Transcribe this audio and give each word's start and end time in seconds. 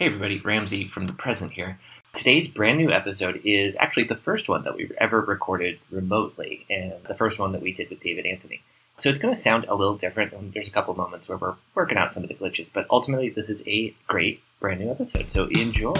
Hey 0.00 0.06
everybody, 0.06 0.38
Ramsey 0.38 0.86
from 0.86 1.06
the 1.06 1.12
present 1.12 1.50
here. 1.50 1.78
Today's 2.14 2.48
brand 2.48 2.78
new 2.78 2.90
episode 2.90 3.42
is 3.44 3.76
actually 3.78 4.04
the 4.04 4.16
first 4.16 4.48
one 4.48 4.64
that 4.64 4.74
we've 4.74 4.94
ever 4.96 5.20
recorded 5.20 5.78
remotely, 5.90 6.64
and 6.70 6.94
the 7.06 7.14
first 7.14 7.38
one 7.38 7.52
that 7.52 7.60
we 7.60 7.70
did 7.70 7.90
with 7.90 8.00
David 8.00 8.24
Anthony. 8.24 8.62
So 8.96 9.10
it's 9.10 9.18
going 9.18 9.34
to 9.34 9.38
sound 9.38 9.66
a 9.68 9.74
little 9.74 9.98
different, 9.98 10.32
and 10.32 10.54
there's 10.54 10.68
a 10.68 10.70
couple 10.70 10.94
moments 10.94 11.28
where 11.28 11.36
we're 11.36 11.56
working 11.74 11.98
out 11.98 12.14
some 12.14 12.22
of 12.22 12.30
the 12.30 12.34
glitches, 12.34 12.72
but 12.72 12.86
ultimately 12.88 13.28
this 13.28 13.50
is 13.50 13.62
a 13.66 13.94
great 14.06 14.42
brand 14.58 14.80
new 14.80 14.90
episode, 14.90 15.30
so 15.30 15.48
enjoy. 15.48 15.92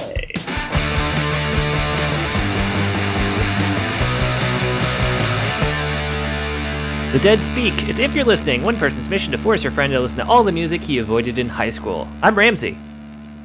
The 7.12 7.20
Dead 7.20 7.44
Speak. 7.44 7.86
It's 7.86 8.00
if 8.00 8.14
you're 8.14 8.24
listening, 8.24 8.62
one 8.62 8.78
person's 8.78 9.10
mission 9.10 9.30
to 9.32 9.36
force 9.36 9.62
your 9.62 9.72
friend 9.72 9.92
to 9.92 10.00
listen 10.00 10.20
to 10.20 10.26
all 10.26 10.42
the 10.42 10.52
music 10.52 10.80
he 10.80 10.96
avoided 10.96 11.38
in 11.38 11.50
high 11.50 11.68
school. 11.68 12.08
I'm 12.22 12.34
Ramsey. 12.34 12.78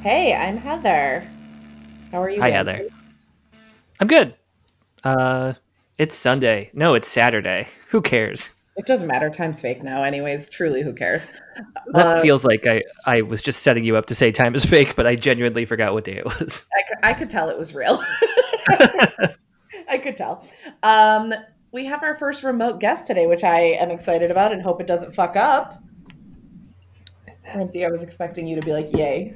Hey, 0.06 0.36
I'm 0.36 0.58
Heather. 0.58 1.28
How 2.12 2.22
are 2.22 2.30
you? 2.30 2.40
Hi, 2.40 2.52
doing? 2.52 2.56
Heather. 2.58 2.90
I'm 4.00 4.06
good. 4.08 4.36
Uh, 5.04 5.54
it's 5.98 6.16
Sunday. 6.16 6.70
No, 6.76 6.94
it's 6.94 7.08
Saturday. 7.08 7.68
Who 7.90 8.04
cares? 8.04 8.52
It 8.78 8.86
doesn't 8.86 9.08
matter. 9.08 9.32
Time's 9.32 9.60
fake 9.60 9.82
now, 9.82 10.04
anyways. 10.04 10.48
Truly, 10.52 10.84
who 10.84 10.94
cares? 10.94 11.32
That 11.94 12.06
Uh, 12.06 12.22
feels 12.22 12.46
like 12.46 12.68
I, 12.68 12.84
I 13.08 13.24
was 13.24 13.42
just 13.42 13.64
setting 13.64 13.84
you 13.84 13.98
up 13.98 14.06
to 14.06 14.14
say 14.14 14.32
time 14.32 14.54
is 14.54 14.64
fake, 14.64 14.96
but 14.96 15.08
I 15.08 15.16
genuinely 15.16 15.66
forgot 15.66 15.94
what 15.94 16.04
day 16.04 16.18
it 16.18 16.26
was. 16.26 16.68
I 17.02 17.16
could 17.16 17.32
tell 17.32 17.50
it 17.50 17.58
was 17.58 17.74
real. 17.74 18.04
I 19.90 19.98
could 19.98 20.16
tell. 20.18 20.46
Um, 20.84 21.34
we 21.72 21.84
have 21.86 22.04
our 22.04 22.16
first 22.16 22.44
remote 22.44 22.80
guest 22.80 23.08
today, 23.08 23.26
which 23.26 23.44
I 23.44 23.60
am 23.62 23.90
excited 23.90 24.30
about 24.30 24.52
and 24.52 24.62
hope 24.62 24.80
it 24.80 24.86
doesn't 24.86 25.16
fuck 25.16 25.36
up. 25.36 25.82
Ramsey, 27.56 27.84
I 27.84 27.90
was 27.90 28.04
expecting 28.04 28.46
you 28.46 28.60
to 28.60 28.66
be 28.66 28.72
like, 28.72 28.92
"Yay!" 28.94 29.34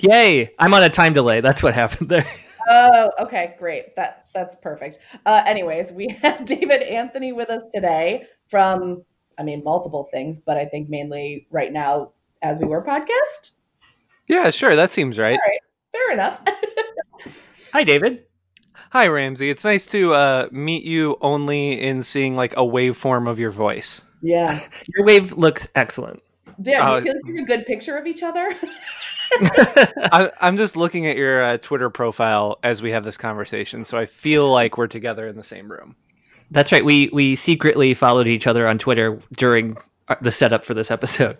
Yay! 0.00 0.52
I'm 0.58 0.74
on 0.74 0.82
a 0.82 0.88
time 0.90 1.12
delay. 1.12 1.40
That's 1.40 1.62
what 1.62 1.74
happened 1.74 2.08
there. 2.08 2.26
oh, 2.68 3.10
okay, 3.20 3.54
great. 3.58 3.96
That 3.96 4.26
that's 4.34 4.54
perfect. 4.56 4.98
Uh, 5.26 5.42
anyways, 5.46 5.92
we 5.92 6.08
have 6.22 6.44
David 6.44 6.82
Anthony 6.82 7.32
with 7.32 7.50
us 7.50 7.62
today 7.74 8.26
from, 8.48 9.02
I 9.38 9.42
mean, 9.42 9.62
multiple 9.64 10.04
things, 10.10 10.38
but 10.38 10.56
I 10.56 10.64
think 10.66 10.88
mainly 10.88 11.46
right 11.50 11.72
now, 11.72 12.12
as 12.42 12.60
we 12.60 12.66
were 12.66 12.84
podcast. 12.84 13.52
Yeah, 14.28 14.50
sure. 14.50 14.76
That 14.76 14.90
seems 14.90 15.18
right. 15.18 15.38
Fair 15.92 16.12
enough. 16.12 16.40
Hi, 17.72 17.82
David. 17.82 18.24
Hi, 18.92 19.08
Ramsey. 19.08 19.50
It's 19.50 19.64
nice 19.64 19.86
to 19.88 20.14
uh, 20.14 20.48
meet 20.52 20.84
you 20.84 21.16
only 21.20 21.80
in 21.80 22.02
seeing 22.02 22.36
like 22.36 22.52
a 22.54 22.60
waveform 22.60 23.28
of 23.28 23.38
your 23.38 23.50
voice. 23.50 24.02
yeah. 24.22 24.60
Your 24.94 25.04
wave 25.06 25.32
looks 25.32 25.68
excellent. 25.74 26.22
Damn, 26.62 26.86
do 26.86 26.92
Uh, 26.92 26.96
you 26.96 27.02
feel 27.02 27.12
like 27.14 27.22
you 27.26 27.34
have 27.36 27.42
a 27.44 27.46
good 27.46 27.66
picture 27.66 27.96
of 27.96 28.06
each 28.06 28.22
other? 28.22 28.54
I, 30.12 30.30
I'm 30.40 30.56
just 30.56 30.76
looking 30.76 31.06
at 31.06 31.16
your 31.16 31.42
uh, 31.42 31.58
Twitter 31.58 31.90
profile 31.90 32.58
as 32.62 32.82
we 32.82 32.90
have 32.90 33.04
this 33.04 33.16
conversation, 33.16 33.84
so 33.84 33.98
I 33.98 34.06
feel 34.06 34.50
like 34.50 34.78
we're 34.78 34.86
together 34.86 35.26
in 35.28 35.36
the 35.36 35.44
same 35.44 35.70
room. 35.70 35.96
That's 36.50 36.72
right. 36.72 36.84
We 36.84 37.10
we 37.12 37.36
secretly 37.36 37.94
followed 37.94 38.26
each 38.28 38.46
other 38.46 38.66
on 38.66 38.78
Twitter 38.78 39.20
during 39.36 39.76
uh, 40.08 40.16
the 40.22 40.30
setup 40.30 40.64
for 40.64 40.74
this 40.74 40.90
episode. 40.90 41.36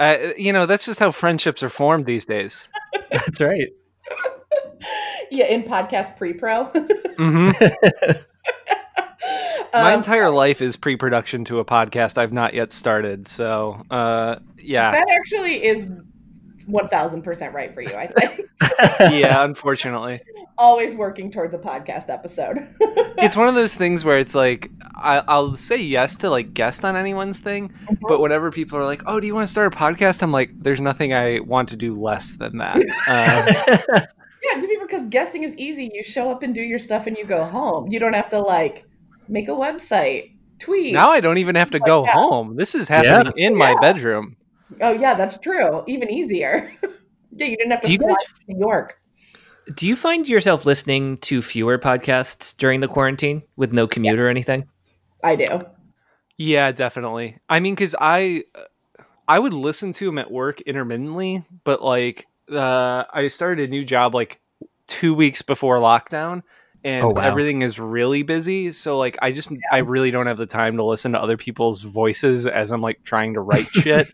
Uh, 0.00 0.16
you 0.36 0.52
know, 0.52 0.66
that's 0.66 0.84
just 0.84 1.00
how 1.00 1.10
friendships 1.10 1.62
are 1.62 1.68
formed 1.68 2.06
these 2.06 2.24
days. 2.24 2.68
That's 3.10 3.40
right. 3.40 3.68
yeah, 5.30 5.46
in 5.46 5.62
podcast 5.62 6.16
pre-pro. 6.16 6.64
hmm 7.16 7.50
My 9.72 9.92
Um, 9.92 9.98
entire 9.98 10.30
life 10.30 10.62
is 10.62 10.76
pre-production 10.76 11.44
to 11.46 11.58
a 11.58 11.64
podcast 11.64 12.16
I've 12.16 12.32
not 12.32 12.54
yet 12.54 12.72
started. 12.72 13.28
So, 13.28 13.82
uh, 13.90 14.36
yeah, 14.56 14.92
that 14.92 15.10
actually 15.10 15.62
is 15.64 15.84
one 16.68 16.88
thousand 16.88 17.22
percent 17.22 17.54
right 17.54 17.74
for 17.74 17.80
you. 17.80 17.94
I 17.94 18.06
think 18.06 18.48
yeah. 19.12 19.42
Unfortunately, 19.44 20.20
always 20.56 20.94
working 20.94 21.30
towards 21.30 21.54
a 21.54 21.58
podcast 21.58 22.08
episode. 22.10 22.58
it's 22.80 23.36
one 23.36 23.48
of 23.48 23.54
those 23.54 23.74
things 23.74 24.04
where 24.04 24.18
it's 24.18 24.34
like 24.34 24.70
I, 24.94 25.22
I'll 25.26 25.56
say 25.56 25.76
yes 25.78 26.16
to 26.18 26.30
like 26.30 26.54
guest 26.54 26.84
on 26.84 26.94
anyone's 26.96 27.40
thing, 27.40 27.72
but 28.02 28.20
whenever 28.20 28.50
people 28.50 28.78
are 28.78 28.84
like, 28.84 29.02
"Oh, 29.06 29.18
do 29.20 29.26
you 29.26 29.34
want 29.34 29.48
to 29.48 29.52
start 29.52 29.72
a 29.72 29.76
podcast?" 29.76 30.22
I'm 30.22 30.32
like, 30.32 30.50
"There's 30.60 30.80
nothing 30.80 31.12
I 31.14 31.40
want 31.40 31.68
to 31.70 31.76
do 31.76 32.00
less 32.00 32.36
than 32.36 32.58
that." 32.58 32.76
Uh, 33.08 34.00
yeah, 34.42 34.60
to 34.60 34.66
be 34.68 34.76
because 34.80 35.06
guesting 35.06 35.42
is 35.42 35.56
easy. 35.56 35.90
You 35.92 36.04
show 36.04 36.30
up 36.30 36.42
and 36.42 36.54
do 36.54 36.60
your 36.62 36.78
stuff, 36.78 37.06
and 37.06 37.16
you 37.16 37.24
go 37.24 37.44
home. 37.44 37.90
You 37.90 37.98
don't 37.98 38.14
have 38.14 38.28
to 38.28 38.38
like 38.40 38.84
make 39.28 39.48
a 39.48 39.52
website, 39.52 40.32
tweet. 40.58 40.92
now 40.94 41.10
I 41.10 41.20
don't 41.20 41.38
even 41.38 41.54
have 41.56 41.70
to 41.70 41.80
go 41.80 42.04
Yeah. 42.04 42.12
home. 42.12 42.56
This 42.56 42.74
is 42.74 42.88
happening 42.88 43.32
in 43.36 43.54
my 43.56 43.70
Yeah. 43.70 43.80
bedroom. 43.80 44.36
Oh 44.80 44.92
yeah, 44.92 45.14
that's 45.14 45.38
true. 45.38 45.82
Even 45.86 46.10
easier. 46.10 46.72
yeah, 47.36 47.46
you 47.46 47.56
didn't 47.56 47.70
have 47.70 47.80
to 47.82 47.86
Do 47.86 47.92
you 47.92 47.98
fly 47.98 48.08
guys- 48.08 48.24
to 48.24 48.34
New 48.54 48.58
York. 48.58 48.98
Do 49.76 49.86
you 49.86 49.96
find 49.96 50.26
yourself 50.26 50.64
listening 50.64 51.18
to 51.18 51.42
fewer 51.42 51.78
podcasts 51.78 52.56
during 52.56 52.80
the 52.80 52.88
quarantine 52.88 53.42
with 53.56 53.70
no 53.70 53.86
commute 53.86 54.18
or 54.18 54.28
anything? 54.28 54.66
I 55.22 55.36
do. 55.36 55.46
Yeah, 56.38 56.72
definitely. 56.72 57.36
I 57.50 57.60
mean, 57.60 57.74
because 57.74 57.94
I 58.00 58.44
I 59.26 59.38
would 59.38 59.52
listen 59.52 59.92
to 59.94 60.06
them 60.06 60.16
at 60.16 60.30
work 60.30 60.62
intermittently, 60.62 61.44
but 61.64 61.82
like 61.82 62.26
uh, 62.50 63.04
I 63.12 63.28
started 63.28 63.68
a 63.68 63.70
new 63.70 63.84
job 63.84 64.14
like 64.14 64.40
two 64.86 65.12
weeks 65.14 65.42
before 65.42 65.76
lockdown, 65.80 66.44
and 66.82 67.04
Oh, 67.04 67.08
wow. 67.10 67.20
everything 67.20 67.60
is 67.60 67.78
really 67.78 68.22
busy. 68.22 68.72
So 68.72 68.96
like, 68.96 69.18
I 69.20 69.32
just 69.32 69.52
I 69.70 69.78
really 69.78 70.10
don't 70.10 70.28
have 70.28 70.38
the 70.38 70.46
time 70.46 70.78
to 70.78 70.82
listen 70.84 71.12
to 71.12 71.20
other 71.20 71.36
people's 71.36 71.82
voices 71.82 72.46
as 72.46 72.70
I'm 72.70 72.80
like 72.80 73.02
trying 73.04 73.34
to 73.34 73.40
write 73.40 73.66
shit. 73.72 74.06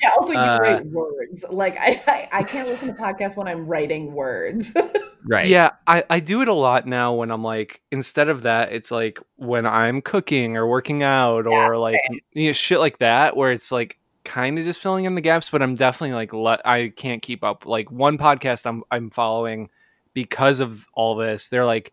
Yeah. 0.00 0.10
Also, 0.16 0.32
you 0.32 0.38
Uh, 0.38 0.58
write 0.60 0.86
words. 0.86 1.44
Like 1.50 1.76
I, 1.78 2.02
I, 2.06 2.28
I 2.40 2.42
can't 2.42 2.68
listen 2.68 2.88
to 2.88 2.94
podcasts 2.94 3.36
when 3.36 3.48
I'm 3.48 3.66
writing 3.66 4.12
words. 4.14 4.74
Right. 5.26 5.48
Yeah, 5.48 5.72
I, 5.86 6.02
I 6.08 6.18
do 6.20 6.40
it 6.40 6.48
a 6.48 6.54
lot 6.54 6.86
now 6.86 7.12
when 7.12 7.30
I'm 7.30 7.44
like 7.44 7.82
instead 7.92 8.30
of 8.30 8.42
that, 8.42 8.72
it's 8.72 8.90
like 8.90 9.18
when 9.36 9.66
I'm 9.66 10.00
cooking 10.00 10.56
or 10.56 10.66
working 10.66 11.02
out 11.02 11.44
Yeah, 11.46 11.66
or 11.68 11.76
like 11.76 12.00
you 12.32 12.46
know, 12.46 12.52
shit 12.54 12.78
like 12.78 12.98
that 12.98 13.36
where 13.36 13.52
it's 13.52 13.70
like 13.70 13.98
kind 14.24 14.58
of 14.58 14.64
just 14.64 14.80
filling 14.80 15.04
in 15.04 15.14
the 15.16 15.20
gaps, 15.20 15.50
but 15.50 15.60
I'm 15.60 15.74
definitely 15.74 16.14
like 16.14 16.32
le- 16.32 16.62
I 16.64 16.90
can't 16.96 17.20
keep 17.20 17.44
up. 17.44 17.66
Like 17.66 17.90
one 17.90 18.16
podcast 18.16 18.64
I'm 18.64 18.82
I'm 18.90 19.10
following 19.10 19.68
because 20.14 20.58
of 20.58 20.86
all 20.94 21.14
this, 21.16 21.48
they're 21.48 21.66
like 21.66 21.92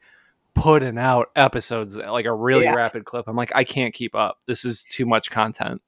putting 0.53 0.97
out 0.97 1.29
episodes 1.35 1.97
like 1.97 2.25
a 2.25 2.34
really 2.34 2.63
Yeah. 2.63 2.75
rapid 2.75 3.03
clip. 3.03 3.28
I'm 3.28 3.35
like 3.35 3.51
I 3.53 3.66
can't 3.66 3.94
keep 3.94 4.16
up. 4.16 4.39
This 4.45 4.63
is 4.63 4.84
too 4.84 5.06
much 5.06 5.29
content. 5.29 5.81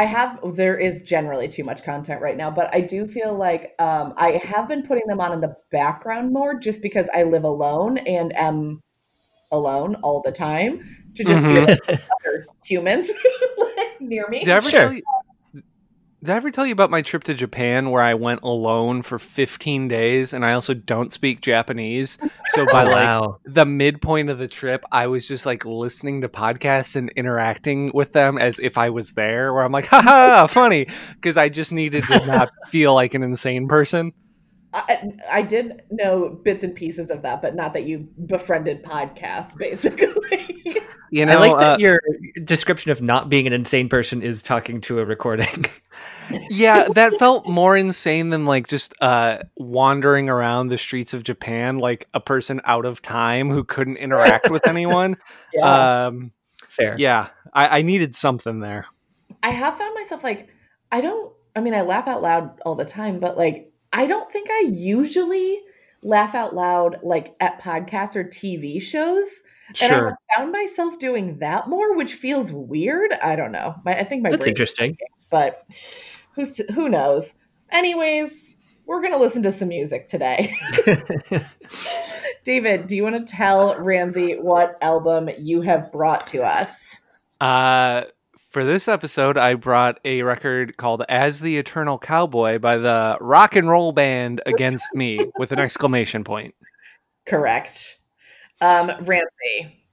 I 0.00 0.04
have 0.04 0.40
there 0.54 0.78
is 0.78 1.02
generally 1.02 1.46
too 1.46 1.62
much 1.62 1.82
content 1.84 2.22
right 2.22 2.34
now, 2.34 2.50
but 2.50 2.74
I 2.74 2.80
do 2.80 3.06
feel 3.06 3.34
like 3.36 3.74
um, 3.78 4.14
I 4.16 4.40
have 4.42 4.66
been 4.66 4.82
putting 4.82 5.06
them 5.06 5.20
on 5.20 5.30
in 5.30 5.42
the 5.42 5.54
background 5.70 6.32
more 6.32 6.58
just 6.58 6.80
because 6.80 7.06
I 7.14 7.24
live 7.24 7.44
alone 7.44 7.98
and 7.98 8.34
am 8.34 8.80
alone 9.52 9.96
all 9.96 10.22
the 10.22 10.32
time 10.32 10.80
to 11.16 11.22
just 11.22 11.44
Mhm. 11.44 11.52
feel 11.52 11.64
like 11.66 11.78
other 12.24 12.46
humans 12.64 13.10
like, 13.58 14.00
near 14.00 14.26
me. 14.28 14.40
Did 14.40 14.48
I 14.48 14.56
ever 14.56 14.70
Sure. 14.70 14.80
tell 14.84 14.92
you? 14.94 15.02
Did 16.22 16.28
I 16.32 16.36
ever 16.36 16.50
tell 16.50 16.66
you 16.66 16.72
about 16.72 16.90
my 16.90 17.00
trip 17.00 17.24
to 17.24 17.34
Japan 17.34 17.90
where 17.90 18.02
I 18.02 18.12
went 18.12 18.42
alone 18.42 19.00
for 19.00 19.18
15 19.18 19.88
days 19.88 20.34
and 20.34 20.44
I 20.44 20.52
also 20.52 20.74
don't 20.74 21.10
speak 21.10 21.40
Japanese? 21.40 22.18
So 22.48 22.66
by 22.66 22.82
oh, 22.84 22.88
like 22.88 23.08
wow. 23.08 23.38
the 23.44 23.64
midpoint 23.64 24.28
of 24.28 24.36
the 24.36 24.46
trip, 24.46 24.84
I 24.92 25.06
was 25.06 25.26
just 25.26 25.46
like 25.46 25.64
listening 25.64 26.20
to 26.20 26.28
podcasts 26.28 26.94
and 26.94 27.08
interacting 27.16 27.90
with 27.94 28.12
them 28.12 28.36
as 28.36 28.58
if 28.58 28.76
I 28.76 28.90
was 28.90 29.12
there. 29.12 29.54
Where 29.54 29.62
I'm 29.62 29.72
like, 29.72 29.86
haha, 29.86 30.46
funny, 30.46 30.88
because 31.14 31.38
I 31.38 31.48
just 31.48 31.72
needed 31.72 32.04
to 32.04 32.26
not 32.26 32.50
feel 32.66 32.92
like 32.92 33.14
an 33.14 33.22
insane 33.22 33.66
person. 33.66 34.12
I, 34.74 35.12
I 35.28 35.42
did 35.42 35.82
know 35.90 36.38
bits 36.44 36.64
and 36.64 36.74
pieces 36.74 37.10
of 37.10 37.22
that, 37.22 37.40
but 37.40 37.54
not 37.54 37.72
that 37.72 37.84
you 37.84 38.08
befriended 38.26 38.84
podcasts, 38.84 39.56
basically. 39.56 40.49
You 41.10 41.26
know, 41.26 41.32
I 41.32 41.36
like 41.36 41.58
that 41.58 41.74
uh, 41.74 41.78
your 41.78 42.00
description 42.44 42.92
of 42.92 43.02
not 43.02 43.28
being 43.28 43.46
an 43.48 43.52
insane 43.52 43.88
person 43.88 44.22
is 44.22 44.42
talking 44.44 44.80
to 44.82 45.00
a 45.00 45.04
recording. 45.04 45.66
yeah, 46.50 46.86
that 46.94 47.14
felt 47.14 47.48
more 47.48 47.76
insane 47.76 48.30
than 48.30 48.46
like 48.46 48.68
just 48.68 48.94
uh, 49.00 49.38
wandering 49.56 50.28
around 50.28 50.68
the 50.68 50.78
streets 50.78 51.12
of 51.12 51.24
Japan 51.24 51.78
like 51.78 52.06
a 52.14 52.20
person 52.20 52.60
out 52.64 52.84
of 52.84 53.02
time 53.02 53.50
who 53.50 53.64
couldn't 53.64 53.96
interact 53.96 54.50
with 54.50 54.66
anyone. 54.68 55.16
yeah. 55.52 56.06
Um, 56.06 56.30
Fair. 56.68 56.94
yeah, 56.96 57.30
I, 57.52 57.80
I 57.80 57.82
needed 57.82 58.14
something 58.14 58.60
there. 58.60 58.86
I 59.42 59.50
have 59.50 59.76
found 59.76 59.94
myself 59.94 60.22
like 60.22 60.48
I 60.92 61.00
don't 61.00 61.34
I 61.56 61.60
mean 61.60 61.74
I 61.74 61.80
laugh 61.80 62.06
out 62.06 62.22
loud 62.22 62.60
all 62.64 62.76
the 62.76 62.84
time, 62.84 63.18
but 63.18 63.36
like 63.36 63.72
I 63.92 64.06
don't 64.06 64.30
think 64.30 64.48
I 64.48 64.66
usually 64.70 65.60
laugh 66.02 66.36
out 66.36 66.54
loud 66.54 67.00
like 67.02 67.34
at 67.40 67.60
podcasts 67.60 68.14
or 68.14 68.24
TV 68.24 68.80
shows. 68.80 69.42
And 69.80 69.92
I 69.92 69.96
Sure. 69.96 70.08
have 70.10 70.16
found 70.36 70.52
myself 70.52 70.98
doing 70.98 71.38
that 71.38 71.68
more, 71.68 71.96
which 71.96 72.14
feels 72.14 72.52
weird. 72.52 73.12
I 73.22 73.36
don't 73.36 73.52
know. 73.52 73.74
My, 73.84 73.92
I 73.98 74.04
think 74.04 74.22
my 74.22 74.30
That's 74.30 74.44
brain, 74.44 74.52
interesting. 74.52 74.96
but 75.30 75.64
who's 76.34 76.58
who 76.74 76.88
knows? 76.88 77.34
Anyways, 77.70 78.56
we're 78.86 79.00
gonna 79.02 79.18
listen 79.18 79.42
to 79.44 79.52
some 79.52 79.68
music 79.68 80.08
today. 80.08 80.56
David, 82.44 82.86
do 82.86 82.96
you 82.96 83.02
want 83.02 83.26
to 83.26 83.32
tell 83.32 83.78
Ramsey 83.78 84.34
what 84.34 84.76
album 84.82 85.28
you 85.38 85.60
have 85.62 85.92
brought 85.92 86.26
to 86.28 86.42
us? 86.42 87.00
Uh, 87.40 88.04
For 88.48 88.64
this 88.64 88.88
episode, 88.88 89.36
I 89.36 89.54
brought 89.54 90.00
a 90.04 90.22
record 90.22 90.76
called 90.76 91.04
As 91.08 91.40
the 91.40 91.56
Eternal 91.58 91.98
Cowboy 91.98 92.58
by 92.58 92.78
the 92.78 93.16
rock 93.20 93.54
and 93.56 93.68
roll 93.68 93.92
band 93.92 94.40
Against 94.46 94.94
Me 94.94 95.20
with 95.38 95.52
an 95.52 95.58
exclamation 95.60 96.24
point. 96.24 96.54
Correct. 97.26 97.99
Um, 98.60 98.90
Ramsey, 99.04 99.84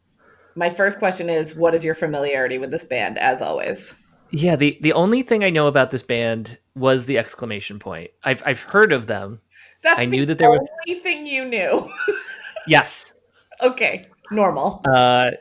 my 0.55 0.69
first 0.69 0.99
question 0.99 1.29
is 1.29 1.55
what 1.55 1.73
is 1.75 1.83
your 1.83 1.95
familiarity 1.95 2.57
with 2.57 2.71
this 2.71 2.83
band, 2.85 3.17
as 3.17 3.41
always? 3.41 3.93
Yeah, 4.31 4.55
the, 4.57 4.77
the 4.81 4.93
only 4.93 5.21
thing 5.23 5.43
I 5.43 5.49
know 5.49 5.67
about 5.67 5.91
this 5.91 6.03
band 6.03 6.57
was 6.75 7.05
the 7.05 7.17
exclamation 7.17 7.79
point. 7.79 8.11
I've, 8.23 8.43
I've 8.45 8.61
heard 8.61 8.91
of 8.91 9.07
them. 9.07 9.39
That's 9.83 9.99
I 9.99 10.05
the 10.05 10.11
knew 10.11 10.25
that 10.25 10.37
there 10.37 10.49
was- 10.49 10.69
only 10.87 10.99
thing 11.01 11.25
you 11.27 11.45
knew. 11.45 11.89
Yes. 12.69 13.13
okay, 13.61 14.07
normal. 14.29 14.81
Uh, 14.85 15.31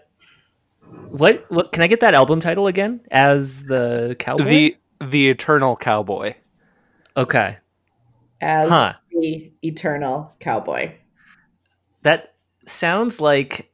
what 1.09 1.45
what 1.51 1.73
can 1.73 1.83
I 1.83 1.89
get 1.89 1.99
that 1.99 2.15
album 2.15 2.39
title 2.39 2.69
again? 2.69 3.01
As 3.11 3.65
the 3.65 4.15
cowboy. 4.21 4.45
The 4.45 4.77
the 5.05 5.29
Eternal 5.31 5.75
Cowboy. 5.77 6.35
okay. 7.17 7.59
As 8.41 8.69
Huh. 8.69 8.93
the 9.11 9.51
eternal 9.63 10.35
cowboy. 10.39 10.93
That 12.03 12.35
sounds 12.67 13.21
like 13.21 13.71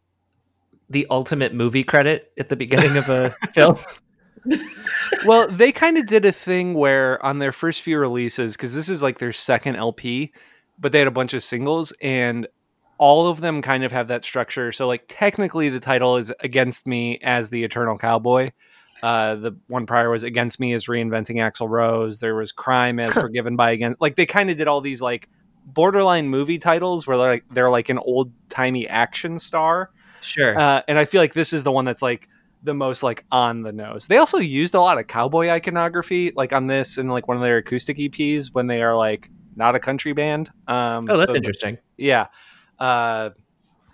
the 0.91 1.07
ultimate 1.11 1.55
movie 1.55 1.85
credit 1.85 2.33
at 2.39 2.49
the 2.49 2.57
beginning 2.57 2.97
of 2.97 3.09
a 3.09 3.31
film. 3.55 3.79
well, 5.25 5.49
they 5.49 5.73
kind 5.73 5.99
of 5.99 6.07
did 6.07 6.25
a 6.25 6.33
thing 6.33 6.75
where 6.75 7.25
on 7.25 7.39
their 7.39 7.53
first 7.53 7.83
few 7.83 7.99
releases, 7.99 8.53
because 8.55 8.75
this 8.75 8.89
is 8.89 9.03
like 9.03 9.19
their 9.19 9.33
second 9.33 9.77
LP, 9.77 10.33
but 10.79 10.93
they 10.93 10.99
had 10.99 11.09
a 11.09 11.13
bunch 11.13 11.33
of 11.35 11.43
singles, 11.43 11.93
and 12.01 12.47
all 12.99 13.27
of 13.27 13.41
them 13.41 13.63
kind 13.63 13.85
of 13.85 13.93
have 13.93 14.09
that 14.09 14.25
structure. 14.25 14.71
So, 14.71 14.87
like, 14.87 15.05
technically, 15.09 15.69
the 15.69 15.81
title 15.81 16.19
is 16.19 16.33
Against 16.41 16.87
Me 16.87 17.19
as 17.23 17.51
the 17.51 17.65
Eternal 17.65 17.99
Cowboy. 17.99 18.53
Uh, 19.03 19.35
the 19.35 19.57
one 19.67 19.87
prior 19.87 20.11
was 20.11 20.23
Against 20.23 20.61
Me 20.61 20.73
as 20.73 20.87
Reinventing 20.87 21.37
Axl 21.37 21.69
Rose. 21.69 22.21
There 22.21 22.37
was 22.37 22.53
Crime 22.53 23.01
as 23.01 23.13
Forgiven 23.13 23.57
by 23.57 23.73
Against. 23.73 24.01
Like, 24.01 24.15
they 24.15 24.27
kind 24.27 24.51
of 24.51 24.57
did 24.57 24.69
all 24.69 24.81
these, 24.81 25.01
like, 25.01 25.29
borderline 25.67 26.29
movie 26.29 26.59
titles 26.59 27.07
where 27.07 27.17
they're 27.17 27.27
like, 27.29 27.45
they're 27.51 27.71
like 27.71 27.89
an 27.89 27.99
old 27.99 28.33
timey 28.49 28.89
action 28.89 29.39
star. 29.39 29.91
Sure. 30.21 30.59
Uh, 30.59 30.83
and 30.89 30.99
I 30.99 31.05
feel 31.05 31.21
like 31.21 31.35
this 31.35 31.53
is 31.53 31.63
the 31.65 31.73
one 31.73 31.85
that's 31.85 32.03
like 32.03 32.29
the 32.63 32.75
most 32.75 33.03
like 33.03 33.25
on 33.33 33.63
the 33.63 33.73
nose. 33.73 34.07
They 34.07 34.19
also 34.19 34.39
used 34.39 34.75
a 34.75 34.81
lot 34.81 34.99
of 34.99 35.07
cowboy 35.09 35.49
iconography, 35.49 36.33
like 36.37 36.53
on 36.53 36.67
this 36.69 36.97
and 36.99 37.11
like 37.11 37.27
one 37.29 37.37
of 37.37 37.43
their 37.43 37.57
acoustic 37.59 37.97
EPs 37.97 38.53
when 38.53 38.67
they 38.69 38.83
are 38.83 38.97
like 38.97 39.29
not 39.57 39.75
a 39.75 39.81
country 39.81 40.13
band. 40.13 40.51
Um, 40.69 41.09
oh, 41.11 41.17
that's 41.19 41.31
so- 41.33 41.37
interesting. 41.37 41.79
Yeah, 41.97 42.27
uh, 42.79 43.31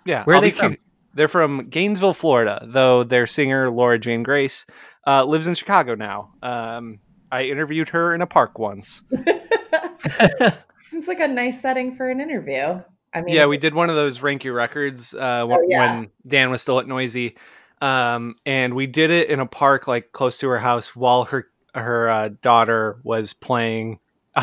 yeah. 0.05 0.23
Where 0.23 0.35
are 0.35 0.37
I'll 0.37 0.41
they 0.41 0.51
be 0.51 0.55
from? 0.57 0.75
cu- 0.75 0.81
They're 1.15 1.27
from 1.27 1.67
Gainesville, 1.69 2.13
Florida. 2.13 2.65
Though 2.67 3.03
their 3.03 3.25
singer 3.27 3.69
Laura 3.71 3.97
Jane 3.99 4.23
Grace 4.23 4.65
uh, 5.07 5.23
lives 5.25 5.47
in 5.47 5.55
Chicago 5.55 5.95
now. 5.95 6.31
Um, 6.43 6.99
I 7.31 7.43
interviewed 7.43 7.89
her 7.89 8.13
in 8.15 8.21
a 8.21 8.27
park 8.27 8.57
once. 8.59 9.03
Seems 10.89 11.07
like 11.07 11.19
a 11.19 11.27
nice 11.27 11.61
setting 11.61 11.95
for 11.95 12.09
an 12.09 12.19
interview. 12.19 12.81
I 13.13 13.21
mean, 13.21 13.35
yeah, 13.35 13.45
we 13.45 13.57
did 13.57 13.73
one 13.73 13.89
of 13.89 13.95
those 13.95 14.21
rank 14.21 14.43
your 14.43 14.53
records 14.53 15.13
uh, 15.13 15.45
when, 15.45 15.59
Oh, 15.59 15.65
yeah. 15.67 15.79
when 15.79 16.11
Dan 16.27 16.49
was 16.49 16.61
still 16.61 16.79
at 16.79 16.87
Noisey, 16.87 17.35
um, 17.81 18.35
and 18.45 18.73
we 18.73 18.87
did 18.87 19.11
it 19.11 19.29
in 19.29 19.39
a 19.39 19.45
park 19.45 19.87
like 19.87 20.11
close 20.11 20.37
to 20.39 20.49
her 20.49 20.59
house 20.59 20.95
while 20.95 21.25
her 21.25 21.47
her 21.75 22.09
uh, 22.09 22.29
daughter 22.41 22.99
was 23.03 23.33
playing 23.33 23.99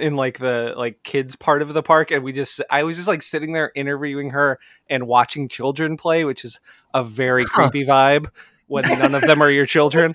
in 0.00 0.16
like 0.16 0.38
the 0.38 0.74
like 0.76 1.02
kids 1.02 1.36
part 1.36 1.62
of 1.62 1.74
the 1.74 1.82
park, 1.82 2.10
and 2.10 2.24
we 2.24 2.32
just 2.32 2.60
I 2.70 2.82
was 2.84 2.96
just 2.96 3.08
like 3.08 3.22
sitting 3.22 3.52
there 3.52 3.70
interviewing 3.74 4.30
her 4.30 4.58
and 4.88 5.06
watching 5.06 5.48
children 5.48 5.96
play, 5.96 6.24
which 6.24 6.44
is 6.44 6.58
a 6.94 7.04
very 7.04 7.44
Huh. 7.44 7.70
creepy 7.70 7.84
vibe 7.86 8.28
when 8.66 8.84
none 8.84 9.14
of 9.14 9.22
them 9.22 9.42
are 9.42 9.50
your 9.50 9.66
children. 9.66 10.14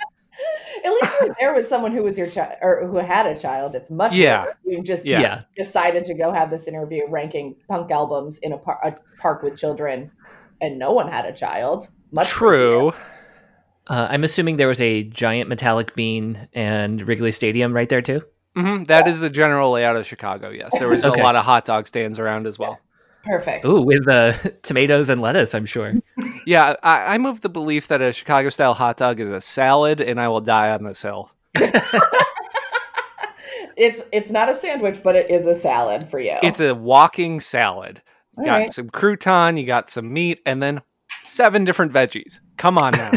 At 0.87 0.93
least 0.93 1.13
you 1.21 1.27
were 1.27 1.35
there 1.39 1.53
with 1.53 1.67
someone 1.67 1.91
who 1.91 2.03
was 2.03 2.17
your 2.17 2.27
child 2.27 2.53
or 2.61 2.87
who 2.87 2.97
had 2.97 3.25
a 3.27 3.37
child. 3.37 3.75
It's 3.75 3.89
much 3.89 4.13
Yeah. 4.15 4.45
better. 4.45 4.57
You 4.65 4.81
just 4.83 5.05
Yeah. 5.05 5.19
yeah. 5.21 5.41
decided 5.57 6.05
to 6.05 6.13
go 6.13 6.31
have 6.31 6.49
this 6.49 6.67
interview 6.67 7.03
ranking 7.09 7.55
punk 7.67 7.91
albums 7.91 8.37
in 8.39 8.53
a, 8.53 8.57
par- 8.57 8.79
a 8.83 8.95
park 9.21 9.43
with 9.43 9.57
children, 9.57 10.11
and 10.61 10.79
no 10.79 10.91
one 10.91 11.09
had 11.11 11.25
a 11.25 11.33
child. 11.33 11.89
Much 12.11 12.29
True. 12.29 12.93
Uh, 13.89 14.07
I'm 14.09 14.23
assuming 14.23 14.57
there 14.57 14.67
was 14.67 14.81
a 14.81 15.03
giant 15.03 15.49
metallic 15.49 15.95
bean 15.95 16.47
and 16.53 17.01
Wrigley 17.07 17.31
Stadium 17.31 17.73
right 17.73 17.87
there 17.89 18.01
too. 18.01 18.21
hmm 18.55 18.83
that 18.85 19.07
is 19.07 19.19
the 19.19 19.29
general 19.29 19.71
layout 19.71 19.95
of 19.95 20.05
Chicago. 20.05 20.49
Yes, 20.49 20.71
there 20.79 20.89
was 20.89 21.05
Okay. 21.05 21.21
a 21.21 21.23
lot 21.23 21.35
of 21.35 21.43
hot 21.45 21.63
dog 21.65 21.85
stands 21.87 22.17
around 22.19 22.47
as 22.47 22.57
well. 22.57 22.79
Perfect. 23.23 23.65
Ooh, 23.65 23.81
with 23.81 24.07
uh, 24.07 24.33
tomatoes 24.63 25.09
and 25.09 25.21
lettuce, 25.21 25.53
I'm 25.53 25.65
sure. 25.65 25.93
Yeah, 26.45 26.75
I, 26.81 27.13
I'm 27.13 27.25
of 27.25 27.41
the 27.41 27.49
belief 27.49 27.89
that 27.89 28.01
a 28.01 28.13
Chicago 28.13 28.47
style 28.47 28.73
hot 28.73 28.95
dog 28.95 29.19
is 29.19 29.27
a 29.27 29.41
salad, 29.41 29.99
and 29.99 30.17
I 30.17 30.29
will 30.29 30.39
die 30.39 30.71
on 30.71 30.85
this 30.85 31.01
hill. 31.01 31.29
It's 33.77 34.01
it's 34.11 34.31
not 34.31 34.49
a 34.49 34.55
sandwich, 34.55 35.01
but 35.03 35.15
it 35.15 35.29
is 35.29 35.45
a 35.45 35.53
salad 35.53 36.09
for 36.09 36.19
you. 36.19 36.35
It's 36.41 36.59
a 36.59 36.73
walking 36.73 37.39
salad. 37.39 38.01
All 38.37 38.43
got 38.43 38.57
right. 38.57 38.73
some 38.73 38.89
crouton, 38.89 39.59
you 39.59 39.65
got 39.65 39.89
some 39.89 40.11
meat, 40.11 40.41
and 40.47 40.61
then 40.61 40.81
seven 41.23 41.63
different 41.63 41.93
veggies. 41.93 42.39
Come 42.57 42.79
on 42.79 42.93
now. 42.93 43.11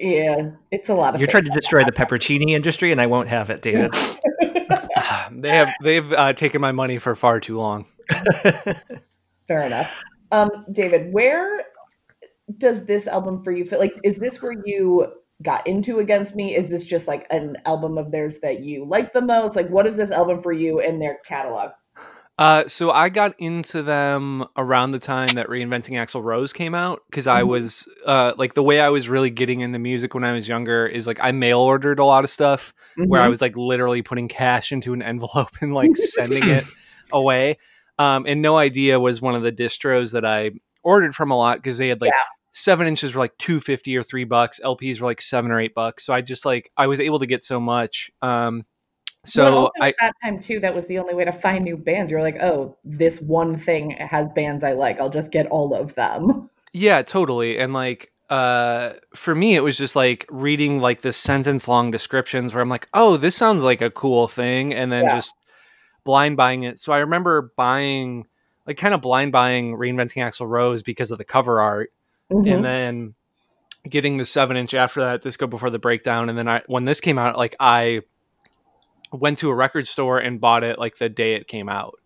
yeah, 0.00 0.50
it's 0.70 0.88
a 0.88 0.94
lot 0.94 1.14
of. 1.14 1.20
You're 1.20 1.28
trying 1.28 1.44
to 1.44 1.50
destroy 1.50 1.84
the 1.84 1.92
peppercini 1.92 2.52
industry, 2.52 2.92
and 2.92 3.00
I 3.00 3.06
won't 3.06 3.28
have 3.28 3.50
it, 3.50 3.60
David. 3.60 3.92
they 5.30 5.50
have 5.50 5.70
they've 5.82 6.12
uh, 6.14 6.32
taken 6.32 6.62
my 6.62 6.72
money 6.72 6.96
for 6.96 7.14
far 7.14 7.38
too 7.38 7.58
long. 7.58 7.84
Fair 9.48 9.62
enough. 9.66 9.90
Um, 10.30 10.50
David, 10.72 11.12
where 11.12 11.64
does 12.58 12.84
this 12.84 13.06
album 13.06 13.42
for 13.42 13.52
you 13.52 13.64
fit? 13.64 13.78
Like, 13.80 13.94
is 14.02 14.16
this 14.16 14.42
where 14.42 14.54
you 14.64 15.06
got 15.42 15.66
into 15.66 15.98
Against 15.98 16.34
Me? 16.36 16.54
Is 16.54 16.68
this 16.68 16.86
just 16.86 17.08
like 17.08 17.26
an 17.30 17.56
album 17.66 17.98
of 17.98 18.10
theirs 18.12 18.38
that 18.38 18.60
you 18.60 18.84
like 18.84 19.12
the 19.12 19.20
most? 19.20 19.56
Like, 19.56 19.68
what 19.68 19.86
is 19.86 19.96
this 19.96 20.10
album 20.10 20.40
for 20.40 20.52
you 20.52 20.80
in 20.80 20.98
their 21.00 21.18
catalog? 21.26 21.70
Uh, 22.38 22.66
so 22.66 22.90
I 22.90 23.10
got 23.10 23.34
into 23.38 23.82
them 23.82 24.46
around 24.56 24.92
the 24.92 24.98
time 24.98 25.34
that 25.34 25.48
Reinventing 25.48 25.92
Axl 25.92 26.24
Rose 26.24 26.52
came 26.52 26.74
out 26.74 27.02
because 27.10 27.26
I 27.26 27.42
Mhm. 27.42 27.48
was 27.48 27.88
uh, 28.06 28.32
like 28.38 28.54
the 28.54 28.62
way 28.62 28.80
I 28.80 28.88
was 28.88 29.08
really 29.08 29.28
getting 29.30 29.60
into 29.60 29.78
music 29.78 30.14
when 30.14 30.24
I 30.24 30.32
was 30.32 30.48
younger 30.48 30.86
is 30.86 31.06
like 31.06 31.18
I 31.20 31.32
mail 31.32 31.60
ordered 31.60 31.98
a 31.98 32.04
lot 32.04 32.24
of 32.24 32.30
stuff 32.30 32.72
where 32.96 33.20
I 33.20 33.26
Mhm. 33.26 33.30
was 33.30 33.42
like 33.42 33.56
literally 33.56 34.00
putting 34.02 34.28
cash 34.28 34.72
into 34.72 34.94
an 34.94 35.02
envelope 35.02 35.50
and 35.60 35.74
like 35.74 35.94
sending 35.94 36.48
it 36.48 36.64
away. 37.12 37.58
Um, 38.02 38.24
and 38.26 38.42
No 38.42 38.56
Idea 38.56 38.98
was 38.98 39.20
one 39.20 39.34
of 39.34 39.42
the 39.42 39.52
distros 39.52 40.12
that 40.12 40.24
I 40.24 40.50
ordered 40.82 41.14
from 41.14 41.30
a 41.30 41.36
lot 41.36 41.58
because 41.58 41.78
they 41.78 41.88
had 41.88 42.00
like 42.00 42.10
Yeah. 42.12 42.20
seven 42.52 42.86
inches 42.86 43.14
were 43.14 43.20
like 43.20 43.36
two 43.38 43.60
fifty 43.60 43.96
or 43.96 44.02
three 44.02 44.24
bucks. 44.24 44.60
LPs 44.64 45.00
were 45.00 45.06
like 45.06 45.20
seven 45.20 45.50
or 45.50 45.60
eight 45.60 45.74
bucks. 45.74 46.04
So 46.04 46.12
I 46.12 46.20
just 46.20 46.44
like 46.44 46.70
I 46.76 46.86
was 46.86 47.00
able 47.00 47.18
to 47.20 47.26
get 47.26 47.42
so 47.42 47.60
much. 47.60 48.10
Um, 48.22 48.64
so 49.24 49.70
I 49.80 49.90
at 49.90 49.94
that 50.00 50.14
time 50.22 50.40
too, 50.40 50.58
that 50.60 50.74
was 50.74 50.86
the 50.86 50.98
only 50.98 51.14
way 51.14 51.24
to 51.24 51.32
find 51.32 51.64
new 51.64 51.76
bands. 51.76 52.10
You're 52.10 52.22
like, 52.22 52.38
oh, 52.42 52.76
this 52.82 53.20
one 53.20 53.56
thing 53.56 53.90
has 53.92 54.28
bands 54.30 54.64
I 54.64 54.72
like. 54.72 54.98
I'll 55.00 55.10
just 55.10 55.30
get 55.30 55.46
all 55.46 55.74
of 55.74 55.94
them. 55.94 56.48
Yeah, 56.72 57.02
totally. 57.02 57.58
And 57.58 57.72
like 57.72 58.10
uh 58.30 58.94
for 59.14 59.34
me 59.34 59.54
it 59.54 59.60
was 59.60 59.76
just 59.76 59.94
like 59.94 60.24
reading 60.30 60.80
like 60.80 61.02
the 61.02 61.12
sentence 61.12 61.68
long 61.68 61.90
descriptions 61.90 62.54
where 62.54 62.62
I'm 62.62 62.70
like, 62.70 62.88
"Oh, 62.94 63.16
this 63.18 63.36
sounds 63.36 63.62
like 63.62 63.82
a 63.82 63.90
cool 63.90 64.26
thing." 64.26 64.72
And 64.72 64.90
then 64.90 65.04
Yeah. 65.04 65.16
just 65.16 65.34
blind 66.04 66.36
buying 66.36 66.64
it. 66.64 66.80
So 66.80 66.92
I 66.92 66.98
remember 66.98 67.52
buying 67.56 68.26
like 68.66 68.76
kind 68.76 68.94
of 68.94 69.00
blind 69.00 69.32
buying 69.32 69.76
Reinventing 69.76 70.22
Axl 70.24 70.48
Rose 70.48 70.82
because 70.82 71.10
of 71.10 71.18
the 71.18 71.24
cover 71.24 71.60
art 71.60 71.92
Mhm. 72.30 72.54
and 72.54 72.64
then 72.64 73.14
getting 73.88 74.16
the 74.16 74.24
7 74.24 74.56
inch 74.56 74.74
after 74.74 75.00
that 75.00 75.22
disco 75.22 75.46
before 75.46 75.68
the 75.70 75.78
breakdown 75.78 76.28
and 76.28 76.38
then 76.38 76.48
I 76.48 76.62
when 76.66 76.84
this 76.84 77.00
came 77.00 77.18
out 77.18 77.36
like 77.36 77.56
I 77.58 78.02
went 79.10 79.38
to 79.38 79.50
a 79.50 79.54
record 79.54 79.88
store 79.88 80.18
and 80.18 80.40
bought 80.40 80.62
it 80.62 80.78
like 80.78 80.96
the 80.98 81.08
day 81.08 81.34
it 81.34 81.48
came 81.48 81.68
out. 81.68 81.98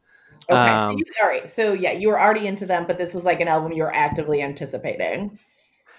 Okay. 0.48 0.58
Um, 0.58 0.92
so 0.92 0.98
you, 0.98 1.04
all 1.22 1.28
right. 1.28 1.48
So 1.48 1.72
yeah, 1.72 1.92
you 1.92 2.08
were 2.08 2.20
already 2.20 2.46
into 2.46 2.66
them, 2.66 2.86
but 2.86 2.98
this 2.98 3.12
was 3.12 3.24
like 3.24 3.40
an 3.40 3.48
album 3.48 3.72
you 3.72 3.82
were 3.82 3.94
actively 3.94 4.42
anticipating. 4.42 5.38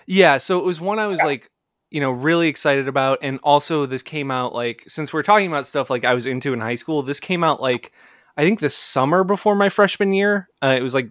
Yeah, 0.05 0.37
so 0.37 0.57
it 0.57 0.65
was 0.65 0.79
one 0.81 0.99
I 0.99 1.07
was 1.07 1.21
like, 1.21 1.51
you 1.89 2.01
know, 2.01 2.11
really 2.11 2.47
excited 2.47 2.87
about, 2.87 3.19
and 3.21 3.39
also 3.43 3.85
this 3.85 4.03
came 4.03 4.29
out 4.31 4.53
like 4.53 4.83
since 4.87 5.13
we're 5.13 5.23
talking 5.23 5.47
about 5.47 5.65
stuff 5.67 5.89
like 5.89 6.03
I 6.05 6.13
was 6.13 6.25
into 6.25 6.53
in 6.53 6.59
high 6.59 6.75
school. 6.75 7.03
This 7.03 7.19
came 7.19 7.43
out 7.43 7.61
like 7.61 7.91
I 8.35 8.43
think 8.43 8.59
the 8.59 8.69
summer 8.69 9.23
before 9.23 9.55
my 9.55 9.69
freshman 9.69 10.13
year. 10.13 10.49
Uh, 10.61 10.75
it 10.77 10.83
was 10.83 10.93
like, 10.93 11.09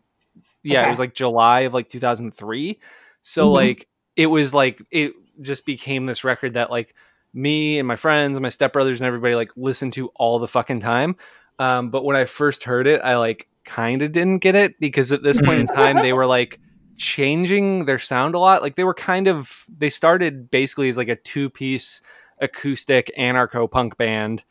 yeah, 0.63 0.81
Okay. 0.81 0.89
it 0.89 0.91
was 0.91 0.99
like 0.99 1.15
July 1.15 1.61
of 1.61 1.75
like 1.75 1.89
2003. 1.89 2.79
So 3.23 3.49
Mhm. 3.49 3.53
like 3.53 3.89
it 4.17 4.27
was 4.27 4.55
like 4.55 4.83
it 4.91 5.13
just 5.43 5.67
became 5.67 6.07
this 6.07 6.25
record 6.25 6.55
that 6.55 6.71
like 6.71 6.95
me 7.35 7.79
and 7.79 7.87
my 7.89 7.97
friends 7.97 8.37
and 8.37 8.43
my 8.43 8.49
stepbrothers 8.49 8.93
and 8.97 9.03
everybody 9.03 9.35
like 9.35 9.51
listened 9.57 9.93
to 9.95 10.09
all 10.17 10.39
the 10.39 10.49
fucking 10.49 10.81
time. 10.81 11.17
Um, 11.59 11.91
but 11.91 12.05
when 12.05 12.17
I 12.17 12.25
first 12.27 12.65
heard 12.65 12.87
it, 12.87 13.01
I 13.03 13.17
like 13.17 13.49
kind 13.65 14.03
of 14.03 14.13
didn't 14.13 14.39
get 14.39 14.55
it 14.55 14.79
because 14.79 15.11
at 15.13 15.23
this 15.23 15.39
point 15.39 15.61
in 15.61 15.67
time 15.69 16.01
they 16.01 16.13
were 16.13 16.27
like 16.27 16.61
changing 16.97 17.85
their 17.85 17.99
sound 17.99 18.35
a 18.35 18.39
lot. 18.39 18.63
Like 18.63 18.77
they 18.77 18.85
were 18.85 18.95
kind 18.95 19.29
of 19.29 19.65
they 19.79 19.89
started 19.89 20.51
basically 20.51 20.89
as 20.89 20.97
like 20.97 21.09
a 21.09 21.17
two 21.17 21.51
piece 21.51 22.01
acoustic 22.41 23.11
anarcho 23.19 23.71
punk 23.71 23.97
band 23.97 24.43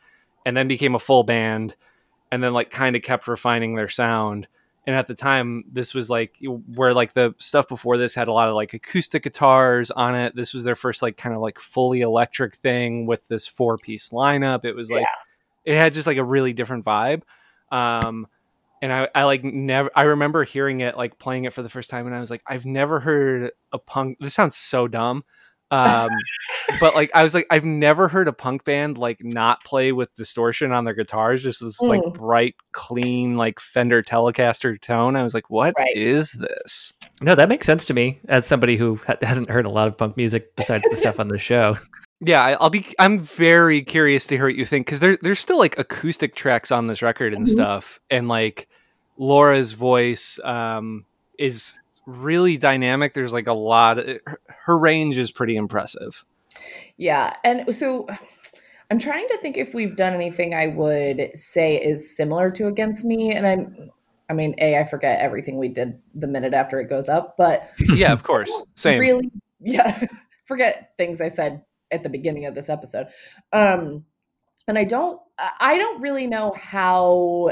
and 0.46 0.56
then 0.56 0.68
became 0.68 0.96
a 0.96 1.00
full 1.00 1.24
band 1.24 1.76
and 2.32 2.44
then 2.44 2.54
like 2.54 2.72
kind 2.72 2.96
of 2.96 3.02
kept 3.02 3.28
refining 3.28 3.76
their 3.76 3.90
sound. 3.90 4.48
and 4.88 4.96
at 4.96 5.08
the 5.08 5.14
time 5.16 5.64
this 5.72 5.94
was 5.94 6.10
like 6.10 6.36
where 6.76 6.94
like 6.94 7.14
the 7.14 7.34
stuff 7.38 7.68
before 7.68 7.98
this 7.98 8.14
had 8.14 8.28
a 8.28 8.32
lot 8.34 8.48
of 8.50 8.56
like 8.56 8.74
acoustic 8.74 9.24
guitars 9.24 9.90
on 9.92 10.16
it 10.16 10.36
this 10.36 10.54
was 10.54 10.64
their 10.64 10.76
first 10.76 11.02
like 11.02 11.18
kind 11.18 11.36
of 11.36 11.42
like 11.42 11.60
fully 11.60 12.02
electric 12.02 12.56
thing 12.56 13.06
with 13.08 13.28
this 13.28 13.48
four 13.48 13.78
piece 13.78 14.10
lineup 14.10 14.64
it 14.66 14.76
was 14.76 14.90
like 14.92 15.06
it 15.64 15.76
had 15.76 15.94
just 15.94 16.08
like 16.08 16.18
a 16.18 16.24
really 16.24 16.54
different 16.54 16.86
vibe 16.86 17.24
um 17.72 18.28
and 18.86 18.94
I, 18.94 19.10
I 19.16 19.24
like 19.24 19.44
never 19.44 19.90
i 19.96 20.04
remember 20.04 20.44
hearing 20.44 20.82
it 20.82 20.96
like 20.96 21.18
playing 21.18 21.46
it 21.46 21.54
for 21.54 21.64
the 21.64 21.70
first 21.70 21.90
time 21.90 22.06
and 22.06 22.16
i 22.16 22.20
was 22.20 22.30
like 22.30 22.44
i've 22.48 22.66
never 22.66 23.00
heard 23.00 23.52
a 23.74 23.80
punk 23.80 24.18
this 24.20 24.34
sounds 24.36 24.56
so 24.56 24.88
dumb 24.88 25.24
um 25.72 26.10
but 26.80 26.94
like 26.94 27.10
i 27.16 27.24
was 27.24 27.34
like 27.34 27.48
i've 27.50 27.66
never 27.66 28.08
heard 28.08 28.28
a 28.28 28.34
punk 28.34 28.64
band 28.64 28.98
like 29.00 29.18
not 29.24 29.64
play 29.64 29.92
with 29.92 30.14
distortion 30.14 30.72
on 30.72 30.86
their 30.86 30.94
guitars 30.94 31.42
just 31.42 31.60
this 31.62 31.82
like 31.82 32.02
Mm. 32.04 32.14
bright 32.14 32.56
clean 32.74 33.36
like 33.36 33.60
fender 33.60 34.04
telecaster 34.04 34.80
tone 34.80 35.16
i 35.16 35.24
was 35.24 35.34
like 35.34 35.50
what 35.50 35.74
is 35.96 36.38
Right. 36.40 36.50
this 36.64 36.94
No, 37.22 37.34
that 37.34 37.50
makes 37.50 37.66
sense 37.66 37.84
to 37.86 37.94
me 37.96 38.20
as 38.28 38.46
somebody 38.46 38.78
who 38.78 39.00
ha- 39.08 39.16
hasn't 39.24 39.50
heard 39.50 39.66
a 39.66 39.70
lot 39.72 39.88
of 39.88 39.98
punk 39.98 40.16
music 40.18 40.56
besides 40.56 40.84
the 40.92 40.96
stuff 40.98 41.20
on 41.20 41.30
the 41.30 41.40
show. 41.40 41.76
yeah 42.22 42.42
I, 42.44 42.54
i'll 42.54 42.70
be 42.70 42.86
i'm 43.00 43.18
very 43.20 43.82
curious 43.82 44.26
to 44.28 44.36
hear 44.38 44.46
what 44.46 44.56
you 44.56 44.66
think 44.66 44.86
because 44.86 45.00
there, 45.02 45.18
there's 45.22 45.40
still 45.40 45.58
like 45.58 45.78
acoustic 45.78 46.36
tracks 46.36 46.72
on 46.72 46.88
this 46.88 47.02
record 47.02 47.34
and 47.34 47.46
Mhm. 47.46 47.50
stuff 47.52 48.00
and 48.10 48.28
like 48.30 48.68
laura's 49.18 49.74
voice 49.74 50.40
um 50.44 51.06
is 51.40 51.76
really 52.06 52.58
dynamic 52.58 53.14
there's 53.14 53.34
like 53.34 53.48
a 53.48 53.54
lot 53.54 53.98
of, 53.98 54.20
her, 54.26 54.40
her 54.48 54.78
range 54.78 55.18
is 55.18 55.32
pretty 55.32 55.56
impressive 55.56 56.26
Yeah. 56.98 57.34
And 57.44 57.76
so 57.76 58.08
I'm 58.92 59.00
trying 59.00 59.28
to 59.28 59.38
think 59.38 59.58
if 59.58 59.74
we've 59.74 59.96
done 59.96 60.14
anything 60.14 60.54
I 60.54 60.68
would 60.68 61.32
say 61.38 61.78
is 61.78 62.16
similar 62.16 62.52
to 62.52 62.68
Against 62.68 63.04
Me. 63.06 63.32
And 63.32 63.48
I'm, 63.48 63.92
I 64.30 64.34
mean, 64.34 64.56
A, 64.60 64.78
I 64.78 64.84
forget 64.84 65.20
everything 65.20 65.58
we 65.58 65.68
did 65.68 66.00
the 66.14 66.28
minute 66.28 66.54
after 66.54 66.80
it 66.80 66.90
goes 66.90 67.10
up, 67.10 67.36
but 67.38 67.70
yeah 67.94 68.12
of 68.12 68.24
course 68.24 68.52
same 68.76 69.00
really, 69.00 69.32
yeah, 69.60 70.08
forget 70.46 70.94
things 70.98 71.22
I 71.22 71.28
said 71.28 71.64
at 71.92 72.04
the 72.04 72.10
beginning 72.10 72.46
of 72.46 72.56
this 72.56 72.70
episode. 72.70 73.08
Um, 73.54 74.06
and 74.68 74.78
I 74.78 74.84
don't, 74.84 75.22
I 75.60 75.78
don't 75.78 76.02
really 76.02 76.26
know 76.26 76.54
how 76.54 77.52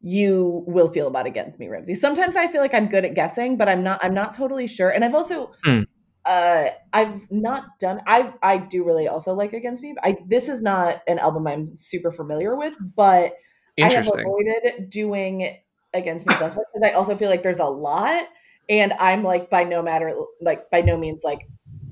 you 0.00 0.64
will 0.66 0.90
feel 0.90 1.08
about 1.08 1.26
against 1.26 1.58
me 1.58 1.68
Ramsey. 1.68 1.94
Sometimes 1.94 2.36
I 2.36 2.48
feel 2.48 2.60
like 2.60 2.74
I'm 2.74 2.88
good 2.88 3.04
at 3.04 3.14
guessing, 3.14 3.56
but 3.56 3.68
I'm 3.68 3.82
not 3.82 4.00
I'm 4.02 4.14
not 4.14 4.32
totally 4.34 4.66
sure. 4.66 4.90
And 4.90 5.04
I've 5.04 5.14
also 5.14 5.52
Hmm. 5.64 5.82
uh 6.24 6.68
I've 6.92 7.30
not 7.30 7.64
done 7.80 8.00
I 8.06 8.32
I 8.42 8.58
do 8.58 8.84
really 8.84 9.08
also 9.08 9.34
like 9.34 9.52
against 9.52 9.82
me. 9.82 9.94
I 10.02 10.16
this 10.26 10.48
is 10.48 10.62
not 10.62 11.02
an 11.08 11.18
album 11.18 11.46
I'm 11.46 11.76
super 11.76 12.12
familiar 12.12 12.56
with, 12.56 12.74
but 12.96 13.34
I 13.80 13.90
have 13.92 14.08
avoided 14.08 14.90
doing 14.90 15.56
against 15.94 16.26
me 16.26 16.34
because 16.34 16.58
I 16.84 16.90
also 16.90 17.16
feel 17.16 17.30
like 17.30 17.42
there's 17.42 17.60
a 17.60 17.64
lot 17.64 18.26
and 18.68 18.92
I'm 18.94 19.22
like 19.22 19.50
by 19.50 19.64
no 19.64 19.82
matter 19.82 20.14
like 20.40 20.70
by 20.70 20.80
no 20.82 20.96
means 20.96 21.22
like 21.24 21.40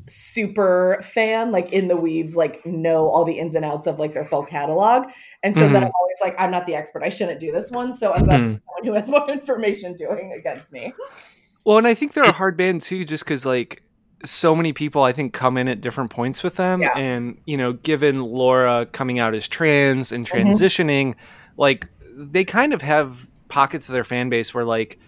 super 0.09 0.99
fan 1.03 1.51
like 1.51 1.73
in 1.73 1.89
the 1.89 1.97
weeds 1.97 2.37
like 2.37 2.65
know 2.65 3.09
all 3.09 3.25
the 3.25 3.39
ins 3.39 3.55
and 3.55 3.65
outs 3.65 3.87
of 3.87 3.99
like 3.99 4.15
their 4.15 4.25
full 4.25 4.45
catalog 4.45 5.09
and 5.43 5.55
so 5.55 5.61
then 5.63 5.71
Mhm. 5.83 5.87
i'm 5.87 5.93
always 5.99 6.17
like 6.23 6.35
i'm 6.39 6.51
not 6.51 6.65
the 6.67 6.75
expert 6.75 7.03
i 7.03 7.09
shouldn't 7.09 7.41
do 7.41 7.51
this 7.51 7.71
one 7.71 7.97
so 7.97 8.13
i'm 8.13 8.23
Mhm. 8.27 8.29
someone 8.29 8.85
who 8.85 8.93
has 8.93 9.09
more 9.09 9.29
information 9.31 9.95
doing 9.97 10.33
against 10.33 10.73
me 10.73 10.93
Well, 11.65 11.79
and 11.79 11.87
I 11.89 11.95
think 11.95 12.13
they're 12.13 12.23
a 12.23 12.31
hard 12.31 12.57
band 12.57 12.83
too, 12.83 13.05
just 13.05 13.25
because 13.25 13.45
like 13.45 13.83
so 14.25 14.55
many 14.55 14.73
people 14.73 15.03
I 15.03 15.11
think 15.13 15.33
come 15.33 15.57
in 15.57 15.67
at 15.67 15.81
different 15.81 16.11
points 16.11 16.45
with 16.45 16.55
them, 16.55 16.81
Yeah. 16.81 16.97
and 16.97 17.39
you 17.45 17.57
know, 17.57 17.73
given 17.73 18.23
Laura 18.23 18.87
coming 18.93 19.19
out 19.19 19.35
as 19.35 19.49
trans 19.49 20.13
and 20.13 20.25
Mhm. 20.25 20.31
transitioning, 20.47 21.15
like 21.57 21.89
they 22.17 22.45
kind 22.45 22.73
of 22.73 22.83
have 22.83 23.29
pockets 23.49 23.89
of 23.89 23.95
their 23.95 24.05
fan 24.05 24.29
base 24.29 24.55
where 24.55 24.65
like 24.65 25.01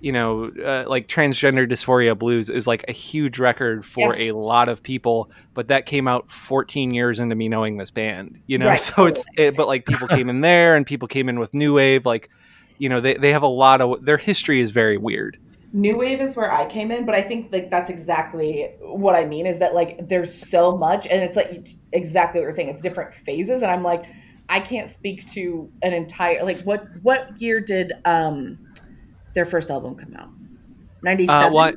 you 0.00 0.12
know, 0.12 0.50
uh, 0.64 0.84
like 0.88 1.08
transgender 1.08 1.70
dysphoria 1.70 2.18
blues 2.18 2.48
is 2.50 2.66
like 2.66 2.84
a 2.88 2.92
huge 2.92 3.38
record 3.38 3.84
for 3.84 4.16
a 4.16 4.32
lot 4.32 4.68
of 4.68 4.82
people, 4.82 5.30
but 5.54 5.68
that 5.68 5.86
came 5.86 6.08
out 6.08 6.30
14 6.30 6.92
years 6.94 7.20
into 7.20 7.34
me 7.34 7.48
knowing 7.48 7.76
this 7.76 7.90
band, 7.90 8.40
you 8.46 8.58
know, 8.58 8.66
Right. 8.66 8.80
so 8.80 9.06
it's 9.06 9.24
it, 9.36 9.56
but 9.56 9.66
like 9.66 9.84
people 9.86 10.08
came 10.08 10.28
in 10.30 10.40
there 10.50 10.76
and 10.76 10.86
people 10.86 11.08
came 11.08 11.28
in 11.28 11.38
with 11.38 11.54
new 11.54 11.74
wave, 11.74 12.06
like 12.06 12.30
you 12.78 12.88
know, 12.88 13.00
they 13.00 13.14
they 13.14 13.32
have 13.32 13.42
a 13.42 13.46
lot 13.48 13.80
of 13.80 14.04
their 14.04 14.16
history 14.16 14.60
is 14.60 14.70
very 14.70 14.96
weird. 14.96 15.36
new 15.72 15.96
wave 15.96 16.20
is 16.20 16.36
where 16.36 16.52
i 16.52 16.66
came 16.66 16.90
in 16.90 17.06
but 17.06 17.14
i 17.14 17.22
think 17.22 17.52
like 17.52 17.70
that's 17.70 17.90
exactly 17.90 18.72
what 18.80 19.14
i 19.14 19.24
mean 19.24 19.46
is 19.46 19.58
that 19.60 19.72
like 19.72 20.08
there's 20.08 20.32
so 20.34 20.76
much 20.76 21.06
and 21.06 21.22
it's 21.22 21.36
like 21.36 21.68
exactly 21.92 22.40
what 22.40 22.44
you're 22.44 22.52
saying 22.52 22.68
it's 22.68 22.82
different 22.82 23.14
phases 23.14 23.62
and 23.62 23.70
i'm 23.70 23.84
like 23.84 24.04
i 24.48 24.58
can't 24.58 24.88
speak 24.88 25.24
to 25.26 25.70
an 25.82 25.92
entire 25.92 26.42
like 26.42 26.60
what 26.62 26.84
what 27.02 27.40
year 27.40 27.60
did 27.60 27.92
um 28.04 28.58
their 29.34 29.46
first 29.46 29.70
album 29.70 29.94
come 29.96 30.14
out 30.16 30.28
97 31.02 31.44
Uh, 31.44 31.50
what? 31.50 31.76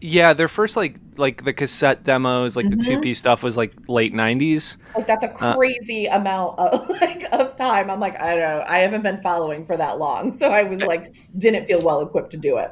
Yeah, 0.00 0.32
their 0.32 0.48
first 0.48 0.76
like 0.76 0.96
like 1.16 1.42
the 1.44 1.52
cassette 1.52 2.04
demos, 2.04 2.54
like 2.54 2.70
the 2.70 2.76
Mhm. 2.76 2.84
two 2.86 3.00
piece 3.00 3.18
stuff 3.18 3.42
was 3.42 3.56
like 3.56 3.72
late 3.88 4.14
nineties. 4.14 4.78
like 4.94 5.06
that's 5.08 5.24
a 5.24 5.30
Uh, 5.44 5.54
crazy 5.56 6.06
amount 6.06 6.56
of 6.60 6.88
like 7.00 7.24
of 7.32 7.56
time 7.56 7.90
i'm 7.90 7.98
like 7.98 8.18
i 8.20 8.30
don't 8.36 8.38
know 8.40 8.64
i 8.68 8.78
haven't 8.78 9.02
been 9.02 9.20
following 9.20 9.66
for 9.66 9.76
that 9.76 9.98
long 9.98 10.32
so 10.40 10.50
i 10.52 10.62
was 10.62 10.80
like 10.82 11.12
didn't 11.36 11.66
feel 11.66 11.82
well 11.82 12.00
equipped 12.00 12.30
to 12.30 12.36
do 12.36 12.56
it 12.58 12.70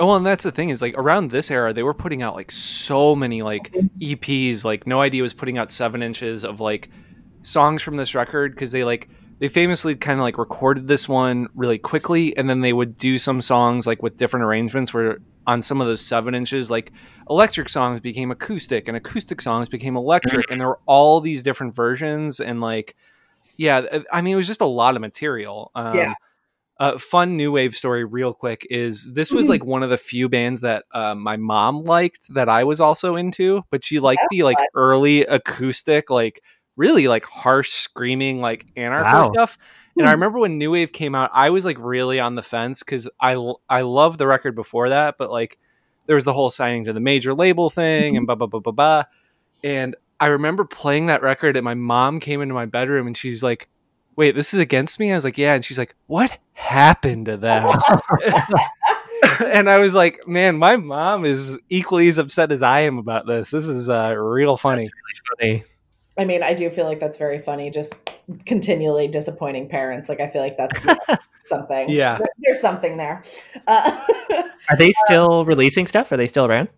Oh, 0.00 0.06
well, 0.06 0.16
and 0.16 0.24
that's 0.24 0.44
the 0.44 0.52
thing 0.52 0.68
is 0.68 0.80
like 0.80 0.96
around 0.96 1.32
this 1.32 1.50
era, 1.50 1.72
they 1.72 1.82
were 1.82 1.92
putting 1.92 2.22
out 2.22 2.36
like 2.36 2.52
so 2.52 3.16
many 3.16 3.42
like 3.42 3.74
EPs. 4.00 4.62
Like 4.64 4.86
No 4.86 5.00
Idea 5.00 5.24
was 5.24 5.34
putting 5.34 5.58
out 5.58 5.72
seven 5.72 6.04
inches 6.04 6.44
of 6.44 6.60
like 6.60 6.88
songs 7.42 7.82
from 7.82 7.96
this 7.96 8.14
record 8.14 8.54
because 8.54 8.70
they 8.70 8.84
like 8.84 9.08
they 9.38 9.48
famously 9.48 9.94
kind 9.96 10.18
of 10.18 10.22
like 10.24 10.38
recorded 10.38 10.88
this 10.88 11.08
one 11.08 11.48
really 11.54 11.78
quickly, 11.78 12.36
and 12.36 12.48
then 12.50 12.60
they 12.60 12.72
would 12.72 12.96
do 12.96 13.18
some 13.18 13.40
songs 13.40 13.86
like 13.86 14.02
with 14.02 14.16
different 14.16 14.44
arrangements 14.44 14.92
where 14.92 15.18
on 15.46 15.62
some 15.62 15.80
of 15.80 15.86
those 15.86 16.04
seven 16.04 16.34
inches, 16.34 16.70
like 16.70 16.92
electric 17.30 17.68
songs 17.68 18.00
became 18.00 18.30
acoustic 18.30 18.86
and 18.88 18.96
acoustic 18.96 19.40
songs 19.40 19.68
became 19.68 19.96
electric, 19.96 20.50
and 20.50 20.60
there 20.60 20.68
were 20.68 20.80
all 20.86 21.20
these 21.20 21.42
different 21.42 21.74
versions 21.74 22.40
and 22.40 22.60
like 22.60 22.94
yeah, 23.56 24.00
I 24.12 24.20
mean 24.20 24.34
it 24.34 24.36
was 24.36 24.46
just 24.46 24.60
a 24.60 24.66
lot 24.66 24.94
of 24.94 25.00
material. 25.00 25.70
Um, 25.74 25.94
Yeah. 25.96 26.14
uh, 26.80 26.96
fun 26.98 27.36
new 27.36 27.50
wave 27.50 27.74
story, 27.74 28.04
real 28.04 28.32
quick, 28.32 28.64
is 28.70 29.08
this 29.12 29.32
was 29.32 29.46
Mhm. 29.46 29.50
like 29.50 29.64
one 29.64 29.82
of 29.82 29.90
the 29.90 29.96
few 29.96 30.28
bands 30.28 30.60
that 30.60 30.84
uh, 30.92 31.14
my 31.16 31.36
mom 31.36 31.80
liked 31.80 32.32
that 32.34 32.48
I 32.48 32.62
was 32.62 32.80
also 32.80 33.16
into, 33.16 33.62
but 33.70 33.84
she 33.84 33.98
liked 33.98 34.22
the 34.30 34.44
like 34.44 34.58
early 34.74 35.22
acoustic, 35.22 36.08
like 36.08 36.40
really 36.78 37.08
like 37.08 37.26
harsh 37.26 37.70
screaming, 37.70 38.40
like 38.40 38.66
anarcho 38.78 39.04
Wow. 39.04 39.24
stuff. 39.24 39.58
And 39.98 40.06
I 40.06 40.12
Hmm. 40.12 40.14
remember 40.14 40.38
when 40.38 40.58
new 40.58 40.70
wave 40.70 40.92
came 40.92 41.14
out, 41.14 41.30
I 41.34 41.50
was 41.50 41.66
like 41.66 41.76
really 41.78 42.20
on 42.20 42.36
the 42.36 42.42
fence 42.42 42.80
because 42.82 43.08
I 43.20 43.36
I 43.68 43.82
loved 43.82 44.18
the 44.18 44.26
record 44.28 44.54
before 44.54 44.88
that, 44.90 45.16
but 45.18 45.30
like 45.30 45.58
there 46.06 46.16
was 46.16 46.24
the 46.24 46.32
whole 46.32 46.50
signing 46.50 46.84
to 46.86 46.94
the 46.94 47.00
major 47.00 47.34
label 47.34 47.68
thing 47.70 48.16
and 48.16 48.26
blah 48.26 48.36
blah 48.36 48.46
blah 48.46 48.60
blah 48.60 48.72
blah. 48.72 49.04
And 49.64 49.96
I 50.20 50.26
remember 50.28 50.64
playing 50.64 51.06
that 51.06 51.22
record, 51.22 51.56
and 51.56 51.64
my 51.64 51.74
mom 51.74 52.20
came 52.20 52.42
into 52.42 52.54
my 52.54 52.66
bedroom 52.66 53.06
and 53.08 53.16
she's 53.16 53.42
like, 53.42 53.68
"Wait, 54.16 54.34
this 54.36 54.54
is 54.54 54.60
against 54.60 55.00
me?" 55.00 55.12
I 55.12 55.16
was 55.16 55.24
like, 55.24 55.38
"Yeah," 55.38 55.54
and 55.54 55.64
she's 55.64 55.78
like, 55.78 55.94
"What 56.06 56.38
happened 56.54 57.26
to 57.26 57.36
them?" 57.36 57.66
and 59.44 59.68
I 59.68 59.78
was 59.78 59.94
like, 59.94 60.26
"Man, 60.28 60.58
my 60.58 60.76
mom 60.76 61.24
is 61.24 61.58
equally 61.68 62.08
as 62.08 62.18
upset 62.18 62.52
as 62.52 62.62
I 62.62 62.80
am 62.80 62.98
about 62.98 63.26
this. 63.26 63.50
This 63.50 63.66
is 63.66 63.88
uh, 63.88 64.14
real 64.16 64.56
funny." 64.56 64.88
Funny. 65.40 65.64
I 66.18 66.24
mean, 66.24 66.42
I 66.42 66.52
do 66.54 66.68
feel 66.70 66.84
like 66.84 67.00
that's 67.00 67.16
very 67.16 67.38
funny. 67.38 67.70
Just 67.70 67.94
continually 68.46 69.08
disappointing 69.08 69.68
parents. 69.68 70.08
Like 70.08 70.20
I 70.20 70.28
feel 70.28 70.42
like 70.42 70.56
that's 70.56 70.84
you 70.84 70.94
know, 71.08 71.16
something. 71.44 71.88
Yeah. 71.90 72.18
There- 72.18 72.26
there's 72.38 72.60
something 72.60 72.96
there. 72.96 73.22
Uh, 73.66 74.04
Are 74.70 74.76
they 74.76 74.92
still 75.06 75.44
releasing 75.44 75.86
stuff? 75.86 76.10
Are 76.12 76.16
they 76.16 76.26
still 76.26 76.46
around? 76.46 76.68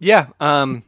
Yeah, 0.00 0.28
um, 0.40 0.84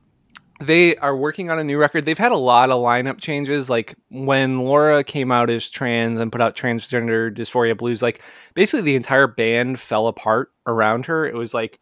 they 0.60 0.96
are 0.98 1.16
working 1.16 1.50
on 1.50 1.58
a 1.58 1.64
new 1.64 1.78
record. 1.78 2.06
They've 2.06 2.16
had 2.18 2.32
a 2.32 2.36
lot 2.36 2.70
of 2.70 2.80
lineup 2.82 3.18
changes. 3.20 3.68
Like 3.68 3.96
when 4.08 4.60
Laura 4.60 5.02
came 5.02 5.32
out 5.32 5.50
as 5.50 5.68
trans 5.68 6.20
and 6.20 6.30
put 6.30 6.40
out 6.40 6.54
Transgender 6.56 7.34
Dysphoria 7.34 7.76
Blues, 7.76 8.02
like 8.02 8.20
basically 8.54 8.82
the 8.82 8.94
entire 8.96 9.26
band 9.26 9.80
fell 9.80 10.06
apart 10.06 10.52
around 10.66 11.06
her. 11.06 11.26
It 11.26 11.34
was 11.34 11.52
like 11.54 11.80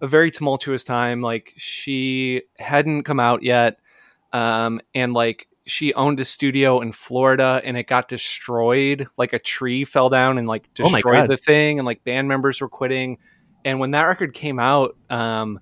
a 0.00 0.06
very 0.06 0.30
tumultuous 0.30 0.84
time. 0.84 1.20
Like 1.22 1.52
she 1.56 2.42
hadn't 2.58 3.02
come 3.04 3.18
out 3.18 3.42
yet, 3.42 3.78
um, 4.32 4.80
and 4.94 5.12
like 5.12 5.48
she 5.66 5.94
owned 5.94 6.18
a 6.20 6.24
studio 6.24 6.80
in 6.80 6.92
Florida, 6.92 7.60
and 7.64 7.76
it 7.76 7.86
got 7.86 8.08
destroyed. 8.08 9.06
Like 9.16 9.32
a 9.32 9.38
tree 9.38 9.84
fell 9.84 10.08
down 10.10 10.38
and 10.38 10.48
like 10.48 10.68
Oh 10.80 10.90
destroyed 10.90 11.14
God. 11.14 11.30
the 11.30 11.36
thing, 11.36 11.78
and 11.78 11.86
like 11.86 12.04
band 12.04 12.28
members 12.28 12.60
were 12.60 12.68
quitting. 12.68 13.18
And 13.64 13.78
when 13.78 13.92
that 13.92 14.04
record 14.04 14.34
came 14.34 14.58
out, 14.58 14.96
um, 15.08 15.60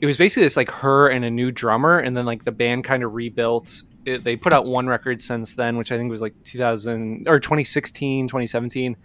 it 0.00 0.06
was 0.06 0.16
basically 0.16 0.44
just 0.44 0.56
like 0.56 0.70
her 0.70 1.08
and 1.08 1.24
a 1.24 1.30
new 1.30 1.50
drummer 1.50 1.98
and 1.98 2.16
then 2.16 2.24
like 2.24 2.44
the 2.44 2.52
band 2.52 2.84
kind 2.84 3.02
of 3.02 3.14
rebuilt 3.14 3.82
it, 4.04 4.24
they 4.24 4.36
put 4.36 4.52
out 4.52 4.64
one 4.64 4.86
record 4.86 5.20
since 5.20 5.54
then 5.54 5.76
which 5.76 5.90
i 5.92 5.96
think 5.96 6.10
was 6.10 6.20
like 6.22 6.34
2000 6.44 7.26
or 7.28 7.40
2016 7.40 8.28
2017 8.28 8.96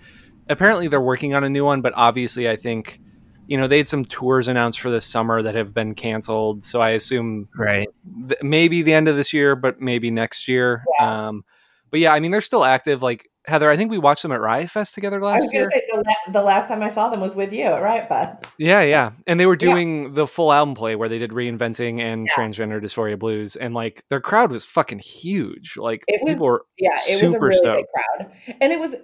apparently 0.49 0.87
they're 0.87 1.01
working 1.01 1.33
on 1.33 1.43
a 1.43 1.49
new 1.49 1.65
one 1.65 1.81
but 1.81 1.93
obviously 1.95 2.49
i 2.49 2.55
think 2.55 2.99
you 3.47 3.57
know 3.57 3.67
they 3.67 3.77
had 3.77 3.87
some 3.87 4.05
tours 4.05 4.47
announced 4.47 4.79
for 4.79 4.89
this 4.89 5.05
summer 5.05 5.41
that 5.41 5.55
have 5.55 5.73
been 5.73 5.95
canceled 5.95 6.63
so 6.63 6.79
i 6.81 6.91
assume 6.91 7.47
Right. 7.57 7.87
th- 8.27 8.41
maybe 8.41 8.81
the 8.81 8.93
end 8.93 9.07
of 9.07 9.15
this 9.15 9.33
year 9.33 9.55
but 9.55 9.81
maybe 9.81 10.11
next 10.11 10.47
year 10.47 10.83
um 10.99 11.43
but 11.91 11.99
yeah 11.99 12.13
i 12.13 12.19
mean 12.19 12.31
they're 12.31 12.41
still 12.41 12.63
active 12.65 13.01
like 13.01 13.27
Heather, 13.45 13.69
I 13.69 13.75
think 13.75 13.91
we 13.91 13.97
watched 13.97 14.21
them 14.21 14.31
at 14.31 14.39
Riot 14.39 14.69
Fest 14.69 14.95
together 14.95 15.17
I 15.17 15.19
was 15.35 15.43
last 15.43 15.51
going 15.51 15.63
year. 15.63 15.71
say 15.71 15.81
the, 15.91 15.97
la- 15.97 16.31
the 16.31 16.41
last 16.41 16.69
time 16.69 16.81
I 16.81 16.89
saw 16.89 17.09
them 17.09 17.19
was 17.19 17.35
with 17.35 17.51
you 17.51 17.65
at 17.65 17.81
Riot 17.81 18.07
Fest. 18.07 18.45
Yeah, 18.57 18.83
yeah. 18.83 19.11
And 19.27 19.37
they 19.37 19.45
were 19.45 19.55
Yeah. 19.59 19.67
doing 19.67 20.13
the 20.13 20.25
full 20.25 20.53
album 20.53 20.75
play 20.75 20.95
where 20.95 21.09
they 21.09 21.19
did 21.19 21.31
reinventing 21.31 21.99
and 21.99 22.25
Yeah. 22.25 22.31
transgender 22.37 22.81
dysphoria 22.81 23.19
blues. 23.19 23.57
And 23.57 23.73
like 23.73 24.01
their 24.09 24.21
crowd 24.21 24.49
was 24.49 24.63
fucking 24.63 24.99
huge. 24.99 25.75
Like 25.75 26.03
It 26.07 26.21
was- 26.23 26.35
people 26.35 26.45
were 26.45 26.63
Yeah, 26.77 26.91
it 26.93 27.21
was 27.21 27.21
a 27.21 27.31
Super 27.33 27.47
really 27.47 27.57
stoked. 27.57 27.89
big 28.17 28.27
crowd. 28.47 28.57
And 28.61 28.71
it 28.71 28.79
was 28.79 28.95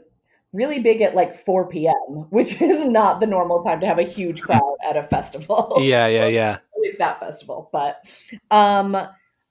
really 0.54 0.80
big 0.80 1.02
at 1.02 1.16
like 1.16 1.36
4 1.36 1.68
p.m., 1.68 2.28
which 2.30 2.62
is 2.62 2.86
not 2.86 3.20
the 3.20 3.28
normal 3.28 3.64
time 3.64 3.80
to 3.82 3.88
have 3.88 4.00
a 4.00 4.04
huge 4.04 4.42
crowd 4.42 4.76
at 4.88 4.98
a 4.98 5.04
festival. 5.04 5.78
Yeah, 5.90 6.08
yeah, 6.08 6.28
yeah. 6.28 6.52
at 6.52 6.80
least 6.82 6.98
that 7.00 7.20
festival. 7.20 7.70
But 7.72 8.06
um 8.52 8.98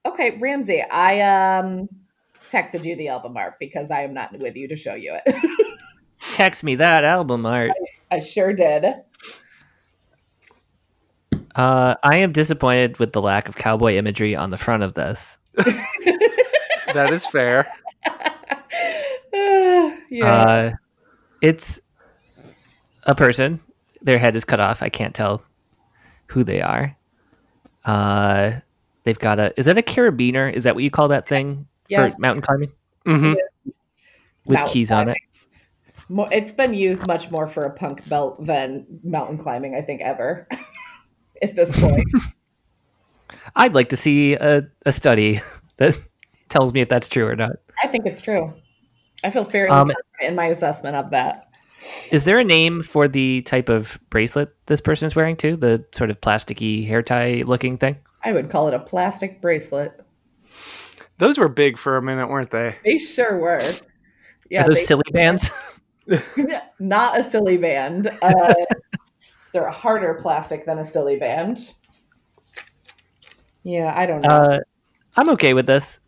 okay, 0.04 0.36
Ramsey, 0.40 0.82
I 0.82 1.20
um 1.20 1.88
texted 2.50 2.84
you 2.84 2.96
the 2.96 3.08
album 3.08 3.36
art 3.36 3.54
because 3.58 3.90
I 3.90 4.02
am 4.02 4.14
not 4.14 4.36
with 4.38 4.56
you 4.56 4.68
to 4.68 4.76
show 4.76 4.94
you 4.94 5.18
it. 5.24 5.36
Text 6.32 6.64
me 6.64 6.74
that 6.76 7.04
album 7.04 7.46
art. 7.46 7.72
I 8.10 8.20
sure 8.20 8.52
did. 8.52 8.84
Uh, 11.54 11.94
I 12.02 12.18
am 12.18 12.32
disappointed 12.32 12.98
with 12.98 13.12
the 13.12 13.20
lack 13.20 13.48
of 13.48 13.56
cowboy 13.56 13.96
imagery 13.96 14.36
on 14.36 14.50
the 14.50 14.56
front 14.56 14.82
of 14.82 14.94
this. 14.94 15.38
That 16.94 17.12
is 17.12 17.26
fair. 17.26 17.70
yeah. 20.10 20.24
Uh, 20.24 20.72
it's 21.40 21.80
a 23.04 23.14
person. 23.14 23.60
Their 24.02 24.18
head 24.18 24.36
is 24.36 24.44
cut 24.44 24.60
off. 24.60 24.82
I 24.82 24.88
can't 24.88 25.14
tell 25.14 25.42
who 26.26 26.44
they 26.44 26.60
are. 26.60 26.96
Uh, 27.84 28.52
they've 29.04 29.18
got 29.18 29.38
a. 29.38 29.58
Is 29.58 29.66
that 29.66 29.78
a 29.78 29.82
carabiner? 29.82 30.52
Is 30.52 30.64
that 30.64 30.74
what 30.74 30.84
you 30.84 30.90
call 30.90 31.08
that 31.08 31.28
thing 31.28 31.66
Yes. 31.88 32.14
for 32.14 32.20
mountain 32.20 32.42
climbing 32.42 32.72
hmm 33.06 33.32
with 34.44 34.56
Mountain 34.56 34.72
keys 34.72 34.92
on 34.92 35.08
it? 35.08 35.16
Mo- 36.08 36.28
it's 36.30 36.52
been 36.52 36.74
used 36.74 37.06
much 37.06 37.30
more 37.30 37.46
for 37.46 37.64
a 37.64 37.70
punk 37.70 38.06
belt 38.08 38.44
than 38.44 38.86
mountain 39.02 39.38
climbing, 39.38 39.74
I 39.74 39.82
think, 39.82 40.00
ever 40.00 40.48
at 41.42 41.54
this 41.54 41.78
point. 41.80 42.04
I'd 43.56 43.74
like 43.74 43.90
to 43.90 43.96
see 43.96 44.34
a, 44.34 44.62
a 44.86 44.92
study 44.92 45.40
that 45.76 45.98
tells 46.48 46.72
me 46.72 46.80
if 46.80 46.88
that's 46.88 47.08
true 47.08 47.26
or 47.26 47.36
not. 47.36 47.56
I 47.82 47.88
think 47.88 48.06
it's 48.06 48.20
true. 48.20 48.52
I 49.24 49.30
feel 49.30 49.44
fairly 49.44 49.70
Um, 49.70 49.88
confident 49.88 50.06
in 50.20 50.34
my 50.34 50.46
assessment 50.46 50.96
of 50.96 51.10
that. 51.10 51.44
Is 52.10 52.24
there 52.24 52.38
a 52.38 52.44
name 52.44 52.82
for 52.82 53.06
the 53.08 53.42
type 53.42 53.68
of 53.68 53.98
bracelet 54.10 54.54
this 54.66 54.80
person 54.80 55.06
is 55.06 55.14
wearing 55.14 55.36
too? 55.36 55.56
The 55.56 55.84
sort 55.92 56.10
of 56.10 56.20
plasticky 56.20 56.86
hair 56.86 57.02
tie 57.02 57.42
looking 57.46 57.78
thing? 57.78 57.96
I 58.24 58.32
would 58.32 58.50
call 58.50 58.66
it 58.68 58.74
a 58.74 58.80
plastic 58.80 59.40
bracelet. 59.40 60.00
Those 61.18 61.38
were 61.38 61.48
big 61.48 61.78
for 61.78 61.96
a 61.96 62.02
minute, 62.02 62.28
weren't 62.28 62.50
they? 62.50 62.76
They 62.84 62.98
sure 62.98 63.38
were. 63.38 63.62
Yeah, 64.50 64.64
Are 64.64 64.68
those 64.68 64.78
they- 64.78 64.84
silly 64.86 65.02
bands? 65.12 65.50
not 66.78 67.18
a 67.18 67.22
silly 67.22 67.58
band. 67.58 68.08
Uh, 68.22 68.54
they're 69.52 69.66
a 69.66 69.72
harder 69.72 70.14
plastic 70.14 70.64
than 70.64 70.78
a 70.78 70.84
silly 70.84 71.18
band. 71.18 71.74
Yeah, 73.62 73.92
I 73.94 74.06
don't 74.06 74.22
know. 74.22 74.28
Uh, 74.28 74.58
I'm 75.16 75.28
okay 75.30 75.52
with 75.54 75.66
this. 75.66 76.00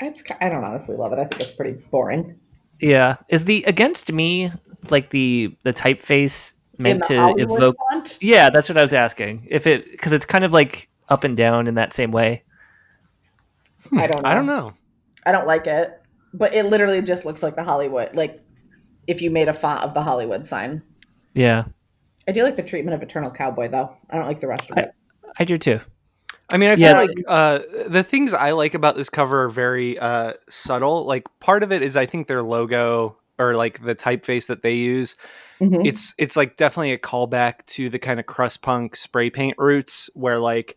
it's, 0.00 0.22
I 0.40 0.48
don't 0.50 0.64
honestly 0.64 0.96
love 0.96 1.12
it. 1.12 1.18
I 1.18 1.24
think 1.24 1.40
it's 1.40 1.52
pretty 1.52 1.72
boring. 1.90 2.38
Yeah. 2.80 3.16
Is 3.28 3.44
the 3.44 3.64
against 3.64 4.12
me 4.12 4.52
like 4.90 5.10
the 5.10 5.56
the 5.64 5.72
typeface 5.72 6.54
meant 6.78 7.02
the 7.02 7.08
to 7.08 7.16
Hollywood 7.20 7.58
evoke? 7.58 7.76
font, 7.90 8.18
Yeah, 8.20 8.50
that's 8.50 8.68
what 8.68 8.78
I 8.78 8.82
was 8.82 8.94
asking. 8.94 9.46
If 9.48 9.66
it 9.66 9.90
because 9.90 10.12
it's 10.12 10.26
kind 10.26 10.44
of 10.44 10.52
like 10.52 10.88
up 11.08 11.24
and 11.24 11.36
down 11.36 11.66
in 11.66 11.74
that 11.74 11.92
same 11.92 12.12
way. 12.12 12.42
Hmm. 13.88 13.98
I 13.98 14.06
don't 14.06 14.22
know. 14.22 14.28
I 14.28 14.34
don't 14.34 14.46
know. 14.46 14.72
I 15.24 15.32
don't 15.32 15.46
like 15.46 15.66
it, 15.66 16.00
but 16.34 16.54
it 16.54 16.66
literally 16.66 17.02
just 17.02 17.24
looks 17.24 17.42
like 17.42 17.56
the 17.56 17.64
Hollywood. 17.64 18.14
Like 18.14 18.40
if 19.06 19.22
you 19.22 19.30
made 19.30 19.48
a 19.48 19.52
font 19.52 19.82
of 19.82 19.94
the 19.94 20.02
Hollywood 20.02 20.46
sign. 20.46 20.82
Yeah, 21.34 21.64
I 22.28 22.32
do 22.32 22.42
like 22.42 22.56
the 22.56 22.62
treatment 22.62 22.94
of 22.94 23.02
Eternal 23.02 23.30
Cowboy, 23.30 23.68
though. 23.68 23.96
I 24.10 24.16
don't 24.16 24.26
like 24.26 24.40
the 24.40 24.48
rest 24.48 24.70
of 24.70 24.78
it. 24.78 24.92
I 25.38 25.44
do 25.44 25.56
too. 25.58 25.80
I 26.50 26.56
mean, 26.58 26.70
I 26.70 26.76
feel 26.76 26.84
Yeah. 26.90 26.98
like 27.00 27.24
uh, 27.26 27.58
the 27.88 28.02
things 28.02 28.32
I 28.32 28.52
like 28.52 28.74
about 28.74 28.96
this 28.96 29.10
cover 29.10 29.44
are 29.44 29.48
very 29.48 29.98
uh, 29.98 30.34
subtle. 30.48 31.04
Like 31.04 31.24
part 31.40 31.62
of 31.62 31.72
it 31.72 31.82
is 31.82 31.96
I 31.96 32.06
think 32.06 32.28
their 32.28 32.42
logo 32.42 33.16
or 33.38 33.54
like 33.54 33.84
the 33.84 33.94
typeface 33.94 34.46
that 34.46 34.62
they 34.62 34.74
use. 34.74 35.16
Mhm. 35.60 35.86
It's 35.86 36.14
it's 36.18 36.36
like 36.36 36.56
definitely 36.56 36.92
a 36.92 36.98
callback 36.98 37.66
to 37.66 37.88
the 37.88 37.98
kind 37.98 38.20
of 38.20 38.26
crust 38.26 38.62
punk 38.62 38.96
spray 38.96 39.30
paint 39.30 39.56
roots 39.58 40.08
where 40.14 40.38
like 40.38 40.76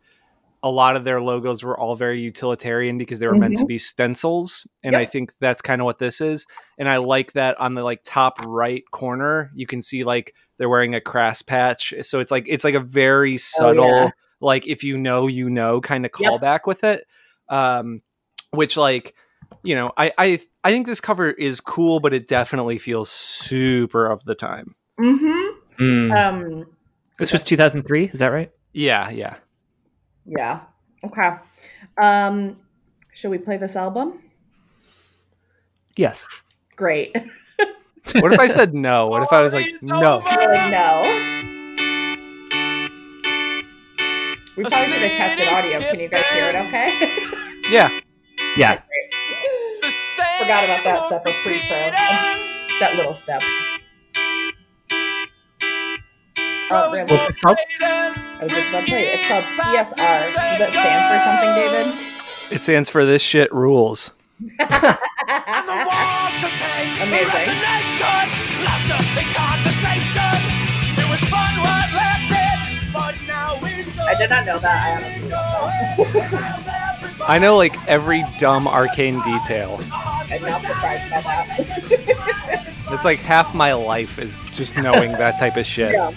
a 0.62 0.69
lot 0.69 0.97
of 0.97 1.05
their 1.05 1.21
logos 1.21 1.63
were 1.63 1.79
all 1.79 1.95
very 1.95 2.19
utilitarian 2.19 2.97
because 2.97 3.19
they 3.19 3.27
were 3.27 3.36
meant 3.36 3.55
to 3.55 3.65
be 3.65 3.77
stencils 3.77 4.67
and 4.84 4.93
i 4.93 5.05
think 5.05 5.32
that's 5.39 5.62
kind 5.62 5.79
of 5.79 5.86
what 5.86 5.99
this 5.99 6.19
is 6.19 6.45
and 6.77 6.89
i 6.89 6.97
like 6.97 7.32
that 7.32 7.58
on 7.62 7.75
the 7.75 7.82
like 7.82 8.01
top 8.03 8.41
right 8.45 8.84
corner 8.91 9.51
you 9.55 9.65
can 9.65 9.82
see 9.82 10.03
like 10.03 10.34
they're 10.58 10.67
wearing 10.67 10.93
a 10.95 10.99
crass 10.99 11.41
patch 11.41 11.93
so 12.01 12.19
it's 12.19 12.29
like 12.29 12.43
it's 12.45 12.65
like 12.65 12.75
a 12.75 12.82
very 12.82 13.38
subtle 13.38 13.86
yeah. 13.86 14.10
Like 14.41 14.67
if 14.67 14.84
you 14.84 14.97
know 14.97 15.28
you 15.28 15.49
know 15.49 15.82
kind 15.82 16.06
of 16.06 16.12
Yep. 16.19 16.32
callback 16.32 16.60
with 16.65 16.84
it 16.84 17.06
um 17.49 18.02
which 18.52 18.78
like 18.78 19.15
you 19.63 19.75
know 19.75 19.91
I, 19.97 20.12
I 20.17 20.39
i 20.63 20.71
think 20.71 20.86
this 20.88 21.02
cover 21.02 21.30
is 21.30 21.62
cool 21.62 21.99
but 21.99 22.13
it 22.13 22.28
definitely 22.28 22.78
feels 22.78 23.10
super 23.10 24.06
of 24.06 24.23
the 24.23 24.36
time 24.36 24.75
Mm-hmm. 24.99 25.84
Mm. 25.84 26.13
Um, 26.13 26.65
this 27.17 27.32
was 27.32 27.41
2003. 27.41 28.06
Is 28.06 28.19
that 28.19 28.28
right? 28.28 28.52
yeah 28.73 29.10
yeah 29.10 29.36
yeah. 30.25 30.60
Okay. 31.04 31.32
Um, 31.99 32.58
should 33.13 33.32
we 33.32 33.38
play 33.38 33.58
this 33.58 33.75
album? 33.75 34.21
Yes. 35.95 36.28
Great. 36.75 37.15
what 38.15 38.34
if 38.34 38.39
i 38.39 38.47
said 38.47 38.73
no 38.73 39.08
what 39.08 39.21
if 39.21 39.32
i 39.32 39.41
was 39.41 39.54
like 39.54 39.71
no 39.84 40.17
like, 40.17 40.71
no. 40.71 41.58
We 44.59 44.65
probably 44.65 44.91
did 44.91 45.03
a 45.03 45.15
tested 45.15 45.47
audio. 45.47 45.79
Can 45.79 45.99
you 46.01 46.09
guys 46.09 46.25
hear 46.33 46.49
it 46.49 46.55
okay? 46.55 46.91
yeah 47.71 47.87
Yeah. 48.57 48.81
Forgot 50.39 50.65
about 50.65 50.83
that 50.83 51.05
step 51.05 51.25
of 51.25 51.33
pre-pro. 51.45 51.91
That 52.81 52.95
little 52.95 53.13
step. 53.13 53.41
Oh, 56.71 56.93
Ramsey, 56.93 57.13
What's 57.13 57.27
this 57.27 57.35
called? 57.37 57.57
I 57.81 58.15
was 58.41 58.51
just 58.51 58.69
about 58.69 58.85
to 58.85 58.89
say, 58.89 59.13
it's 59.13 59.27
called 59.27 59.43
TSR. 59.43 59.95
Does 59.95 60.35
that 60.59 60.69
stand 60.71 61.03
for 61.09 61.19
something, 61.25 61.51
David? 61.55 61.87
it 62.51 62.61
stands 62.61 62.89
for 62.89 63.05
this 63.05 63.21
shit 63.21 63.53
rules 63.53 64.11
Amazing. 66.99 67.59
I 74.07 74.15
did 74.17 74.29
not 74.29 74.45
know 74.45 74.59
that. 74.59 74.85
I 74.85 74.95
honestly 74.95 75.29
don't 75.29 76.62
know. 77.19 77.25
i 77.27 77.38
know 77.39 77.57
like 77.57 77.75
every 77.88 78.23
dumb 78.39 78.67
arcane 78.67 79.21
detail 79.23 79.79
I'm 79.91 80.41
not 80.41 80.62
surprised 80.62 81.09
by 81.12 81.21
that. 81.21 82.65
it's 82.91 83.05
like 83.05 83.19
half 83.19 83.53
my 83.53 83.73
life 83.73 84.19
is 84.19 84.39
just 84.51 84.77
knowing 84.77 85.12
that 85.13 85.39
type 85.39 85.57
of 85.57 85.65
shit 85.65 85.91
Yeah. 85.93 86.12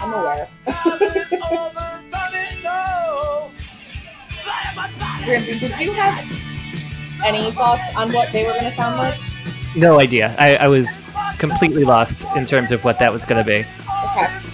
I'm 0.00 0.12
aware. 0.12 0.48
Ramsey, 5.28 5.58
did 5.58 5.78
you 5.78 5.92
have 5.92 6.24
any 7.24 7.50
thoughts 7.50 7.82
on 7.94 8.12
what 8.12 8.32
they 8.32 8.46
were 8.46 8.52
going 8.52 8.64
to 8.64 8.74
sound 8.74 8.96
like? 8.96 9.18
No 9.76 10.00
idea. 10.00 10.34
I, 10.38 10.56
I 10.56 10.68
was 10.68 11.02
completely 11.38 11.84
lost 11.84 12.24
in 12.34 12.46
terms 12.46 12.72
of 12.72 12.82
what 12.82 12.98
that 13.00 13.12
was 13.12 13.22
going 13.26 13.44
to 13.44 13.44
be. 13.44 13.66
Okay. 14.16 14.47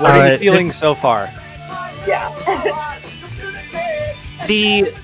What 0.00 0.10
are 0.12 0.32
you 0.32 0.38
feeling 0.38 0.70
so 0.72 0.94
far 0.94 1.28
Yeah. 2.06 2.94
The 4.46 4.94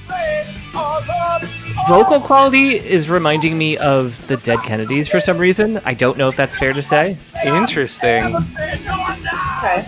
vocal 1.87 2.19
quality 2.21 2.77
is 2.77 3.11
reminding 3.11 3.59
me 3.59 3.77
of 3.77 4.27
the 4.27 4.39
Dead 4.39 4.61
Kennedys 4.63 5.07
for 5.09 5.21
some 5.21 5.37
reason. 5.37 5.81
I 5.85 5.93
don't 5.93 6.17
know 6.17 6.29
if 6.31 6.37
that's 6.37 6.57
fair 6.57 6.73
to 6.73 6.83
say. 6.83 7.19
interesting 7.45 8.25
okay. 8.35 9.85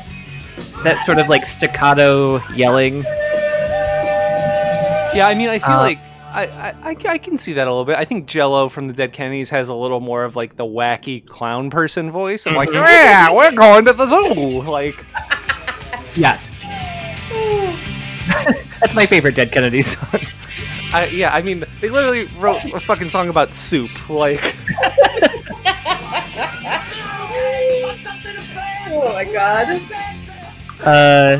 That 0.84 1.00
sort 1.06 1.18
of 1.18 1.28
like 1.28 1.46
staccato 1.46 2.42
yelling. 2.52 3.02
Yeah, 5.14 5.26
I 5.28 5.34
mean, 5.34 5.48
I 5.48 5.58
feel 5.58 5.76
Uh, 5.76 5.80
like 5.80 5.98
I, 6.36 6.44
I, 6.46 6.90
I 6.90 6.96
I 7.08 7.18
can 7.18 7.38
see 7.38 7.54
that 7.54 7.66
a 7.66 7.70
little 7.70 7.84
bit. 7.86 7.96
I 7.96 8.04
think 8.04 8.26
Jello 8.26 8.68
from 8.68 8.88
the 8.88 8.92
Dead 8.92 9.12
Kennedys 9.12 9.48
has 9.50 9.68
a 9.68 9.74
little 9.74 10.00
more 10.00 10.22
of 10.24 10.36
like 10.36 10.56
the 10.56 10.64
wacky 10.66 11.24
clown 11.24 11.70
person 11.70 12.10
voice. 12.10 12.46
I'm 12.46 12.54
like, 12.54 12.68
Mhm. 12.68 12.74
yeah, 12.74 13.32
we're 13.32 13.52
going 13.52 13.84
to 13.86 13.92
the 13.94 14.06
zoo. 14.06 14.60
Like, 14.62 15.04
Yes. 16.14 16.46
That's 18.80 18.94
my 18.94 19.06
favorite 19.06 19.34
Dead 19.34 19.50
Kennedys 19.50 19.96
song. 19.98 20.20
I, 20.92 21.06
yeah, 21.06 21.32
I 21.34 21.40
mean, 21.42 21.64
they 21.80 21.88
literally 21.88 22.26
wrote 22.38 22.62
a 22.64 22.80
fucking 22.80 23.08
song 23.10 23.28
about 23.28 23.54
soup. 23.54 23.90
Like, 24.10 24.54
Oh 28.98 29.12
my 29.12 29.24
god. 29.24 29.80
Uh, 30.80 31.38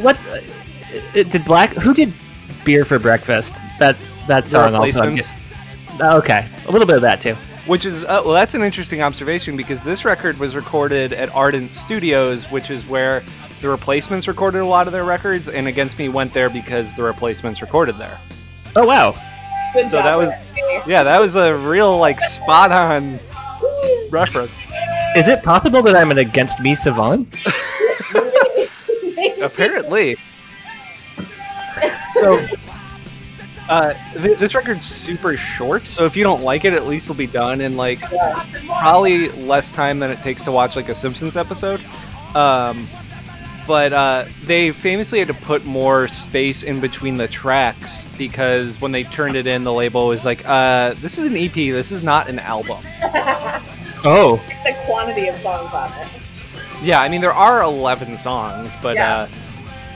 what 0.00 0.18
uh, 0.28 0.40
did 1.14 1.44
Black? 1.44 1.70
Who 1.74 1.92
did 1.94 2.12
Beer 2.64 2.84
for 2.84 2.98
Breakfast? 2.98 3.54
that 3.78 3.96
that 4.28 4.46
song 4.48 4.74
also. 4.74 5.02
I'm 5.02 5.14
replacements. 5.14 5.32
get- 5.98 6.02
okay, 6.14 6.48
a 6.66 6.70
little 6.70 6.86
bit 6.86 6.96
of 6.96 7.02
that 7.02 7.20
too. 7.20 7.34
Which 7.66 7.84
is 7.84 8.04
uh, 8.04 8.22
well, 8.24 8.34
that's 8.34 8.54
an 8.54 8.62
interesting 8.62 9.02
observation 9.02 9.56
because 9.56 9.80
this 9.80 10.04
record 10.04 10.38
was 10.38 10.56
recorded 10.56 11.12
at 11.12 11.32
Ardent 11.34 11.72
Studios, 11.72 12.44
which 12.50 12.70
is 12.70 12.86
where 12.86 13.22
the 13.60 13.68
Replacements 13.68 14.26
recorded 14.26 14.60
a 14.62 14.66
lot 14.66 14.86
of 14.88 14.92
their 14.92 15.04
records, 15.04 15.48
and 15.48 15.68
Against 15.68 15.96
Me 15.98 16.08
went 16.08 16.34
there 16.34 16.50
because 16.50 16.92
the 16.94 17.02
Replacements 17.04 17.60
recorded 17.62 17.96
there. 17.98 18.18
Oh 18.74 18.84
wow, 18.86 19.12
Good 19.74 19.84
So 19.90 19.98
job. 19.98 20.04
that 20.04 20.16
was- 20.16 20.30
Randy. 20.30 20.90
Yeah, 20.90 21.04
that 21.04 21.20
was 21.20 21.36
a 21.36 21.54
real 21.56 21.98
like 21.98 22.18
spot 22.20 22.72
on 22.72 23.20
reference. 24.10 24.52
is 25.16 25.28
it 25.28 25.42
possible 25.44 25.82
that 25.82 25.94
I'm 25.94 26.10
an 26.10 26.18
against 26.18 26.58
me 26.60 26.74
savant? 26.74 27.32
Apparently. 29.40 30.16
So, 32.22 32.38
uh, 33.68 33.94
th- 34.14 34.38
this 34.38 34.54
record's 34.54 34.86
super 34.86 35.36
short, 35.36 35.86
so 35.86 36.04
if 36.04 36.16
you 36.16 36.22
don't 36.24 36.42
like 36.42 36.64
it, 36.64 36.72
at 36.72 36.86
least 36.86 37.08
we'll 37.08 37.16
be 37.18 37.26
done 37.26 37.60
in 37.60 37.76
like 37.76 38.00
probably 38.66 39.28
less 39.30 39.72
time 39.72 39.98
than 39.98 40.10
it 40.10 40.20
takes 40.20 40.42
to 40.42 40.52
watch 40.52 40.76
like 40.76 40.88
a 40.88 40.94
Simpsons 40.94 41.36
episode. 41.36 41.80
Um, 42.34 42.86
but 43.66 43.92
uh, 43.92 44.24
they 44.44 44.72
famously 44.72 45.18
had 45.20 45.28
to 45.28 45.34
put 45.34 45.64
more 45.64 46.08
space 46.08 46.62
in 46.64 46.80
between 46.80 47.16
the 47.16 47.28
tracks 47.28 48.04
because 48.18 48.80
when 48.80 48.90
they 48.92 49.04
turned 49.04 49.36
it 49.36 49.46
in, 49.46 49.62
the 49.64 49.72
label 49.72 50.08
was 50.08 50.24
like, 50.24 50.42
uh, 50.46 50.94
"This 51.00 51.16
is 51.18 51.26
an 51.28 51.36
EP. 51.36 51.52
This 51.54 51.92
is 51.92 52.02
not 52.02 52.28
an 52.28 52.38
album." 52.38 52.78
Oh, 54.04 54.42
the 54.64 54.74
quantity 54.84 55.28
of 55.28 55.36
songs 55.36 55.72
on 55.72 55.88
it. 56.00 56.08
Yeah, 56.82 57.00
I 57.00 57.08
mean 57.08 57.20
there 57.20 57.32
are 57.32 57.62
11 57.62 58.18
songs, 58.18 58.72
but 58.82 58.96
Yeah. 58.96 59.16
uh, 59.16 59.28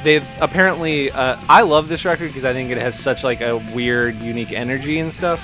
they 0.04 0.22
apparently 0.40 1.10
uh, 1.10 1.38
I 1.48 1.62
love 1.62 1.88
this 1.88 2.04
record 2.04 2.28
because 2.28 2.44
I 2.44 2.52
think 2.52 2.70
it 2.70 2.78
has 2.78 2.98
such 2.98 3.24
like 3.24 3.40
a 3.40 3.58
weird, 3.74 4.16
unique 4.16 4.52
energy 4.52 4.98
and 4.98 5.12
stuff. 5.12 5.42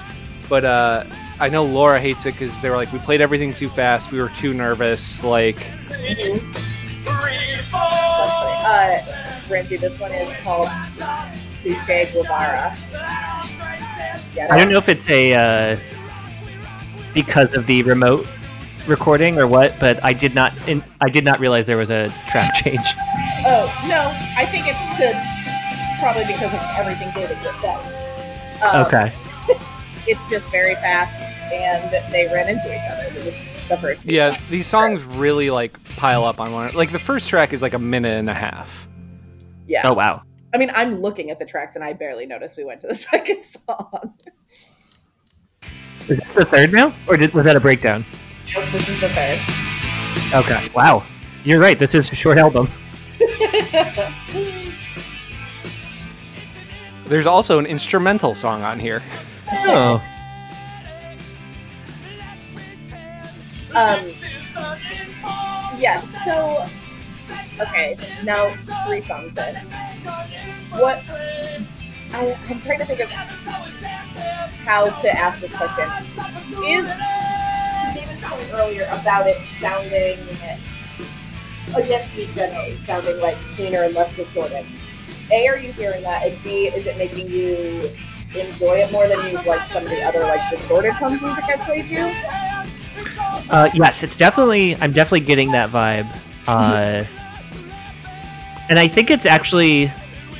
But 0.48 0.64
uh, 0.64 1.04
I 1.40 1.48
know 1.48 1.64
Laura 1.64 2.00
hates 2.00 2.26
it 2.26 2.32
because 2.32 2.58
they 2.60 2.68
were 2.68 2.76
like, 2.76 2.92
we 2.92 2.98
played 2.98 3.20
everything 3.20 3.54
too 3.54 3.68
fast, 3.68 4.12
we 4.12 4.20
were 4.20 4.28
too 4.28 4.52
nervous. 4.52 5.24
Like, 5.24 5.56
That's 5.88 6.38
funny. 7.70 8.52
Uh, 8.64 8.98
Ramsey, 9.48 9.76
this 9.76 9.98
one 9.98 10.12
is 10.12 10.30
called 10.42 10.68
Cliche 11.62 12.10
Guevara. 12.12 12.76
Get 14.34 14.50
I 14.50 14.58
don't 14.58 14.70
know 14.70 14.78
if 14.78 14.88
it's 14.88 15.08
a 15.10 15.34
uh, 15.34 15.76
because 17.12 17.54
of 17.54 17.66
the 17.66 17.82
remote 17.82 18.26
recording 18.86 19.38
or 19.38 19.46
what, 19.46 19.78
but 19.80 20.02
I 20.04 20.12
did 20.12 20.34
not. 20.34 20.52
In, 20.68 20.82
I 21.00 21.08
did 21.08 21.24
not 21.24 21.40
realize 21.40 21.66
there 21.66 21.76
was 21.76 21.90
a 21.90 22.08
track 22.28 22.54
change. 22.62 22.86
Oh 23.44 23.72
no, 23.86 24.10
I 24.36 24.46
think 24.46 24.66
it's 24.68 24.78
to 24.98 25.98
probably 26.00 26.24
because 26.24 26.52
of 26.52 26.60
everything 26.76 27.10
David 27.14 27.36
just 27.42 27.60
said. 27.60 28.62
Um, 28.62 28.86
Okay. 28.86 29.12
It's 30.04 30.28
just 30.28 30.44
very 30.46 30.74
fast, 30.74 31.14
and 31.52 31.92
they 32.12 32.26
ran 32.26 32.48
into 32.48 32.66
each 32.66 32.90
other. 32.90 33.08
This 33.14 33.26
is 33.28 33.34
the 33.68 33.76
first. 33.76 34.04
yeah, 34.04 34.30
songs. 34.36 34.48
these 34.50 34.66
songs 34.66 35.04
really 35.04 35.48
like 35.48 35.80
pile 35.94 36.24
up 36.24 36.40
on 36.40 36.50
one. 36.50 36.72
Like 36.74 36.90
the 36.90 36.98
first 36.98 37.28
track 37.28 37.52
is 37.52 37.62
like 37.62 37.72
a 37.72 37.78
minute 37.78 38.18
and 38.18 38.28
a 38.28 38.34
half. 38.34 38.88
Yeah. 39.68 39.82
Oh 39.84 39.92
wow. 39.92 40.22
I 40.52 40.58
mean, 40.58 40.72
I'm 40.74 41.00
looking 41.00 41.30
at 41.30 41.38
the 41.38 41.44
tracks, 41.46 41.76
and 41.76 41.84
I 41.84 41.92
barely 41.92 42.26
noticed 42.26 42.56
we 42.56 42.64
went 42.64 42.80
to 42.80 42.88
the 42.88 42.94
second 42.96 43.44
song. 43.44 44.14
Is 46.08 46.18
this 46.18 46.34
the 46.34 46.44
third 46.46 46.72
now, 46.72 46.92
or 47.06 47.16
did, 47.16 47.32
was 47.32 47.44
that 47.44 47.54
a 47.54 47.60
breakdown? 47.60 48.04
Nope, 48.54 48.64
this 48.70 48.88
is 48.88 49.00
the 49.00 49.08
third. 49.08 49.40
Okay. 50.34 50.68
Wow. 50.74 51.04
You're 51.44 51.60
right. 51.60 51.78
This 51.78 51.94
is 51.94 52.12
a 52.12 52.14
short 52.14 52.36
album. 52.36 52.68
There's 57.06 57.26
also 57.26 57.58
an 57.58 57.64
instrumental 57.64 58.34
song 58.34 58.62
on 58.62 58.78
here. 58.78 59.02
Oh. 59.50 60.02
Um. 63.74 64.04
Yeah. 65.78 66.00
So. 66.00 66.66
Okay. 67.58 67.96
Now 68.22 68.54
three 68.86 69.00
songs 69.00 69.34
in. 69.38 69.54
What? 70.72 71.10
I, 72.14 72.38
I'm 72.48 72.60
trying 72.60 72.80
to 72.80 72.84
think 72.84 73.00
of 73.00 73.08
how 73.08 74.90
to 74.90 75.10
ask 75.10 75.40
this 75.40 75.56
question. 75.56 75.88
Is 76.66 76.88
to 76.88 76.90
David's 76.90 76.90
point 76.90 77.21
earlier 78.52 78.84
about 78.84 79.26
it 79.26 79.38
sounding 79.60 80.18
against 81.76 82.16
me 82.16 82.28
generally 82.34 82.76
sounding 82.84 83.20
like 83.20 83.36
cleaner 83.56 83.84
and 83.84 83.94
less 83.94 84.14
distorted. 84.14 84.66
A, 85.30 85.48
are 85.48 85.56
you 85.56 85.72
hearing 85.72 86.02
that? 86.02 86.26
And 86.26 86.42
B, 86.42 86.66
is 86.66 86.86
it 86.86 86.96
making 86.98 87.30
you 87.30 87.88
enjoy 88.34 88.76
it 88.78 88.92
more 88.92 89.08
than 89.08 89.18
you 89.30 89.34
like 89.42 89.66
some 89.68 89.84
of 89.84 89.90
the 89.90 90.02
other 90.02 90.20
like 90.20 90.50
distorted 90.50 90.92
punk 90.94 91.22
music 91.22 91.44
I 91.44 91.56
played 91.64 91.86
you? 91.86 92.12
Uh, 93.50 93.70
yes, 93.74 94.02
it's 94.02 94.16
definitely. 94.16 94.76
I'm 94.76 94.92
definitely 94.92 95.20
getting 95.20 95.52
that 95.52 95.70
vibe. 95.70 96.08
Uh, 96.46 97.04
and 98.68 98.78
I 98.78 98.88
think 98.88 99.10
it's 99.10 99.26
actually, 99.26 99.90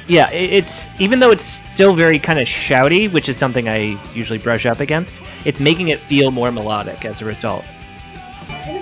yeah, 0.09 0.31
it's 0.31 0.89
even 1.01 1.19
though 1.21 1.31
it's 1.31 1.63
still 1.73 1.95
very 1.95 2.19
kind 2.19 2.39
of 2.39 2.47
shouty, 2.47 3.11
which 3.13 3.29
is 3.29 3.37
something 3.37 3.69
I 3.69 3.99
usually 4.15 4.39
brush 4.39 4.67
up 4.67 4.81
against. 4.81 5.21
It's 5.45 5.61
making 5.61 5.89
it 5.89 6.01
feel 6.01 6.31
more 6.31 6.51
melodic 6.51 7.05
as 7.05 7.23
a 7.23 7.25
result. 7.25 7.65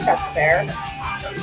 I 0.01 0.03
think 0.03 0.07
that's 0.07 0.35
fair. 0.35 0.67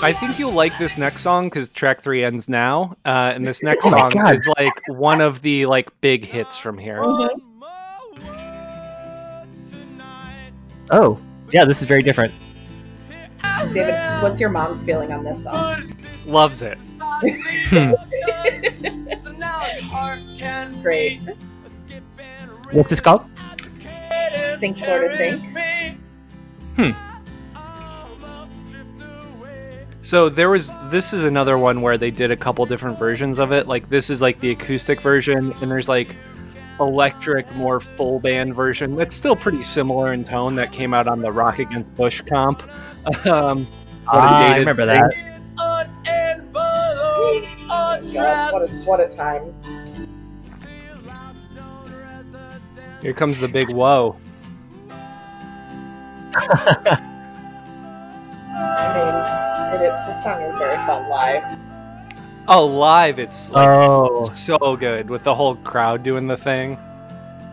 I 0.04 0.13
think 0.13 0.39
you'll 0.39 0.52
like 0.52 0.78
this 0.78 0.98
next 0.98 1.22
song 1.22 1.46
because 1.46 1.70
track 1.70 2.02
three 2.02 2.24
ends 2.24 2.50
now, 2.50 2.96
uh, 3.06 3.32
and 3.36 3.46
this 3.48 3.62
next 3.63 3.86
Oh 3.86 3.89
song 3.91 4.12
God. 4.12 4.34
is 4.34 4.48
like 4.58 4.74
one 4.88 5.22
of 5.22 5.41
the 5.41 5.65
like 5.67 5.89
big 6.02 6.26
hits 6.26 6.58
from 6.58 6.78
here. 6.78 7.02
Oh, 10.89 11.20
yeah, 11.52 11.65
this 11.65 11.82
is 11.82 11.88
very 11.88 12.02
different. 12.02 12.34
David, 13.74 13.96
what's 14.22 14.39
your 14.39 14.50
mom's 14.50 14.82
feeling 14.84 15.12
on 15.12 15.24
this 15.24 15.43
song? 15.43 15.96
Loves 16.26 16.62
it. 16.62 16.78
Great. 20.82 21.20
What's 22.72 22.89
this 22.89 23.00
called? 23.00 23.26
Sink 24.60 24.78
floor 24.80 25.02
to 25.02 25.10
sink. 26.78 26.98
So 30.08 30.30
there 30.30 30.50
was 30.50 30.74
this 30.89 31.12
is 31.12 31.24
another 31.24 31.58
one 31.58 31.82
where 31.82 31.98
they 31.98 32.12
did 32.12 32.32
a 32.32 32.38
couple 32.38 32.65
different 32.65 32.98
versions 32.98 33.39
of 33.39 33.52
it. 33.52 33.67
Like 33.67 33.89
this 33.89 34.10
is 34.10 34.22
like 34.22 34.39
the 34.39 34.52
acoustic 34.52 35.02
version, 35.02 35.52
and 35.62 35.70
there's 35.70 35.89
like 35.89 36.15
electric, 36.80 37.54
more 37.56 37.82
full 37.82 38.22
band 38.22 38.56
version 38.56 38.96
that's 38.96 39.13
still 39.13 39.36
pretty 39.36 39.63
similar 39.63 40.13
in 40.13 40.24
tone 40.24 40.56
that 40.56 40.72
came 40.72 40.93
out 40.93 41.10
on 41.10 41.20
the 41.20 41.30
Rock 41.30 41.60
Against 41.60 41.93
Bush 41.96 42.22
comp. 42.22 42.63
Um, 43.26 43.67
Ah, 44.08 44.54
I 44.54 44.60
remember 44.60 44.86
thing. 44.86 44.96
that. 44.96 46.54
God, 48.13 48.54
what 48.54 48.62
a 48.62 48.67
what 48.86 49.02
a 49.02 49.08
time. 49.10 49.54
Here 53.02 53.12
comes 53.12 53.41
the 53.41 53.50
big 53.50 53.70
whoa. 53.74 54.15
song 60.28 60.42
is 60.42 60.56
very 60.58 60.76
fun 60.86 61.08
live. 61.10 61.58
Oh, 62.50 62.66
live, 62.66 63.18
it's 63.18 63.50
like 63.50 63.66
Oh, 63.68 64.26
so 64.34 64.76
good 64.76 65.10
with 65.10 65.24
the 65.24 65.34
whole 65.34 65.56
crowd 65.58 66.04
doing 66.04 66.28
the 66.28 66.36
thing. 66.38 66.78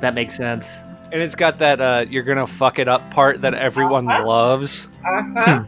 that 0.01 0.13
makes 0.15 0.35
sense. 0.37 0.81
And 1.13 1.23
it's 1.23 1.37
got 1.37 1.59
that 1.59 1.81
uh, 1.81 2.05
you're 2.11 2.25
gonna 2.25 2.47
fuck 2.49 2.81
it 2.81 2.89
up 2.89 3.09
part 3.13 3.41
that 3.43 3.55
everyone 3.55 4.11
Uh-huh. 4.11 4.27
loves. 4.27 4.89
Uh-huh. 5.07 5.63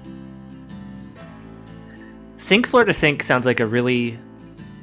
Sink, 2.38 2.66
Florida, 2.66 2.92
Sink 2.92 3.22
sounds 3.22 3.46
like 3.46 3.60
a 3.60 3.66
really 3.66 4.18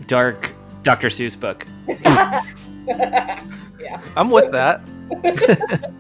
dark 0.08 0.54
Dr. 0.82 1.10
Seuss 1.10 1.38
book. 1.40 1.66
I'm 4.16 4.30
with 4.30 4.52
that. 4.54 4.82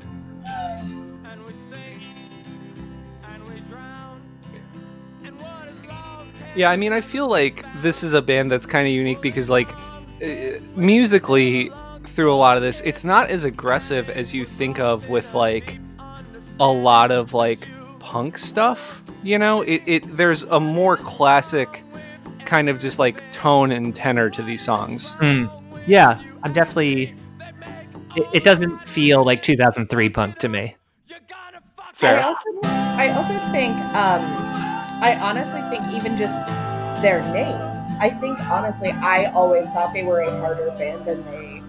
Yeah, 6.55 6.69
I 6.69 6.77
mean, 6.77 6.93
I 6.93 7.01
feel 7.01 7.27
like 7.27 7.65
this 7.81 8.03
is 8.03 8.13
a 8.13 8.21
band 8.21 8.51
that's 8.51 8.65
kind 8.65 8.87
of 8.87 8.93
unique 8.93 9.21
because, 9.21 9.49
like, 9.49 9.71
uh, 10.21 10.59
musically, 10.75 11.71
through 12.05 12.31
a 12.31 12.35
lot 12.35 12.57
of 12.57 12.63
this, 12.63 12.81
it's 12.85 13.03
not 13.03 13.29
as 13.29 13.43
aggressive 13.43 14.09
as 14.09 14.33
you 14.33 14.45
think 14.45 14.79
of 14.79 15.09
with 15.09 15.33
like 15.33 15.79
a 16.59 16.67
lot 16.67 17.11
of 17.11 17.33
like 17.33 17.67
punk 17.99 18.37
stuff. 18.37 19.03
You 19.23 19.39
know, 19.39 19.61
it, 19.63 19.81
it 19.85 20.17
there's 20.17 20.43
a 20.43 20.59
more 20.59 20.97
classic 20.97 21.83
kind 22.45 22.69
of 22.69 22.77
just 22.77 22.99
like 22.99 23.31
tone 23.31 23.71
and 23.71 23.95
tenor 23.95 24.29
to 24.29 24.43
these 24.43 24.63
songs. 24.63 25.15
Hmm. 25.15 25.45
Yeah, 25.87 26.21
I'm 26.43 26.53
definitely. 26.53 27.15
It, 28.15 28.27
it 28.31 28.43
doesn't 28.43 28.87
feel 28.87 29.23
like 29.23 29.41
2003 29.41 30.09
punk 30.09 30.37
to 30.39 30.49
me. 30.49 30.75
I 31.09 31.93
Fair. 31.93 32.23
also, 32.23 32.39
I 32.63 33.09
also 33.09 33.51
think, 33.51 33.75
um, 33.95 34.21
I 35.03 35.15
honestly 35.15 35.59
think 35.69 35.83
even 35.93 36.15
just 36.15 36.33
their 37.01 37.21
name. 37.33 37.59
I 37.99 38.09
think 38.21 38.39
honestly, 38.49 38.91
I 38.91 39.25
always 39.25 39.65
thought 39.67 39.93
they 39.93 40.03
were 40.03 40.21
a 40.21 40.31
harder 40.39 40.71
band 40.77 41.05
than 41.05 41.25
they 41.25 41.61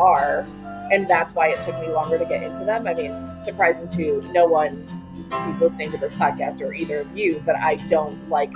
are. 0.00 0.44
and 0.92 1.06
that's 1.06 1.32
why 1.32 1.46
it 1.46 1.60
took 1.60 1.80
me 1.80 1.86
longer 1.86 2.18
to 2.18 2.24
get 2.24 2.42
into 2.42 2.64
them. 2.64 2.88
I 2.88 2.94
mean, 2.94 3.36
surprising 3.36 3.88
to 3.90 4.20
no 4.32 4.46
one 4.46 4.84
who's 5.30 5.60
listening 5.60 5.92
to 5.92 5.98
this 5.98 6.12
podcast 6.12 6.60
or 6.60 6.74
either 6.74 7.02
of 7.02 7.16
you, 7.16 7.40
but 7.46 7.54
I 7.54 7.76
don't 7.76 8.28
like, 8.28 8.50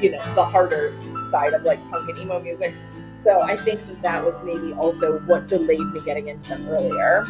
you 0.00 0.12
know, 0.12 0.22
the 0.36 0.44
harder 0.44 0.96
side 1.32 1.52
of 1.52 1.64
like 1.64 1.80
punk 1.90 2.08
and 2.08 2.18
emo 2.18 2.38
music. 2.38 2.72
So 3.16 3.40
I 3.40 3.56
think 3.56 3.84
that 3.88 4.00
that 4.02 4.24
was 4.24 4.34
maybe 4.44 4.72
also 4.74 5.18
what 5.22 5.48
delayed 5.48 5.80
me 5.80 6.00
getting 6.04 6.28
into 6.28 6.50
them 6.50 6.68
earlier. 6.68 7.26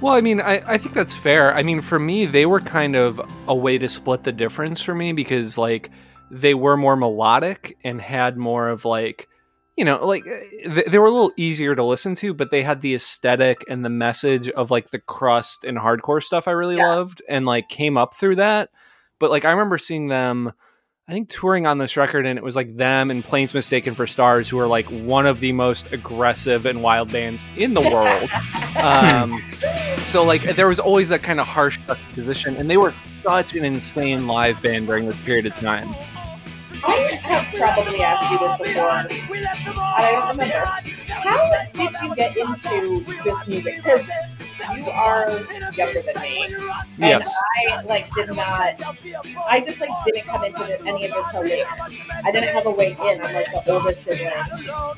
Well, 0.00 0.12
I 0.14 0.20
mean, 0.20 0.40
I, 0.40 0.62
I 0.74 0.78
think 0.78 0.94
that's 0.94 1.14
fair. 1.14 1.54
I 1.54 1.62
mean, 1.62 1.80
for 1.80 1.98
me, 1.98 2.26
they 2.26 2.44
were 2.44 2.60
kind 2.60 2.94
of 2.94 3.20
a 3.48 3.54
way 3.54 3.78
to 3.78 3.88
split 3.88 4.22
the 4.24 4.32
difference 4.32 4.82
for 4.82 4.94
me 4.94 5.12
because, 5.12 5.56
like, 5.56 5.90
they 6.30 6.52
were 6.52 6.76
more 6.76 6.96
melodic 6.96 7.78
and 7.84 8.00
had 8.00 8.36
more 8.36 8.68
of, 8.68 8.84
like, 8.84 9.28
you 9.76 9.84
know, 9.84 10.04
like, 10.04 10.26
eh, 10.26 10.68
they, 10.68 10.82
they 10.82 10.98
were 10.98 11.06
a 11.06 11.10
little 11.10 11.32
easier 11.38 11.74
to 11.74 11.82
listen 11.82 12.14
to, 12.16 12.34
but 12.34 12.50
they 12.50 12.62
had 12.62 12.82
the 12.82 12.94
aesthetic 12.94 13.64
and 13.66 13.82
the 13.82 13.88
message 13.88 14.48
of, 14.50 14.70
like, 14.70 14.90
the 14.90 14.98
crust 14.98 15.64
and 15.64 15.78
hardcore 15.78 16.22
stuff 16.22 16.46
I 16.48 16.52
really 16.52 16.76
Yeah. 16.76 16.84
loved 16.86 17.22
and, 17.26 17.46
like, 17.46 17.68
came 17.70 17.96
up 17.96 18.14
through 18.14 18.36
that. 18.36 18.68
But, 19.18 19.30
like, 19.30 19.46
I 19.46 19.52
remember 19.52 19.78
seeing 19.78 20.08
them. 20.08 20.52
I 21.06 21.12
think 21.12 21.28
touring 21.28 21.66
on 21.66 21.76
this 21.76 21.98
record, 21.98 22.24
and 22.24 22.38
it 22.38 22.42
was 22.42 22.56
like 22.56 22.78
them 22.78 23.10
and 23.10 23.22
Planes 23.22 23.52
Mistaken 23.52 23.94
for 23.94 24.06
Stars, 24.06 24.48
who 24.48 24.58
are 24.58 24.66
like 24.66 24.86
one 24.86 25.26
of 25.26 25.40
the 25.40 25.52
most 25.52 25.92
aggressive 25.92 26.64
and 26.64 26.82
wild 26.82 27.12
bands 27.12 27.44
in 27.58 27.74
the 27.74 27.82
world. 27.82 28.30
um, 28.82 29.42
so 29.98 30.24
like 30.24 30.56
there 30.56 30.66
was 30.66 30.80
always 30.80 31.10
that 31.10 31.22
kind 31.22 31.40
of 31.40 31.46
harsh 31.46 31.78
position, 32.14 32.56
and 32.56 32.70
they 32.70 32.78
were 32.78 32.94
such 33.22 33.54
an 33.54 33.66
insane 33.66 34.26
live 34.26 34.62
band 34.62 34.86
during 34.86 35.04
this 35.04 35.20
period 35.20 35.44
of 35.44 35.54
time. 35.56 35.94
I 36.86 37.18
have 37.22 37.54
probably 37.54 38.02
asked 38.02 38.30
you 38.30 38.38
this 38.38 38.58
before, 38.74 38.90
and 38.90 39.08
I 39.78 40.12
don't 40.12 40.28
remember. 40.28 40.66
How 41.08 41.64
did 41.74 41.90
you 42.02 42.14
get 42.14 42.36
into 42.36 43.04
this 43.22 43.46
music? 43.46 43.76
Because 43.82 44.08
you 44.76 44.90
are 44.90 45.30
younger 45.72 46.02
than 46.02 46.22
me. 46.22 46.44
And 46.44 46.54
Yes. 46.98 47.32
I 47.68 47.82
like 47.82 48.12
did 48.14 48.28
not. 48.28 48.74
I 49.48 49.60
just 49.60 49.80
like 49.80 49.90
didn't 50.04 50.24
come 50.26 50.44
into 50.44 50.64
this, 50.64 50.82
any 50.84 51.06
of 51.06 51.12
this 51.12 51.26
till 51.32 51.42
later. 51.42 51.66
I 52.24 52.30
didn't 52.30 52.54
have 52.54 52.66
a 52.66 52.70
way 52.70 52.92
in. 53.00 53.22
I'm 53.22 53.34
like 53.34 53.46
the 53.64 53.72
oldest 53.72 54.04
sibling. 54.04 54.32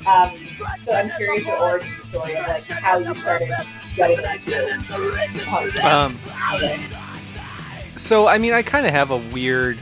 Um, 0.06 0.46
so 0.82 0.94
I'm 0.94 1.10
curious 1.16 1.46
your 1.46 1.58
origin 1.58 1.92
story 2.08 2.34
of 2.36 2.48
like 2.48 2.64
how 2.68 2.98
you 2.98 3.14
started 3.14 3.52
getting 3.96 4.18
into 4.18 5.44
punk. 5.46 5.84
Um, 5.84 6.18
so 7.96 8.26
I 8.26 8.38
mean, 8.38 8.52
I 8.52 8.62
kind 8.62 8.86
of 8.86 8.92
have 8.92 9.10
a 9.10 9.16
weird 9.18 9.78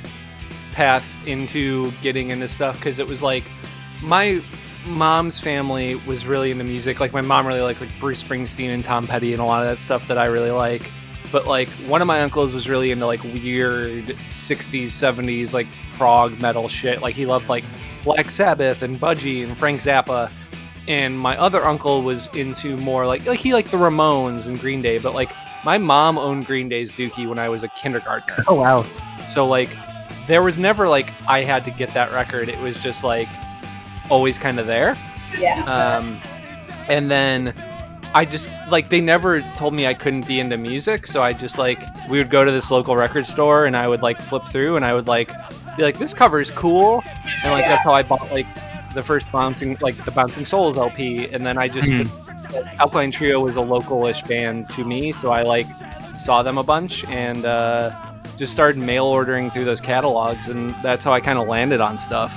path 0.74 1.06
into 1.24 1.92
getting 2.02 2.30
into 2.30 2.48
stuff 2.48 2.76
because 2.76 2.98
it 2.98 3.06
was 3.06 3.22
like 3.22 3.44
my 4.02 4.42
mom's 4.87 5.40
family 5.40 5.94
was 6.06 6.26
really 6.26 6.50
into 6.50 6.64
music. 6.64 7.00
Like 7.00 7.12
my 7.12 7.22
mom 7.22 7.46
really 7.46 7.60
liked 7.60 7.80
like 7.80 7.90
Bruce 8.00 8.22
Springsteen 8.22 8.74
and 8.74 8.82
Tom 8.82 9.06
Petty 9.06 9.32
and 9.32 9.40
a 9.40 9.44
lot 9.44 9.62
of 9.62 9.68
that 9.68 9.78
stuff 9.78 10.08
that 10.08 10.18
I 10.18 10.26
really 10.26 10.50
like. 10.50 10.90
But 11.32 11.46
like 11.46 11.68
one 11.87 12.00
of 12.00 12.06
my 12.06 12.20
uncles 12.20 12.54
was 12.54 12.68
really 12.68 12.90
into 12.90 13.06
like 13.06 13.22
weird 13.22 14.06
60s, 14.32 14.87
70s 14.87 15.52
like 15.52 15.66
prog 15.96 16.40
metal 16.40 16.68
shit. 16.68 17.00
Like 17.00 17.14
he 17.14 17.24
loved 17.24 17.48
like 17.48 17.64
Black 18.02 18.28
Sabbath 18.28 18.82
and 18.82 18.98
Budgie 19.00 19.44
and 19.44 19.56
Frank 19.56 19.80
Zappa. 19.80 20.30
And 20.87 21.18
my 21.18 21.38
other 21.38 21.64
uncle 21.64 22.02
was 22.02 22.26
into 22.34 22.76
more 22.78 23.06
like 23.06 23.24
like 23.26 23.40
he 23.40 23.54
liked 23.54 23.70
the 23.70 23.78
Ramones 23.78 24.46
and 24.46 24.60
Green 24.60 24.82
Day, 24.82 24.98
but 24.98 25.14
like 25.14 25.30
my 25.64 25.78
mom 25.78 26.18
owned 26.18 26.46
Green 26.46 26.68
Day's 26.68 26.92
Dookie 26.92 27.26
when 27.26 27.38
I 27.38 27.48
was 27.48 27.62
a 27.62 27.68
kindergartner. 27.68 28.44
Oh 28.48 28.56
wow. 28.56 28.84
So 29.26 29.46
like 29.46 29.70
there 30.26 30.42
was 30.42 30.58
never 30.58 30.88
like 30.88 31.10
I 31.28 31.42
had 31.42 31.64
to 31.64 31.70
get 31.70 31.92
that 31.94 32.12
record. 32.12 32.48
It 32.48 32.58
was 32.60 32.76
just 32.82 33.04
like 33.04 33.28
always 34.10 34.38
kind 34.38 34.58
of 34.58 34.66
there. 34.66 34.96
Yeah. 35.38 35.62
Um 35.64 36.18
and 36.88 37.10
then 37.10 37.54
I 38.14 38.24
just 38.24 38.48
like 38.70 38.88
they 38.88 39.00
never 39.00 39.42
told 39.56 39.74
me 39.74 39.87
I 39.87 39.94
couldn't 39.94 40.26
be 40.28 40.40
into 40.40 40.56
music, 40.56 41.06
so 41.06 41.22
I 41.22 41.32
just 41.32 41.58
like 41.58 41.78
we 42.08 42.18
would 42.18 42.30
go 42.30 42.44
to 42.44 42.50
this 42.50 42.70
local 42.70 42.96
record 42.96 43.26
store 43.26 43.66
and 43.66 43.76
I 43.76 43.88
would 43.88 44.02
like 44.02 44.20
flip 44.20 44.44
through 44.48 44.76
and 44.76 44.84
I 44.84 44.94
would 44.94 45.06
like 45.06 45.28
be 45.76 45.82
like 45.82 45.98
this 45.98 46.14
cover 46.14 46.40
is 46.40 46.50
cool 46.50 47.02
and 47.42 47.52
like 47.52 47.64
that's 47.64 47.82
how 47.82 47.92
I 47.92 48.02
bought 48.02 48.30
like 48.30 48.46
the 48.94 49.02
first 49.02 49.30
bouncing 49.32 49.76
like 49.80 49.96
the 49.96 50.12
Bouncing 50.12 50.44
Souls 50.44 50.76
LP 50.76 51.28
and 51.32 51.44
then 51.44 51.58
I 51.58 51.66
just 51.68 51.90
Alkaline 52.78 53.10
Trio 53.10 53.40
was 53.40 53.56
a 53.56 53.60
localish 53.60 54.26
band 54.28 54.70
to 54.70 54.84
me, 54.84 55.12
so 55.12 55.30
I 55.30 55.42
like 55.42 55.66
saw 56.18 56.42
them 56.42 56.58
a 56.58 56.62
bunch 56.62 57.04
and 57.06 57.44
uh, 57.44 57.90
just 58.36 58.52
started 58.52 58.78
mail 58.80 59.04
ordering 59.04 59.50
through 59.50 59.64
those 59.64 59.80
catalogs, 59.80 60.48
and 60.48 60.74
that's 60.82 61.04
how 61.04 61.12
I 61.12 61.20
kind 61.20 61.38
of 61.38 61.46
landed 61.48 61.80
on 61.80 61.98
stuff. 61.98 62.32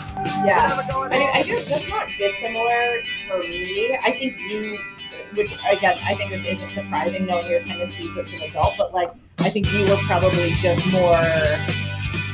Yeah. 0.45 0.83
I 0.87 1.09
mean, 1.09 1.29
I 1.33 1.43
guess 1.43 1.69
that's 1.69 1.89
not 1.89 2.07
dissimilar 2.17 3.03
for 3.27 3.39
me. 3.39 3.97
I 4.03 4.11
think 4.11 4.37
you, 4.39 4.77
which 5.33 5.53
again, 5.69 5.97
I 6.05 6.13
think 6.13 6.31
this 6.31 6.45
isn't 6.45 6.83
surprising 6.83 7.25
knowing 7.25 7.49
your 7.49 7.61
tendencies 7.61 8.15
as 8.17 8.27
an 8.31 8.49
adult, 8.49 8.75
but 8.77 8.93
like, 8.93 9.11
I 9.39 9.49
think 9.49 9.71
you 9.71 9.85
were 9.85 9.97
probably 10.07 10.51
just 10.61 10.85
more 10.91 11.21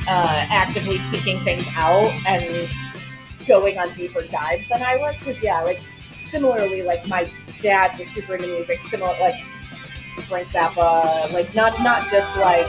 uh, 0.07 0.45
actively 0.49 0.99
seeking 0.99 1.39
things 1.39 1.65
out 1.75 2.11
and 2.25 2.69
going 3.47 3.77
on 3.77 3.91
deeper 3.93 4.21
dives 4.27 4.67
than 4.69 4.81
I 4.81 4.97
was. 4.97 5.17
Because, 5.19 5.41
yeah, 5.41 5.61
like, 5.61 5.81
similarly, 6.11 6.81
like, 6.81 7.07
my 7.07 7.29
dad 7.61 7.97
was 7.99 8.07
super 8.09 8.35
into 8.35 8.47
music, 8.47 8.81
similar, 8.83 9.17
like, 9.19 9.35
Frank 10.21 10.47
Zappa, 10.49 11.31
like, 11.33 11.53
not, 11.53 11.81
not 11.81 12.09
just 12.09 12.37
like, 12.37 12.67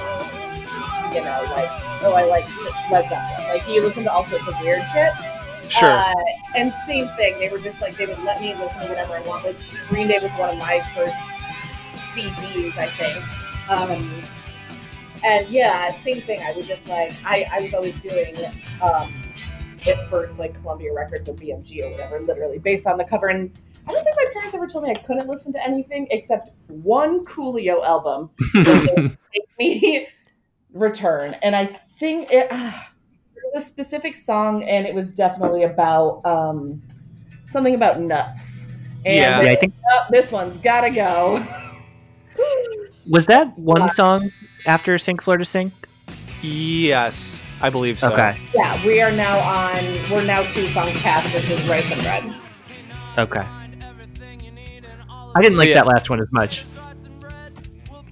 you 1.15 1.21
know, 1.21 1.43
like, 1.55 1.71
oh, 2.03 2.15
I 2.15 2.25
like 2.25 2.47
Led 2.91 3.09
Zeppelin. 3.09 3.49
Like, 3.49 3.63
he 3.63 3.81
listened 3.81 4.05
to 4.05 4.13
all 4.13 4.25
sorts 4.25 4.47
of 4.49 4.55
weird 4.61 4.83
shit. 4.93 5.13
Sure. 5.69 5.89
Uh, 5.89 6.15
and 6.55 6.73
same 6.87 7.09
thing, 7.17 7.39
they 7.39 7.49
were 7.49 7.59
just 7.59 7.81
like 7.81 7.97
they 7.97 8.07
would 8.07 8.23
let 8.23 8.41
me 8.41 8.55
listen 8.55 8.81
to 8.81 8.89
whatever 8.89 9.15
I 9.15 9.21
want. 9.23 9.45
Like 9.45 9.57
Green 9.89 10.09
Day 10.09 10.19
was 10.21 10.31
one 10.33 10.51
of 10.51 10.59
my 10.59 10.85
first 10.95 11.17
CDs, 12.15 12.77
I 12.77 12.87
think. 12.87 13.71
Um, 13.71 14.23
and 15.25 15.49
yeah, 15.49 15.91
same 15.91 16.21
thing. 16.21 16.43
I 16.43 16.53
would 16.53 16.67
just 16.67 16.87
like 16.87 17.13
I, 17.25 17.47
I 17.51 17.61
was 17.61 17.73
always 17.75 17.97
doing 18.01 18.37
um, 18.83 19.15
at 19.87 20.09
first 20.11 20.39
like 20.39 20.55
Columbia 20.61 20.93
Records 20.93 21.29
or 21.29 21.35
BMG 21.35 21.83
or 21.83 21.91
whatever, 21.91 22.21
literally 22.21 22.59
based 22.59 22.87
on 22.87 22.99
the 22.99 23.05
cover. 23.05 23.29
And 23.29 23.51
I 23.87 23.93
don't 23.93 24.05
think 24.05 24.17
my 24.17 24.27
parents 24.33 24.55
ever 24.55 24.67
told 24.67 24.85
me 24.85 24.91
I 24.91 24.95
couldn't 24.95 25.29
listen 25.29 25.53
to 25.55 25.65
anything 25.65 26.07
except 26.11 26.51
one 26.69 27.25
Coolio 27.25 27.83
album 27.85 28.31
that 28.55 29.17
they 29.33 29.39
make 29.39 29.59
me 29.59 30.09
return. 30.75 31.35
And 31.43 31.57
I 31.57 31.81
think 31.99 32.31
it. 32.31 32.49
ah, 32.51 32.91
was 33.55 33.63
a 33.63 33.67
specific 33.67 34.17
song, 34.17 34.63
and 34.65 34.87
it 34.87 34.95
was 34.95 35.13
definitely 35.13 35.63
about 35.63 36.21
um, 36.25 36.83
something 37.47 37.75
about 37.75 38.01
nuts. 38.01 38.67
And 39.07 39.17
Yeah. 39.17 39.43
Yeah, 39.43 39.51
I 39.53 39.57
think 39.57 39.75
oh, 39.93 40.07
this 40.11 40.33
one's 40.33 40.57
gotta 40.59 40.91
go. 40.91 41.45
was 43.09 43.27
that 43.27 43.57
one 43.59 43.89
song 43.89 44.31
after 44.67 44.99
Sink, 44.99 45.23
Florida, 45.23 45.45
Sink? 45.45 45.73
yes, 46.43 47.41
I 47.63 47.71
believe 47.71 47.99
so. 47.99 48.13
Okay. 48.13 48.37
yeah, 48.55 48.85
we 48.85 49.01
are 49.01 49.13
now 49.13 49.39
on. 49.39 49.77
We're 50.11 50.25
now 50.25 50.43
two 50.43 50.67
songs 50.69 51.01
past. 51.03 51.33
This 51.33 51.49
is 51.51 51.67
Rice 51.69 51.91
and 51.93 52.03
Bread. 52.03 52.35
Okay. 53.19 53.47
I 55.37 55.41
didn't 55.41 55.59
like 55.59 55.69
Yeah. 55.69 55.75
that 55.75 55.87
last 55.87 56.11
one 56.11 56.21
as 56.21 56.29
much. 56.33 56.65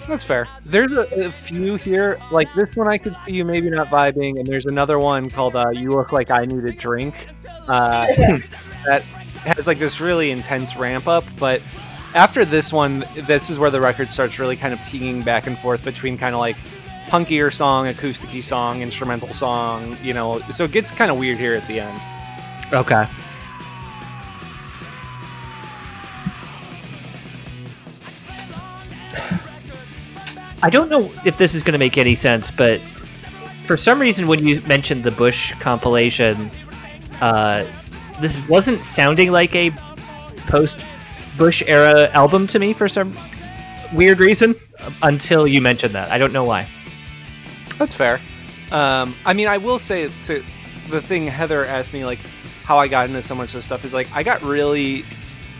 That's 0.08 0.24
fair. 0.24 0.48
There's 0.64 0.92
a, 0.92 1.26
a 1.26 1.32
few 1.32 1.76
here, 1.76 2.18
like 2.30 2.52
this 2.54 2.74
one 2.74 2.88
I 2.88 2.98
could 2.98 3.16
see 3.26 3.34
you 3.34 3.44
maybe 3.44 3.70
not 3.70 3.88
vibing, 3.88 4.38
and 4.38 4.46
there's 4.46 4.66
another 4.66 4.98
one 4.98 5.30
called 5.30 5.54
uh, 5.54 5.70
"You 5.70 5.94
Look 5.94 6.12
Like 6.12 6.30
I 6.30 6.44
Need 6.44 6.64
a 6.64 6.72
Drink." 6.72 7.28
Uh, 7.68 8.06
that 8.86 9.02
has 9.44 9.66
like 9.66 9.78
this 9.78 10.00
really 10.00 10.30
intense 10.30 10.76
ramp 10.76 11.06
up, 11.06 11.24
but 11.38 11.62
after 12.14 12.44
this 12.44 12.72
one, 12.72 13.04
this 13.14 13.48
is 13.48 13.58
where 13.58 13.70
the 13.70 13.80
record 13.80 14.12
starts 14.12 14.38
really 14.38 14.56
kind 14.56 14.74
of 14.74 14.80
peeing 14.80 15.24
back 15.24 15.46
and 15.46 15.58
forth 15.58 15.84
between 15.84 16.18
kind 16.18 16.34
of 16.34 16.40
like 16.40 16.56
punkier 17.06 17.52
song, 17.52 17.86
acousticy 17.86 18.42
song, 18.42 18.82
instrumental 18.82 19.32
song, 19.32 19.96
you 20.02 20.12
know. 20.12 20.40
So 20.50 20.64
it 20.64 20.72
gets 20.72 20.90
kind 20.90 21.10
of 21.10 21.18
weird 21.18 21.38
here 21.38 21.54
at 21.54 21.66
the 21.68 21.80
end. 21.80 22.00
Okay. 22.72 23.06
I 30.62 30.70
don't 30.70 30.88
know 30.88 31.11
if 31.25 31.38
this 31.38 31.55
is 31.55 31.62
going 31.62 31.72
to 31.72 31.79
make 31.79 31.98
any 31.98 32.14
sense, 32.14 32.51
but 32.51 32.81
for 33.66 33.77
some 33.77 34.01
reason, 34.01 34.29
when 34.29 34.46
you 34.46 34.61
mentioned 34.62 35.03
the 35.03 35.11
Bush 35.11 35.53
compilation, 35.55 36.51
uh, 37.20 37.64
this 38.20 38.38
wasn't 38.48 38.83
sounding 38.83 39.33
like 39.33 39.55
a 39.57 39.70
post 40.46 40.85
Bush 41.37 41.62
era 41.66 42.11
album 42.12 42.46
to 42.48 42.59
me 42.59 42.72
for 42.72 42.88
some 42.88 43.16
weird 43.92 44.20
reason 44.20 44.55
until 45.03 45.46
you 45.46 45.61
mentioned 45.61 45.94
that. 45.94 46.11
I 46.11 46.18
don't 46.18 46.33
know 46.33 46.44
why. 46.44 46.66
That's 47.79 47.94
fair. 47.94 48.20
Um, 48.70 49.14
I 49.25 49.33
mean, 49.33 49.48
I 49.48 49.59
will 49.59 49.79
say 49.79 50.09
to 50.25 50.44
the 50.90 51.03
thing 51.03 51.27
Heather 51.27 51.64
asked 51.64 51.92
me, 51.92 52.05
like 52.05 52.20
how 52.64 52.79
I 52.79 52.87
got 52.87 53.09
into 53.09 53.22
so 53.22 53.35
much 53.35 53.48
of 53.48 53.55
this 53.55 53.64
stuff 53.64 53.85
is 53.85 53.92
like 53.92 54.09
I 54.14 54.22
got 54.22 54.42
really, 54.42 55.05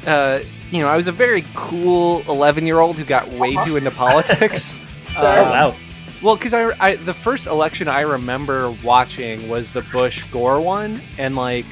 uh, 0.07 0.41
you 0.71 0.81
know, 0.81 0.89
I 0.89 0.97
was 0.97 1.09
a 1.09 1.13
very 1.13 1.45
cool 1.55 2.23
11 2.29 2.67
year 2.67 2.79
old 2.79 2.97
who 2.97 3.05
got 3.05 3.29
way 3.29 3.57
too 3.65 3.77
into 3.77 3.91
politics. 3.91 4.75
Oh 5.17 5.23
wow. 5.23 5.77
Well, 6.23 6.37
because 6.37 6.55
I, 6.55 6.73
I 6.79 6.97
the 6.97 7.15
first 7.15 7.47
election 7.47 7.89
I 7.89 8.03
remember 8.03 8.71
watching 8.85 9.49
was 9.49 9.73
the 9.73 9.83
Bush 9.83 10.23
Gore 10.31 10.61
one, 10.61 11.01
and 11.19 11.35
like 11.35 11.67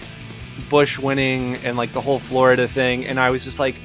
Bush 0.69 0.99
winning 0.99 1.57
and 1.57 1.77
like 1.77 1.93
the 1.93 2.01
whole 2.01 2.19
Florida 2.19 2.67
thing, 2.67 3.07
and 3.07 3.21
I 3.21 3.31
was 3.31 3.45
just 3.45 3.59
like, 3.59 3.77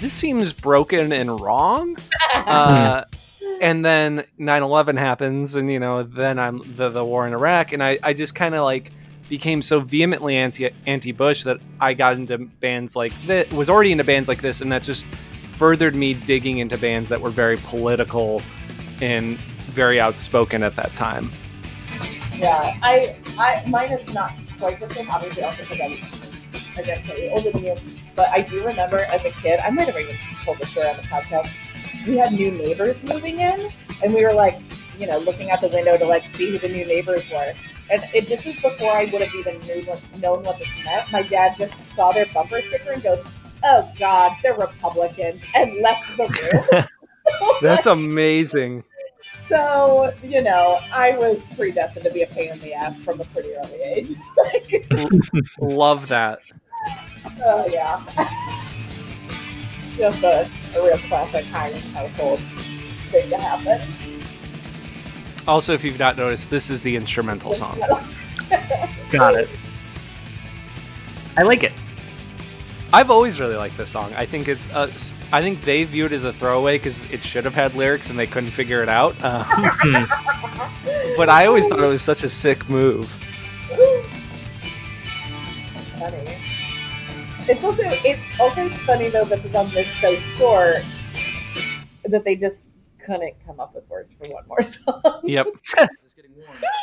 this 0.00 0.12
seems 0.12 0.52
broken 0.52 1.12
and 1.12 1.40
wrong. 1.40 1.96
Uh, 2.34 3.04
and 3.60 3.84
then 3.84 4.24
9-11 4.38 4.98
happens 4.98 5.54
and 5.54 5.70
you 5.70 5.78
know 5.78 6.02
then 6.02 6.38
i'm 6.38 6.76
the, 6.76 6.90
the 6.90 7.04
war 7.04 7.26
in 7.26 7.32
iraq 7.32 7.72
and 7.72 7.82
i, 7.82 7.98
I 8.02 8.12
just 8.12 8.34
kind 8.34 8.54
of 8.54 8.64
like 8.64 8.92
became 9.28 9.62
so 9.62 9.80
vehemently 9.80 10.36
anti 10.36 10.70
anti 10.86 11.12
bush 11.12 11.44
that 11.44 11.58
i 11.80 11.94
got 11.94 12.14
into 12.14 12.38
bands 12.38 12.96
like 12.96 13.12
that 13.26 13.50
was 13.52 13.70
already 13.70 13.92
into 13.92 14.04
bands 14.04 14.28
like 14.28 14.42
this 14.42 14.60
and 14.60 14.70
that 14.72 14.82
just 14.82 15.06
furthered 15.50 15.94
me 15.94 16.14
digging 16.14 16.58
into 16.58 16.76
bands 16.76 17.08
that 17.10 17.20
were 17.20 17.30
very 17.30 17.56
political 17.56 18.42
and 19.04 19.38
very 19.74 20.00
outspoken 20.00 20.62
at 20.62 20.74
that 20.76 20.94
time 20.94 21.30
Yeah, 22.36 22.78
I, 22.82 23.16
I, 23.38 23.62
mine 23.68 23.92
is 23.92 24.14
not 24.14 24.32
quite 24.58 24.80
the 24.80 24.92
same, 24.94 25.08
obviously, 25.10 25.42
also 25.42 25.62
because 25.62 25.80
I'm, 25.80 26.82
again, 26.82 27.04
slightly 27.04 27.28
older 27.30 27.50
than 27.50 27.64
you. 27.64 27.74
But 28.16 28.28
I 28.30 28.40
do 28.40 28.64
remember 28.64 28.98
as 28.98 29.24
a 29.24 29.30
kid, 29.30 29.60
I 29.60 29.70
might 29.70 29.86
have 29.86 29.98
even 29.98 30.16
told 30.44 30.58
the 30.58 30.66
story 30.66 30.88
on 30.88 30.96
the 30.96 31.02
podcast. 31.02 31.54
We 32.06 32.16
had 32.16 32.32
new 32.32 32.50
neighbors 32.50 33.02
moving 33.02 33.38
in, 33.38 33.60
and 34.02 34.14
we 34.14 34.24
were 34.24 34.32
like, 34.32 34.60
you 34.98 35.06
know, 35.06 35.18
looking 35.18 35.50
out 35.50 35.60
the 35.60 35.68
window 35.68 35.96
to 35.96 36.04
like 36.06 36.28
see 36.34 36.50
who 36.50 36.58
the 36.58 36.68
new 36.68 36.86
neighbors 36.86 37.30
were. 37.30 37.52
And 37.90 38.02
it, 38.14 38.26
this 38.26 38.46
is 38.46 38.60
before 38.60 38.92
I 38.92 39.04
would 39.12 39.22
have 39.22 39.34
even 39.34 39.60
knew 39.60 39.82
what, 39.82 40.08
known 40.20 40.42
what 40.44 40.58
this 40.58 40.68
meant. 40.84 41.12
My 41.12 41.22
dad 41.22 41.56
just 41.58 41.80
saw 41.80 42.10
their 42.12 42.26
bumper 42.26 42.62
sticker 42.62 42.92
and 42.92 43.02
goes, 43.02 43.40
"Oh 43.64 43.90
God, 43.98 44.32
they're 44.42 44.56
Republicans," 44.56 45.42
and 45.54 45.82
left 45.82 46.16
the 46.16 46.24
room. 46.72 46.84
that's 47.62 47.86
amazing 47.86 48.84
So, 49.48 50.10
you 50.22 50.42
know, 50.42 50.78
I 50.92 51.16
was 51.18 51.42
predestined 51.56 52.04
to 52.06 52.12
be 52.12 52.22
a 52.22 52.26
pain 52.26 52.52
in 52.52 52.58
the 52.60 52.74
ass 52.74 53.00
from 53.00 53.20
a 53.20 53.24
pretty 53.24 53.54
early 53.54 53.80
age. 53.82 54.08
like, 54.36 54.86
love 55.58 56.08
that 56.08 56.40
oh, 57.42 57.66
yeah. 57.70 58.02
Just 59.96 60.24
a, 60.24 60.50
a 60.74 60.82
real 60.84 60.98
classic 60.98 61.44
Heinz 61.46 61.92
household 61.92 62.40
thing 63.10 63.30
to 63.30 63.36
happen. 63.36 63.80
also 65.46 65.72
if 65.72 65.84
you've 65.84 65.98
not 65.98 66.16
noticed 66.16 66.50
this 66.50 66.68
is 66.70 66.80
the 66.80 66.96
instrumental 66.96 67.54
song 67.54 67.78
Got 69.10 69.34
it. 69.34 69.48
I 71.36 71.42
like 71.42 71.62
it. 71.62 71.72
I've 72.94 73.10
always 73.10 73.40
really 73.40 73.56
liked 73.56 73.76
this 73.76 73.90
song. 73.90 74.14
I 74.14 74.24
think 74.24 74.46
it's. 74.46 74.64
Uh, 74.72 74.86
s- 74.94 75.14
I 75.32 75.42
think 75.42 75.62
they 75.62 75.82
view 75.82 76.06
it 76.06 76.12
as 76.12 76.22
a 76.22 76.32
throwaway 76.32 76.78
because 76.78 77.04
it 77.10 77.24
should 77.24 77.44
have 77.44 77.52
had 77.54 77.74
lyrics 77.74 78.08
and 78.08 78.16
they 78.16 78.28
couldn't 78.28 78.52
figure 78.52 78.84
it 78.84 78.88
out. 78.88 79.16
Uh, 79.20 79.42
but 81.16 81.28
I 81.28 81.46
always 81.46 81.66
thought 81.66 81.80
it 81.80 81.86
was 81.86 82.02
such 82.02 82.22
a 82.22 82.28
sick 82.30 82.68
move. 82.68 83.12
That's 83.68 84.06
funny. 85.98 86.22
It's 87.48 87.64
also 87.64 87.82
it's 87.84 88.40
also 88.40 88.68
funny 88.70 89.08
though 89.08 89.24
that 89.24 89.42
the 89.42 89.52
song 89.52 89.76
is 89.76 89.88
so 89.94 90.14
short 90.14 90.76
that 92.04 92.22
they 92.24 92.36
just 92.36 92.70
couldn't 93.04 93.34
come 93.44 93.58
up 93.58 93.74
with 93.74 93.88
words 93.90 94.14
for 94.14 94.28
one 94.28 94.44
more 94.46 94.62
song. 94.74 95.20
Yep. 95.24 95.48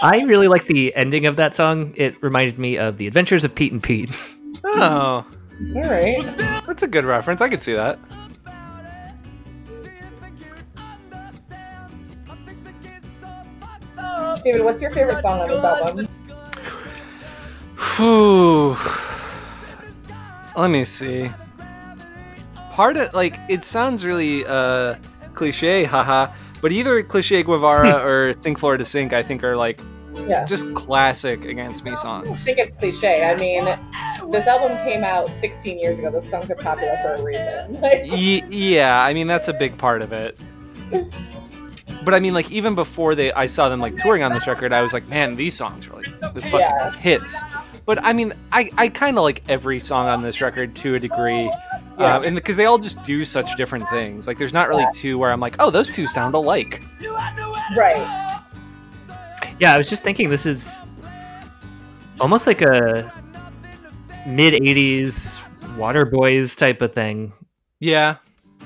I 0.03 0.23
really 0.23 0.49
like 0.49 0.65
the 0.65 0.93
ending 0.93 1.25
of 1.25 1.37
that 1.37 1.55
song. 1.55 1.93
It 1.95 2.21
reminded 2.21 2.59
me 2.59 2.77
of 2.77 2.97
The 2.97 3.07
Adventures 3.07 3.45
of 3.45 3.55
Pete 3.55 3.71
and 3.71 3.81
Pete. 3.81 4.09
Oh, 4.65 5.25
All 5.75 5.83
right. 5.83 6.23
that's 6.65 6.83
a 6.83 6.87
good 6.87 7.05
reference. 7.05 7.41
I 7.41 7.49
could 7.49 7.61
see 7.61 7.73
that. 7.73 7.99
David, 14.43 14.63
what's 14.63 14.81
your 14.81 14.91
favorite 14.91 15.17
song 15.17 15.41
on 15.41 15.47
this 15.49 15.63
album? 15.63 16.07
Whew. 17.95 18.75
Let 20.57 20.69
me 20.69 20.83
see. 20.83 21.31
Part 22.71 22.97
of 22.97 23.13
like 23.13 23.37
it 23.49 23.63
sounds 23.63 24.05
really 24.05 24.45
uh 24.45 24.95
cliche, 25.33 25.83
haha. 25.83 26.33
But 26.61 26.71
either 26.71 27.01
cliche 27.03 27.43
Guevara 27.43 28.03
or 28.05 28.33
Sink 28.41 28.59
Florida 28.59 28.85
Sink, 28.85 29.13
I 29.13 29.23
think 29.23 29.43
are 29.43 29.55
like 29.55 29.79
Yeah. 30.15 30.45
just 30.45 30.73
classic 30.75 31.45
Against 31.45 31.83
Me 31.85 31.95
songs. 31.95 32.29
I 32.29 32.35
think 32.35 32.57
it's 32.59 32.77
cliche. 32.79 33.29
I 33.29 33.35
mean, 33.37 33.65
this 34.31 34.45
album 34.47 34.77
came 34.87 35.03
out 35.03 35.27
16 35.27 35.79
years 35.79 35.99
ago. 35.99 36.11
Those 36.11 36.27
songs 36.29 36.49
are 36.51 36.55
popular 36.55 36.97
for 37.01 37.13
a 37.15 37.23
reason. 37.23 37.81
Like, 37.81 38.03
Y- 38.11 38.43
yeah, 38.49 39.01
I 39.01 39.13
mean 39.13 39.27
that's 39.27 39.47
a 39.47 39.53
big 39.53 39.77
part 39.77 40.01
of 40.01 40.11
it. 40.13 40.37
But 42.03 42.13
I 42.15 42.19
mean, 42.19 42.33
like 42.33 42.49
even 42.51 42.73
before 42.75 43.13
they, 43.15 43.31
I 43.33 43.45
saw 43.45 43.69
them 43.69 43.79
like 43.79 43.95
touring 43.97 44.23
on 44.23 44.31
this 44.33 44.47
record, 44.47 44.73
I 44.73 44.81
was 44.81 44.91
like, 44.93 45.07
man, 45.07 45.35
these 45.35 45.53
songs 45.55 45.87
are 45.87 45.93
like 45.93 46.05
the 46.33 46.41
fucking 46.41 46.59
Yeah. 46.59 46.91
hits. 46.97 47.41
But 47.85 48.03
I 48.03 48.13
mean, 48.13 48.33
I, 48.51 48.69
I 48.77 48.87
kind 48.89 49.17
of 49.17 49.23
like 49.23 49.43
every 49.49 49.79
song 49.79 50.07
on 50.07 50.21
this 50.23 50.41
record 50.41 50.75
to 50.77 50.95
a 50.95 50.99
degree, 50.99 51.49
Yeah. 51.99 52.15
um, 52.17 52.23
and 52.23 52.35
because 52.35 52.57
they 52.57 52.65
all 52.65 52.77
just 52.79 53.01
do 53.03 53.23
such 53.25 53.55
different 53.55 53.87
things. 53.89 54.27
Like, 54.27 54.37
there's 54.37 54.53
not 54.53 54.67
really 54.69 54.83
Yeah. 54.83 54.91
two 54.93 55.17
where 55.17 55.31
I'm 55.31 55.39
like, 55.39 55.55
oh, 55.59 55.69
those 55.71 55.89
two 55.89 56.07
sound 56.07 56.33
alike. 56.35 56.81
right. 57.75 58.30
Yeah, 59.61 59.73
I 59.75 59.77
was 59.77 59.87
just 59.87 60.01
thinking 60.03 60.29
this 60.29 60.47
is 60.47 60.81
almost 62.19 62.47
like 62.47 62.61
a 62.63 63.13
mid 64.25 64.53
80s 64.55 65.39
Waterboys 65.77 66.57
type 66.57 66.81
of 66.81 66.93
thing. 66.93 67.31
Yeah, 67.79 68.15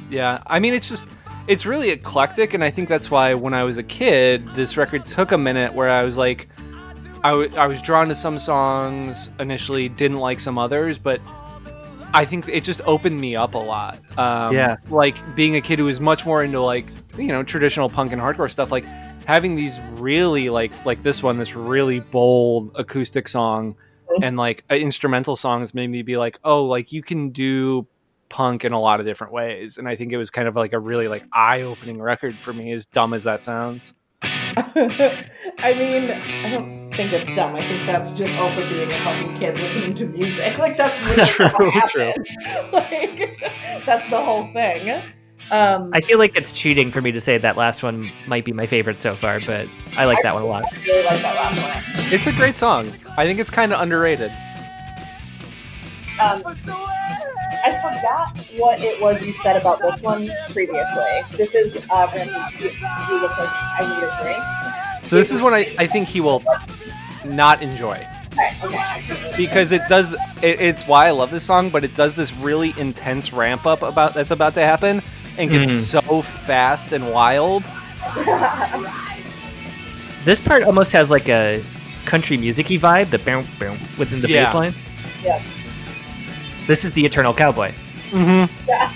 yeah. 0.10 0.42
I 0.48 0.60
mean, 0.60 0.74
it's 0.74 0.88
just 0.88 1.08
it's 1.48 1.66
really 1.66 1.90
eclectic, 1.90 2.54
and 2.54 2.64
I 2.64 2.70
think 2.72 2.88
that's 2.90 3.12
why 3.12 3.34
when 3.34 3.54
I 3.54 3.64
was 3.64 3.78
a 3.78 3.84
kid, 3.84 4.48
this 4.56 4.78
record 4.78 5.06
took 5.06 5.32
a 5.34 5.38
minute 5.38 5.74
where 5.74 5.90
I 5.90 6.04
was 6.04 6.16
like, 6.18 6.48
I, 7.24 7.32
w- 7.32 7.54
I 7.58 7.68
was 7.68 7.82
drawn 7.82 8.08
to 8.08 8.16
some 8.16 8.40
songs 8.40 9.30
initially, 9.40 9.90
didn't 9.90 10.18
like 10.18 10.40
some 10.40 10.58
others, 10.58 10.98
but 10.98 11.20
I 12.14 12.24
think 12.24 12.48
it 12.48 12.64
just 12.64 12.82
opened 12.86 13.20
me 13.20 13.36
up 13.36 13.54
a 13.54 13.58
lot. 13.60 14.00
Um, 14.18 14.56
Yeah. 14.56 14.78
like 14.90 15.36
being 15.36 15.58
a 15.58 15.62
kid 15.62 15.78
who 15.80 15.86
was 15.86 16.00
much 16.00 16.26
more 16.26 16.42
into 16.44 16.62
like 16.62 16.86
you 17.18 17.28
know 17.28 17.44
traditional 17.44 17.90
punk 17.90 18.14
and 18.14 18.22
hardcore 18.22 18.50
stuff, 18.50 18.72
like 18.72 18.86
having 19.26 19.56
these 19.56 19.80
really 19.94 20.50
like 20.50 20.72
like 20.86 21.04
this 21.04 21.22
one, 21.22 21.38
this 21.38 21.56
really 21.56 22.00
bold 22.00 22.72
acoustic 22.76 23.28
song. 23.28 23.76
Mm-hmm. 24.10 24.24
And 24.24 24.38
like 24.38 24.64
instrumental 24.70 25.36
songs 25.36 25.74
made 25.74 25.90
me 25.90 26.04
be 26.04 26.18
like, 26.18 26.40
oh, 26.44 26.66
like 26.66 26.92
you 26.92 27.02
can 27.02 27.30
do 27.30 27.88
punk 28.30 28.66
in 28.66 28.72
a 28.72 28.80
lot 28.80 29.00
of 29.00 29.06
different 29.06 29.32
ways 29.32 29.78
and 29.78 29.88
i 29.88 29.96
think 29.96 30.12
it 30.12 30.18
was 30.18 30.32
kind 30.32 30.48
of 30.48 30.56
like 30.56 30.74
a 30.74 30.80
really 30.80 31.08
like 31.08 31.24
eye-opening 31.32 32.02
record 32.02 32.34
for 32.34 32.52
me 32.54 32.72
as 32.72 32.88
dumb 32.88 33.14
as 33.14 33.24
that 33.24 33.40
sounds 33.40 33.94
I 34.22 35.74
mean, 35.78 36.12
I 36.12 36.50
don't 36.50 36.92
think 36.96 37.12
it's 37.12 37.36
dumb. 37.36 37.56
I 37.56 37.62
think 37.62 37.86
that's 37.86 38.12
just 38.14 38.34
also 38.38 38.68
being 38.70 38.92
a 38.92 39.00
fucking 39.00 39.38
kid 39.38 39.58
listening 39.60 39.94
to 39.96 40.06
music. 40.08 40.58
Like 40.58 40.78
that's 40.78 40.98
really 41.04 41.26
True, 41.26 41.72
true. 41.90 42.14
Like 42.72 43.84
that's 43.86 44.10
the 44.10 44.22
whole 44.22 44.52
thing. 44.54 45.02
Um, 45.52 45.92
I 45.94 46.02
feel 46.02 46.18
like 46.18 46.36
it's 46.38 46.52
cheating 46.54 46.90
for 46.92 47.02
me 47.02 47.12
to 47.12 47.22
say 47.22 47.38
that 47.38 47.56
last 47.56 47.84
one 47.84 48.10
might 48.28 48.46
be 48.46 48.52
my 48.52 48.66
favorite 48.66 49.00
so 49.00 49.16
far, 49.16 49.40
but 49.46 49.68
I 49.98 50.06
like 50.06 50.24
that 50.24 50.34
one 50.34 50.42
a 50.44 50.48
lot. 50.48 50.64
I 50.66 50.78
really 50.86 51.04
like 51.04 51.22
that 51.22 51.36
last 51.36 51.62
one. 51.62 51.72
Actually. 51.72 52.16
it's 52.16 52.28
a 52.28 52.34
great 52.34 52.56
song 52.58 52.92
i 53.18 53.26
think 53.26 53.40
it's 53.40 53.50
kind 53.50 53.72
of 53.74 53.80
underrated 53.82 54.32
Um, 56.20 56.42
I 57.66 57.72
forgot 57.82 58.38
what 58.58 58.82
it 58.82 59.02
was 59.02 59.26
you 59.26 59.34
said 59.34 59.58
about 59.60 59.80
this 59.80 60.02
one 60.02 60.30
previously. 60.52 61.22
This 61.32 61.54
is 61.56 61.88
uh, 61.90 62.10
Ramsey, 62.14 62.64
you, 62.64 62.70
you 63.10 63.22
look 63.22 63.38
like 63.38 63.50
I 63.50 63.82
need 63.82 64.04
a 64.04 64.24
drink. 64.24 65.06
so 65.08 65.16
this 65.18 65.32
is 65.32 65.42
what 65.42 65.54
i, 65.54 65.60
I 65.78 65.88
think 65.88 66.08
he 66.08 66.22
will 66.22 66.44
not 67.26 67.62
enjoy 67.62 68.06
Okay, 68.34 68.52
okay. 68.64 69.34
because 69.38 69.72
it 69.72 69.82
does 69.88 70.14
it, 70.42 70.60
it's 70.62 70.84
why 70.88 71.08
i 71.08 71.12
love 71.12 71.32
this 71.32 71.44
song 71.44 71.70
but 71.70 71.84
it 71.84 71.94
does 71.96 72.16
this 72.16 72.34
really 72.38 72.74
intense 72.78 73.32
ramp 73.34 73.66
up 73.66 73.82
about 73.82 74.14
that's 74.14 74.32
about 74.32 74.54
to 74.56 74.62
happen 74.62 75.02
and 75.38 75.50
gets 75.50 75.72
so 75.72 76.22
fast 76.22 76.92
and 76.94 77.12
wild 77.12 77.64
This 80.26 80.42
part 80.42 80.64
almost 80.64 80.92
has 80.94 81.10
like 81.12 81.30
a 81.30 81.64
country 82.06 82.36
music-y 82.38 82.78
vibe, 82.78 83.10
the 83.12 83.20
boom 83.20 83.46
boom 83.60 83.78
within 83.98 84.22
the 84.22 84.28
Yeah. 84.28 84.46
bass 84.46 84.54
line. 84.56 84.74
Yeah. 85.24 85.40
This 86.66 86.84
is 86.84 86.92
the 86.94 87.06
Eternal 87.06 87.32
Cowboy. 87.34 87.72
mm-hmm. 88.10 88.46
Yeah. 88.68 88.92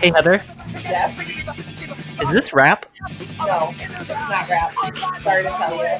Hey 0.00 0.10
Heather, 0.14 0.42
Yes. 0.82 1.16
Is 2.20 2.30
this 2.30 2.52
rap? 2.52 2.86
No, 3.38 3.74
it's 3.76 4.08
not 4.08 4.48
rap. 4.48 4.72
Sorry 5.22 5.42
to 5.42 5.48
tell 5.50 5.76
you. 5.76 5.98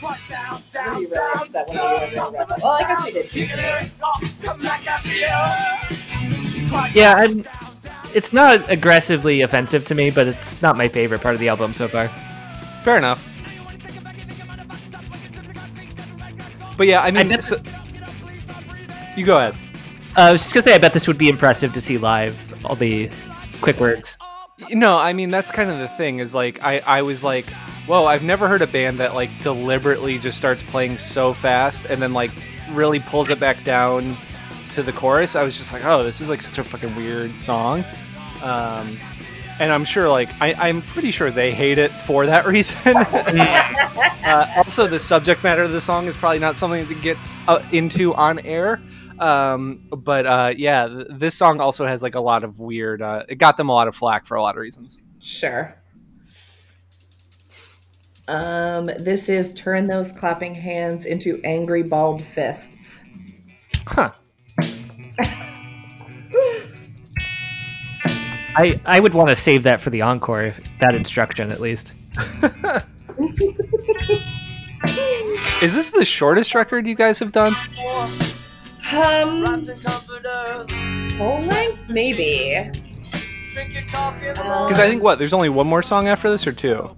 Really 0.00 1.06
upset 1.06 1.68
when 1.68 1.76
you 1.76 1.82
were 1.82 1.98
doing 2.08 2.34
rap. 2.34 2.48
Well, 2.62 2.78
I 2.80 2.82
guess 2.88 3.34
you 3.34 3.46
did. 3.46 3.90
Yeah, 6.94 7.14
I'm. 7.14 7.44
It's 8.14 8.32
not 8.32 8.68
aggressively 8.70 9.40
offensive 9.42 9.84
to 9.86 9.94
me, 9.94 10.10
but 10.10 10.26
it's 10.26 10.60
not 10.62 10.76
my 10.76 10.88
favorite 10.88 11.20
part 11.20 11.34
of 11.34 11.40
the 11.40 11.48
album 11.48 11.74
so 11.74 11.86
far. 11.88 12.08
fair 12.82 12.96
enough 12.96 13.26
but 16.78 16.86
yeah 16.86 17.02
i 17.02 17.10
mean 17.10 17.28
bet- 17.28 17.44
so- 17.44 17.60
you 19.18 19.22
go 19.26 19.36
ahead 19.36 19.54
Uh, 20.16 20.22
I 20.22 20.32
was 20.32 20.40
just 20.40 20.54
gonna 20.54 20.64
say, 20.64 20.74
I 20.74 20.78
bet 20.78 20.92
this 20.92 21.06
would 21.06 21.18
be 21.18 21.28
impressive 21.28 21.72
to 21.72 21.80
see 21.80 21.98
live. 21.98 22.64
All 22.64 22.74
the 22.74 23.10
quick 23.60 23.78
words. 23.80 24.16
No, 24.70 24.98
I 24.98 25.12
mean 25.12 25.30
that's 25.30 25.50
kind 25.50 25.70
of 25.70 25.78
the 25.78 25.88
thing. 25.88 26.18
Is 26.18 26.34
like 26.34 26.62
I 26.62 26.80
I 26.80 27.02
was 27.02 27.24
like, 27.24 27.46
whoa, 27.86 28.06
I've 28.06 28.22
never 28.22 28.48
heard 28.48 28.62
a 28.62 28.66
band 28.66 28.98
that 28.98 29.14
like 29.14 29.30
deliberately 29.40 30.18
just 30.18 30.36
starts 30.36 30.62
playing 30.62 30.98
so 30.98 31.32
fast 31.32 31.86
and 31.86 32.02
then 32.02 32.12
like 32.12 32.30
really 32.72 33.00
pulls 33.00 33.30
it 33.30 33.40
back 33.40 33.62
down 33.64 34.16
to 34.70 34.82
the 34.82 34.92
chorus. 34.92 35.36
I 35.36 35.42
was 35.42 35.56
just 35.56 35.72
like, 35.72 35.84
oh, 35.84 36.04
this 36.04 36.20
is 36.20 36.28
like 36.28 36.42
such 36.42 36.58
a 36.58 36.64
fucking 36.64 36.94
weird 36.96 37.38
song. 37.38 37.84
Um, 38.42 38.98
and 39.58 39.72
I'm 39.72 39.84
sure, 39.84 40.08
like, 40.08 40.30
I, 40.40 40.54
I'm 40.54 40.80
pretty 40.80 41.10
sure 41.10 41.30
they 41.30 41.52
hate 41.52 41.76
it 41.76 41.90
for 41.90 42.24
that 42.26 42.46
reason. 42.46 42.96
uh, 42.96 44.46
also, 44.56 44.86
the 44.86 44.98
subject 44.98 45.44
matter 45.44 45.62
of 45.62 45.72
the 45.72 45.80
song 45.80 46.06
is 46.06 46.16
probably 46.16 46.38
not 46.38 46.56
something 46.56 46.86
to 46.86 46.94
get 46.94 47.18
uh, 47.46 47.62
into 47.70 48.14
on 48.14 48.38
air. 48.40 48.80
Um, 49.20 49.86
but 49.90 50.26
uh, 50.26 50.54
yeah, 50.56 50.88
th- 50.88 51.06
this 51.10 51.34
song 51.34 51.60
also 51.60 51.84
has 51.84 52.02
like 52.02 52.14
a 52.14 52.20
lot 52.20 52.42
of 52.42 52.58
weird. 52.58 53.02
Uh, 53.02 53.24
it 53.28 53.36
got 53.36 53.56
them 53.56 53.68
a 53.68 53.72
lot 53.72 53.86
of 53.86 53.94
flack 53.94 54.26
for 54.26 54.36
a 54.36 54.42
lot 54.42 54.56
of 54.56 54.60
reasons. 54.60 55.00
Sure. 55.20 55.74
Um, 58.28 58.86
this 58.86 59.28
is 59.28 59.52
turn 59.52 59.84
those 59.84 60.10
clapping 60.12 60.54
hands 60.54 61.04
into 61.04 61.40
angry 61.44 61.82
balled 61.82 62.22
fists. 62.22 63.04
Huh. 63.86 64.12
I 68.56 68.80
I 68.84 69.00
would 69.00 69.14
want 69.14 69.28
to 69.28 69.36
save 69.36 69.62
that 69.64 69.80
for 69.80 69.90
the 69.90 70.02
encore, 70.02 70.54
that 70.80 70.94
instruction 70.94 71.52
at 71.52 71.60
least. 71.60 71.92
Is 75.62 75.74
this 75.74 75.90
the 75.90 76.06
shortest 76.06 76.54
record 76.54 76.86
you 76.86 76.94
guys 76.94 77.18
have 77.18 77.32
done? 77.32 77.54
Um, 78.92 79.44
full 81.16 81.40
length, 81.46 81.78
maybe. 81.88 82.70
Because 83.50 84.78
I 84.78 84.88
think 84.88 85.02
what 85.02 85.18
there's 85.18 85.32
only 85.32 85.48
one 85.48 85.66
more 85.66 85.82
song 85.82 86.08
after 86.08 86.30
this 86.30 86.46
or 86.46 86.52
two. 86.52 86.94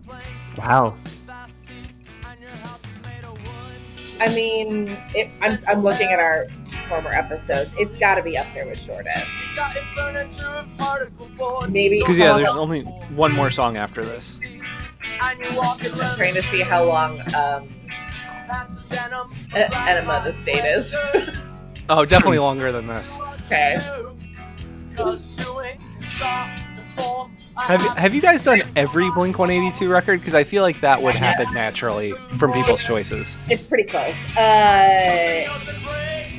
Wow. 0.59 0.95
I 4.21 4.35
mean, 4.35 4.97
it, 5.15 5.37
I'm, 5.43 5.59
I'm 5.69 5.81
looking 5.81 6.09
at 6.09 6.19
our 6.19 6.47
former 6.89 7.11
episodes. 7.11 7.75
It's 7.79 7.97
got 7.97 8.15
to 8.15 8.23
be 8.23 8.39
up 8.39 8.47
there 8.55 8.67
with 8.67 8.81
shortest. 8.81 9.27
Maybe. 11.69 11.99
Because 11.99 12.19
yeah, 12.19 12.37
there's 12.37 12.49
only 12.49 12.83
one 12.83 13.33
more 13.33 13.51
song 13.51 13.77
after 13.77 14.05
this. 14.05 14.39
I'm 15.21 15.39
trying 16.17 16.35
to 16.35 16.43
see 16.43 16.61
how 16.61 16.85
long 16.85 17.19
um, 17.35 17.69
Enema 19.55 20.23
the 20.25 20.33
State 20.33 20.65
is. 20.65 20.95
Oh, 21.89 22.05
definitely 22.05 22.39
longer 22.39 22.73
than 22.73 22.87
this. 22.87 23.19
okay. 23.47 23.79
Have 27.57 27.81
Have 27.97 28.15
you 28.15 28.21
guys 28.21 28.43
done 28.43 28.63
every 28.77 29.11
Blink 29.11 29.39
182 29.39 29.91
record? 29.91 30.21
Because 30.21 30.35
I 30.35 30.45
feel 30.45 30.63
like 30.63 30.81
that 30.81 31.03
would 31.03 31.15
happen 31.15 31.53
naturally 31.55 32.13
from 32.39 32.53
people's 32.53 32.83
choices. 32.83 33.37
It's 33.49 33.63
pretty 33.63 33.85
close. 33.85 34.15
Uh, 34.37 35.47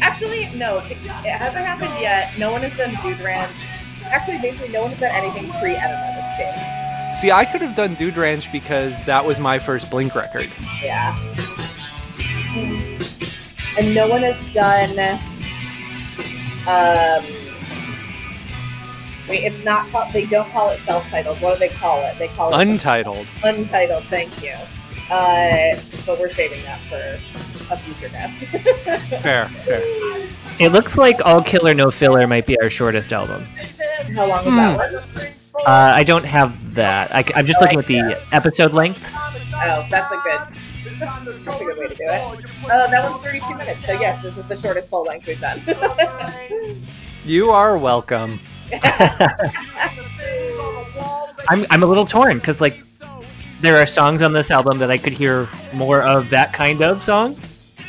actually, 0.02 0.50
no, 0.56 0.78
it 0.80 0.98
hasn't 0.98 1.66
happened 1.66 2.00
yet. 2.00 2.38
No 2.38 2.52
one 2.52 2.62
has 2.62 2.76
done 2.78 2.96
Dude 3.04 3.24
Ranch. 3.24 3.52
Actually, 4.06 4.38
basically, 4.40 4.70
no 4.70 4.82
one 4.82 4.92
has 4.92 5.00
done 5.00 5.12
anything 5.12 5.52
pre 5.60 5.76
Enema. 5.76 6.14
See, 7.16 7.32
I 7.32 7.46
could 7.46 7.62
have 7.62 7.76
done 7.76 7.94
Dude 7.94 8.18
Ranch 8.18 8.52
because 8.52 9.04
that 9.04 9.24
was 9.24 9.40
my 9.40 9.60
first 9.60 9.92
Blink 9.92 10.16
record. 10.16 10.50
Yeah. 10.82 11.16
And 13.78 13.94
no 13.94 14.08
one 14.08 14.24
has 14.24 14.54
done. 14.54 15.20
Um, 16.68 17.24
wait, 19.28 19.44
it's 19.44 19.64
not 19.64 19.90
called. 19.90 20.14
They 20.14 20.26
don't 20.26 20.50
call 20.52 20.70
it 20.70 20.80
self-titled. 20.82 21.42
What 21.42 21.54
do 21.54 21.60
they 21.60 21.70
call 21.74 22.04
it? 22.06 22.18
They 22.18 22.28
call 22.30 22.54
it 22.54 22.62
Untitled. 22.68 23.28
untitled. 23.44 24.06
Thank 24.06 24.42
you. 24.44 24.54
Uh, 25.12 25.76
but 26.06 26.18
we're 26.20 26.30
saving 26.30 26.64
that 26.64 26.80
for 26.90 27.20
a 27.74 27.78
future 27.80 28.10
guest. 28.10 28.36
Fair, 29.22 29.48
fair. 29.50 29.82
It 30.60 30.72
looks 30.72 30.98
like 30.98 31.20
All 31.26 31.42
Killer 31.44 31.74
No 31.74 31.92
Filler 31.92 32.26
might 32.28 32.46
be 32.46 32.58
our 32.60 32.70
shortest 32.70 33.12
album. 33.12 33.44
How 34.16 34.28
long 34.28 34.46
was 34.46 34.56
that 34.56 35.54
one? 35.56 35.66
Uh, 35.68 35.94
I 35.96 36.04
don't 36.04 36.24
have 36.26 36.74
that. 36.76 37.14
I, 37.14 37.24
am 37.40 37.46
just 37.46 37.60
looking 37.62 37.80
at 37.80 37.88
the 37.88 38.22
episode 38.32 38.74
lengths. 38.74 39.14
Oh, 39.16 39.86
that's 39.90 40.12
a 40.12 40.22
good. 40.24 40.60
That's 40.84 41.02
a 41.62 41.64
good 41.64 41.78
way 41.78 41.88
to 41.88 41.96
do 41.96 42.04
it. 42.04 42.46
Oh, 42.66 42.88
that 42.90 43.10
one's 43.12 43.24
32 43.26 43.56
minutes. 43.56 43.86
So 43.86 43.94
yes, 43.94 44.22
this 44.22 44.38
is 44.38 44.48
the 44.48 44.56
shortest 44.58 44.90
full 44.90 45.04
length 45.04 45.28
we've 45.28 45.40
done. 45.40 45.62
You 47.26 47.52
are 47.52 47.78
welcome. 47.78 48.38
I'm 51.50 51.66
I'm 51.70 51.84
a 51.84 51.86
little 51.86 52.06
torn 52.06 52.38
because 52.40 52.60
like 52.60 52.82
there 53.62 53.78
are 53.78 53.86
songs 53.86 54.22
on 54.22 54.34
this 54.34 54.52
album 54.52 54.78
that 54.80 54.92
I 54.92 54.98
could 54.98 55.14
hear 55.14 55.48
more 55.74 56.02
of 56.02 56.30
that 56.32 56.52
kind 56.52 56.82
of 56.82 57.02
song. 57.02 57.38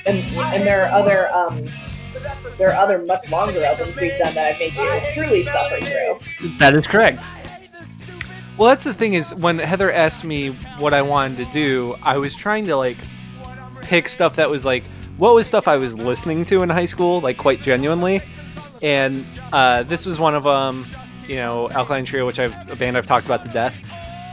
and 0.06 0.18
and 0.18 0.64
there 0.64 0.84
are 0.86 0.92
other 0.92 1.32
um, 1.34 1.68
there 2.58 2.70
are 2.70 2.76
other 2.80 3.04
much 3.06 3.28
longer 3.30 3.64
albums 3.64 4.00
we've 4.00 4.16
done 4.18 4.34
that 4.34 4.52
I've 4.54 4.58
made 4.60 4.74
you 4.74 5.00
truly 5.12 5.42
suffer 5.42 5.76
through. 5.84 6.18
That 6.58 6.74
is 6.74 6.86
correct. 6.86 7.24
Well, 8.56 8.68
that's 8.68 8.84
the 8.84 8.94
thing 8.94 9.14
is 9.14 9.34
when 9.34 9.58
Heather 9.58 9.90
asked 9.90 10.24
me 10.24 10.50
what 10.78 10.94
I 10.94 11.02
wanted 11.02 11.44
to 11.44 11.52
do, 11.52 11.96
I 12.02 12.18
was 12.18 12.34
trying 12.34 12.66
to 12.66 12.76
like 12.76 12.98
pick 13.82 14.08
stuff 14.08 14.36
that 14.36 14.48
was 14.48 14.64
like 14.64 14.84
what 15.16 15.34
was 15.34 15.46
stuff 15.46 15.68
I 15.68 15.76
was 15.76 15.96
listening 15.96 16.44
to 16.46 16.62
in 16.62 16.68
high 16.68 16.86
school, 16.86 17.20
like 17.20 17.36
quite 17.36 17.62
genuinely. 17.62 18.22
And 18.82 19.24
uh, 19.52 19.84
this 19.84 20.06
was 20.06 20.18
one 20.18 20.34
of 20.34 20.44
them. 20.44 20.86
You 21.26 21.36
know, 21.36 21.70
Alkaline 21.70 22.04
Trio, 22.04 22.26
which 22.26 22.38
I've 22.38 22.54
a 22.68 22.76
band 22.76 22.98
I've 22.98 23.06
talked 23.06 23.26
about 23.26 23.42
to 23.44 23.48
death. 23.48 23.76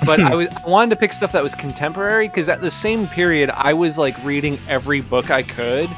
But 0.05 0.19
I 0.19 0.35
was 0.35 0.49
I 0.49 0.67
wanted 0.67 0.89
to 0.91 0.95
pick 0.97 1.13
stuff 1.13 1.31
that 1.31 1.43
was 1.43 1.55
contemporary 1.55 2.27
because 2.27 2.49
at 2.49 2.61
the 2.61 2.71
same 2.71 3.07
period 3.07 3.49
I 3.51 3.73
was 3.73 3.97
like 3.97 4.21
reading 4.23 4.59
every 4.67 5.01
book 5.01 5.31
I 5.31 5.43
could 5.43 5.89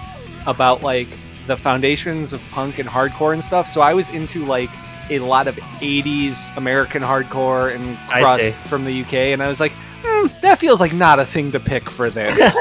about 0.45 0.83
like 0.83 1.07
the 1.47 1.57
foundations 1.57 2.31
of 2.31 2.43
punk 2.51 2.79
and 2.79 2.87
hardcore 2.87 3.33
and 3.33 3.43
stuff. 3.43 3.67
So 3.67 3.81
I 3.81 3.93
was 3.93 4.09
into 4.09 4.45
like 4.45 4.69
a 5.09 5.19
lot 5.19 5.47
of 5.47 5.55
80s 5.55 6.55
American 6.57 7.03
hardcore 7.03 7.73
and 7.75 7.97
crust 8.09 8.57
from 8.67 8.85
the 8.85 9.01
UK, 9.01 9.13
and 9.33 9.43
I 9.43 9.47
was 9.47 9.59
like, 9.59 9.73
"Hmm, 10.03 10.27
that 10.41 10.59
feels 10.59 10.79
like 10.81 10.93
not 10.93 11.19
a 11.19 11.25
thing 11.25 11.51
to 11.51 11.59
pick 11.59 11.89
for 11.89 12.09
this. 12.09 12.39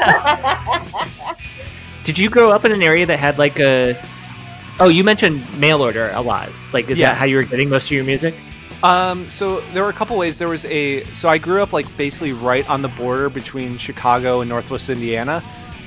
Did 2.05 2.19
you 2.19 2.29
grow 2.29 2.51
up 2.51 2.65
in 2.65 2.73
an 2.73 2.83
area 2.83 3.07
that 3.07 3.19
had 3.19 3.39
like 3.39 3.59
a? 3.61 4.01
Oh, 4.81 4.89
you 4.89 5.05
mentioned 5.05 5.43
mail 5.61 5.83
order 5.83 6.11
a 6.13 6.21
lot. 6.21 6.49
Like, 6.73 6.89
is 6.91 6.99
Yeah. 6.99 7.11
that 7.11 7.17
how 7.17 7.25
you 7.27 7.37
were 7.37 7.45
getting 7.45 7.69
most 7.69 7.85
of 7.87 7.93
your 7.93 8.05
music? 8.05 8.35
Um, 8.83 9.29
so 9.29 9.61
there 9.73 9.85
were 9.85 9.91
a 9.91 9.93
couple 9.93 10.17
ways. 10.17 10.39
There 10.39 10.49
was 10.49 10.65
a 10.65 11.05
so 11.15 11.29
I 11.29 11.39
grew 11.39 11.63
up 11.63 11.73
like 11.73 11.87
basically 11.97 12.33
right 12.33 12.69
on 12.69 12.83
the 12.83 12.89
border 12.89 13.29
between 13.29 13.79
Chicago 13.79 14.41
and 14.41 14.49
Northwest 14.49 14.91
Indiana, 14.91 15.43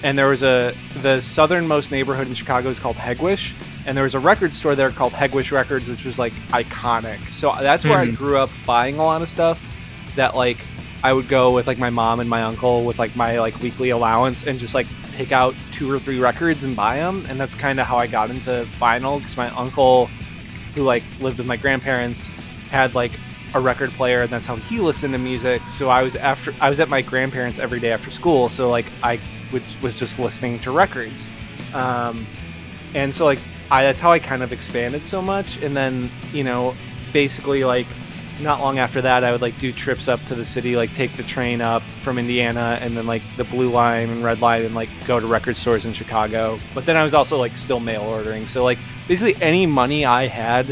and 0.05 0.15
there 0.15 0.27
was 0.27 0.43
a 0.43 0.71
the 1.01 1.19
southernmost 1.19 1.89
neighborhood 1.89 2.27
in 2.27 2.35
Chicago 2.35 2.69
is 2.69 2.79
called 2.79 2.95
Hegewisch, 2.95 3.53
and 3.87 3.97
there 3.97 4.03
was 4.03 4.13
a 4.13 4.19
record 4.19 4.53
store 4.53 4.75
there 4.75 4.91
called 4.91 5.13
Hegewisch 5.13 5.51
Records, 5.51 5.89
which 5.89 6.05
was 6.05 6.19
like 6.19 6.31
iconic. 6.51 7.33
So 7.33 7.51
that's 7.59 7.83
where 7.85 7.97
I 7.97 8.07
Mhm. 8.07 8.15
grew 8.15 8.37
up 8.37 8.51
buying 8.67 8.99
a 8.99 9.03
lot 9.03 9.23
of 9.23 9.27
stuff 9.29 9.65
that 10.15 10.35
like 10.35 10.59
I 11.03 11.11
would 11.11 11.27
go 11.27 11.51
with 11.51 11.65
like 11.65 11.79
my 11.79 11.89
mom 11.89 12.19
and 12.19 12.29
my 12.29 12.43
uncle 12.43 12.83
with 12.85 12.99
like 12.99 13.15
my 13.15 13.39
like 13.39 13.59
weekly 13.61 13.89
allowance 13.89 14.45
and 14.45 14.59
just 14.59 14.75
like 14.75 14.85
pick 15.17 15.31
out 15.31 15.55
two 15.71 15.91
or 15.91 15.97
three 15.97 16.19
records 16.19 16.63
and 16.63 16.75
buy 16.75 16.97
them, 16.97 17.25
and 17.27 17.39
that's 17.39 17.55
kind 17.55 17.79
of 17.79 17.87
how 17.87 17.97
I 17.97 18.05
got 18.05 18.29
into 18.29 18.67
vinyl 18.79 19.17
because 19.17 19.35
my 19.35 19.49
uncle, 19.55 20.07
who 20.75 20.83
like 20.83 21.03
lived 21.19 21.39
with 21.39 21.47
my 21.47 21.57
grandparents 21.57 22.29
had 22.69 22.93
like 22.93 23.11
a 23.55 23.59
record 23.59 23.89
player 23.91 24.21
and 24.21 24.29
that's 24.29 24.45
how 24.45 24.57
he 24.57 24.79
listened 24.81 25.13
to 25.13 25.17
music 25.17 25.61
so 25.69 25.87
i 25.87 26.01
was 26.03 26.17
after 26.17 26.53
i 26.59 26.69
was 26.69 26.81
at 26.81 26.89
my 26.89 27.01
grandparents 27.01 27.57
every 27.57 27.79
day 27.79 27.89
after 27.93 28.11
school 28.11 28.49
so 28.49 28.69
like 28.69 28.85
i 29.01 29.17
would, 29.51 29.63
was 29.81 29.99
just 29.99 30.19
listening 30.19 30.59
to 30.59 30.71
records 30.71 31.27
um, 31.73 32.25
and 32.93 33.13
so 33.13 33.25
like 33.25 33.39
I, 33.71 33.83
that's 33.83 33.99
how 33.99 34.11
i 34.11 34.19
kind 34.19 34.43
of 34.43 34.53
expanded 34.53 35.03
so 35.05 35.21
much 35.21 35.57
and 35.61 35.75
then 35.75 36.09
you 36.31 36.43
know 36.43 36.75
basically 37.13 37.63
like 37.63 37.87
not 38.41 38.59
long 38.59 38.79
after 38.79 39.01
that 39.01 39.23
i 39.23 39.31
would 39.31 39.41
like 39.41 39.57
do 39.57 39.71
trips 39.71 40.07
up 40.07 40.21
to 40.25 40.35
the 40.35 40.45
city 40.45 40.75
like 40.75 40.93
take 40.93 41.13
the 41.13 41.23
train 41.23 41.61
up 41.61 41.81
from 41.81 42.17
indiana 42.17 42.77
and 42.81 42.95
then 42.95 43.07
like 43.07 43.21
the 43.37 43.45
blue 43.45 43.69
line 43.69 44.09
and 44.09 44.23
red 44.23 44.41
line 44.41 44.63
and 44.63 44.75
like 44.75 44.89
go 45.07 45.19
to 45.19 45.25
record 45.25 45.55
stores 45.55 45.85
in 45.85 45.93
chicago 45.93 46.59
but 46.73 46.85
then 46.85 46.97
i 46.97 47.03
was 47.03 47.13
also 47.13 47.37
like 47.37 47.55
still 47.55 47.79
mail 47.79 48.01
ordering 48.01 48.47
so 48.47 48.63
like 48.63 48.77
basically 49.07 49.41
any 49.41 49.65
money 49.65 50.05
i 50.05 50.27
had 50.27 50.65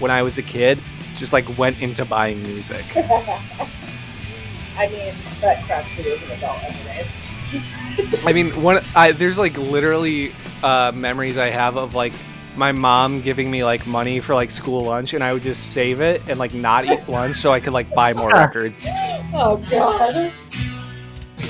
when 0.00 0.10
i 0.10 0.22
was 0.22 0.38
a 0.38 0.42
kid 0.42 0.78
just 1.20 1.32
like 1.34 1.58
went 1.58 1.80
into 1.82 2.04
buying 2.04 2.42
music. 2.42 2.84
I 2.96 4.88
mean, 4.88 5.14
that 5.42 5.62
crap 5.64 5.84
food 5.84 6.06
is 6.06 6.22
an 6.24 6.38
adult 6.38 6.58
anyways. 6.64 7.06
I 8.24 8.32
mean, 8.32 8.62
one 8.62 8.82
I 8.94 9.12
there's 9.12 9.38
like 9.38 9.56
literally 9.56 10.32
uh, 10.62 10.92
memories 10.94 11.36
I 11.38 11.50
have 11.50 11.76
of 11.76 11.94
like 11.94 12.12
my 12.56 12.72
mom 12.72 13.20
giving 13.22 13.50
me 13.50 13.64
like 13.64 13.86
money 13.86 14.20
for 14.20 14.34
like 14.34 14.50
school 14.50 14.84
lunch, 14.84 15.14
and 15.14 15.22
I 15.24 15.32
would 15.32 15.42
just 15.42 15.72
save 15.72 16.00
it 16.00 16.22
and 16.28 16.38
like 16.38 16.52
not 16.52 16.84
eat 16.84 17.08
lunch 17.08 17.36
so 17.36 17.52
I 17.52 17.60
could 17.60 17.72
like 17.72 17.92
buy 17.94 18.12
more 18.12 18.30
records. 18.30 18.84
Oh 19.32 19.64
god. 19.70 20.32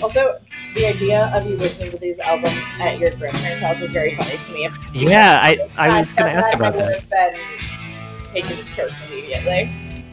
Also, 0.03 0.38
the 0.74 0.86
idea 0.86 1.30
of 1.34 1.45
you 1.47 1.57
listening 1.57 1.91
to 1.91 1.99
these 1.99 2.18
albums 2.20 2.57
at 2.78 2.99
your 2.99 3.11
grandparents' 3.16 3.62
house 3.62 3.80
is 3.80 3.91
very 3.91 4.14
funny 4.16 4.36
to 4.36 4.53
me. 4.53 4.68
Yeah, 4.95 5.41
I 5.43 5.68
I 5.76 5.99
was 6.01 6.12
I'd 6.12 6.16
gonna 6.16 6.30
ask 6.30 6.55
about 6.55 6.74
I 6.74 6.76
would 6.76 7.05
that. 7.11 7.34
have 7.34 7.34
been 7.34 8.26
taken 8.26 8.57
to 8.57 8.64
church 8.72 8.93
immediately. 9.09 9.68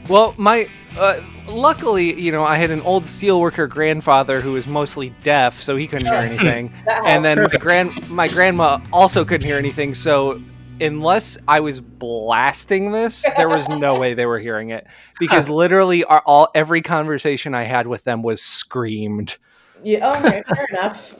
Well, 0.09 0.34
my 0.38 0.67
uh, 0.97 1.19
luckily, 1.47 2.19
you 2.19 2.31
know, 2.31 2.43
I 2.43 2.57
had 2.57 2.71
an 2.71 2.81
old 2.81 3.03
steelworker 3.03 3.69
grandfather 3.69 4.41
who 4.41 4.53
was 4.53 4.67
mostly 4.67 5.09
deaf, 5.23 5.61
so 5.61 5.75
he 5.75 5.87
couldn't 5.87 6.07
hear 6.07 6.15
anything. 6.15 6.73
And 7.07 7.23
then 7.23 7.41
my 7.41 7.49
grand 7.59 8.09
my 8.09 8.27
grandma 8.27 8.79
also 8.91 9.23
couldn't 9.23 9.45
hear 9.45 9.57
anything. 9.57 9.93
So 9.93 10.41
unless 10.79 11.37
I 11.47 11.59
was 11.59 11.79
blasting 11.81 12.91
this, 12.91 13.25
there 13.37 13.49
was 13.49 13.67
no 13.69 13.99
way 13.99 14.13
they 14.13 14.25
were 14.25 14.39
hearing 14.39 14.69
it 14.69 14.87
because 15.19 15.49
literally 15.49 16.03
our, 16.03 16.21
all 16.25 16.49
every 16.53 16.81
conversation 16.81 17.53
I 17.53 17.63
had 17.63 17.87
with 17.87 18.03
them 18.03 18.23
was 18.23 18.41
screamed. 18.41 19.37
Yeah, 19.83 20.17
okay, 20.17 20.43
fair 20.47 20.65
enough. 20.71 21.15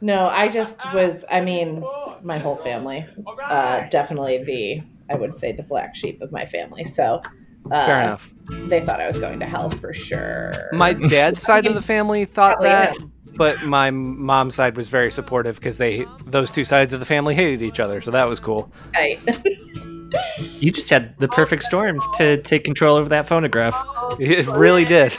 No, 0.00 0.26
I 0.26 0.48
just 0.48 0.78
was. 0.92 1.24
I 1.30 1.40
mean, 1.40 1.84
my 2.22 2.38
whole 2.38 2.56
family, 2.56 3.06
uh, 3.44 3.88
definitely 3.88 4.42
the. 4.44 4.82
I 5.12 5.16
would 5.16 5.36
say 5.36 5.52
the 5.52 5.62
black 5.62 5.94
sheep 5.94 6.22
of 6.22 6.32
my 6.32 6.46
family. 6.46 6.84
So, 6.84 7.22
uh, 7.70 7.86
Fair 7.86 8.02
enough. 8.02 8.32
They 8.68 8.80
thought 8.80 9.00
I 9.00 9.06
was 9.06 9.18
going 9.18 9.38
to 9.40 9.46
hell 9.46 9.70
for 9.70 9.92
sure. 9.92 10.52
My 10.72 10.92
dad's 10.94 11.42
side 11.48 11.66
of 11.66 11.74
the 11.74 11.82
family 11.82 12.24
thought 12.24 12.54
Probably 12.56 12.68
that, 12.70 12.96
him. 12.96 13.12
but 13.36 13.62
my 13.62 13.90
mom's 13.90 14.54
side 14.54 14.76
was 14.76 14.88
very 14.88 15.10
supportive 15.10 15.56
because 15.56 15.78
they 15.78 16.04
those 16.24 16.50
two 16.50 16.64
sides 16.64 16.92
of 16.92 17.00
the 17.00 17.06
family 17.06 17.34
hated 17.34 17.62
each 17.62 17.80
other, 17.80 18.00
so 18.00 18.10
that 18.10 18.24
was 18.24 18.40
cool. 18.40 18.72
Right. 18.94 19.20
You 20.58 20.70
just 20.70 20.90
had 20.90 21.16
the 21.18 21.28
perfect 21.28 21.62
storm 21.62 21.98
to 22.18 22.36
take 22.42 22.64
control 22.64 22.96
over 22.96 23.08
that 23.08 23.26
phonograph. 23.26 23.74
It 24.20 24.46
really 24.48 24.84
did. 24.84 25.16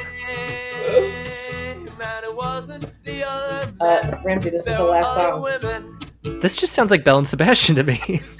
Uh, 3.81 4.17
Ramsey, 4.23 4.49
this 4.49 4.59
is 4.59 4.65
the 4.65 4.83
last 4.83 5.19
song. 5.19 5.99
This 6.41 6.55
just 6.55 6.73
sounds 6.73 6.91
like 6.91 7.03
Belle 7.03 7.17
and 7.17 7.27
Sebastian 7.27 7.75
to 7.75 7.83
me. 7.83 8.21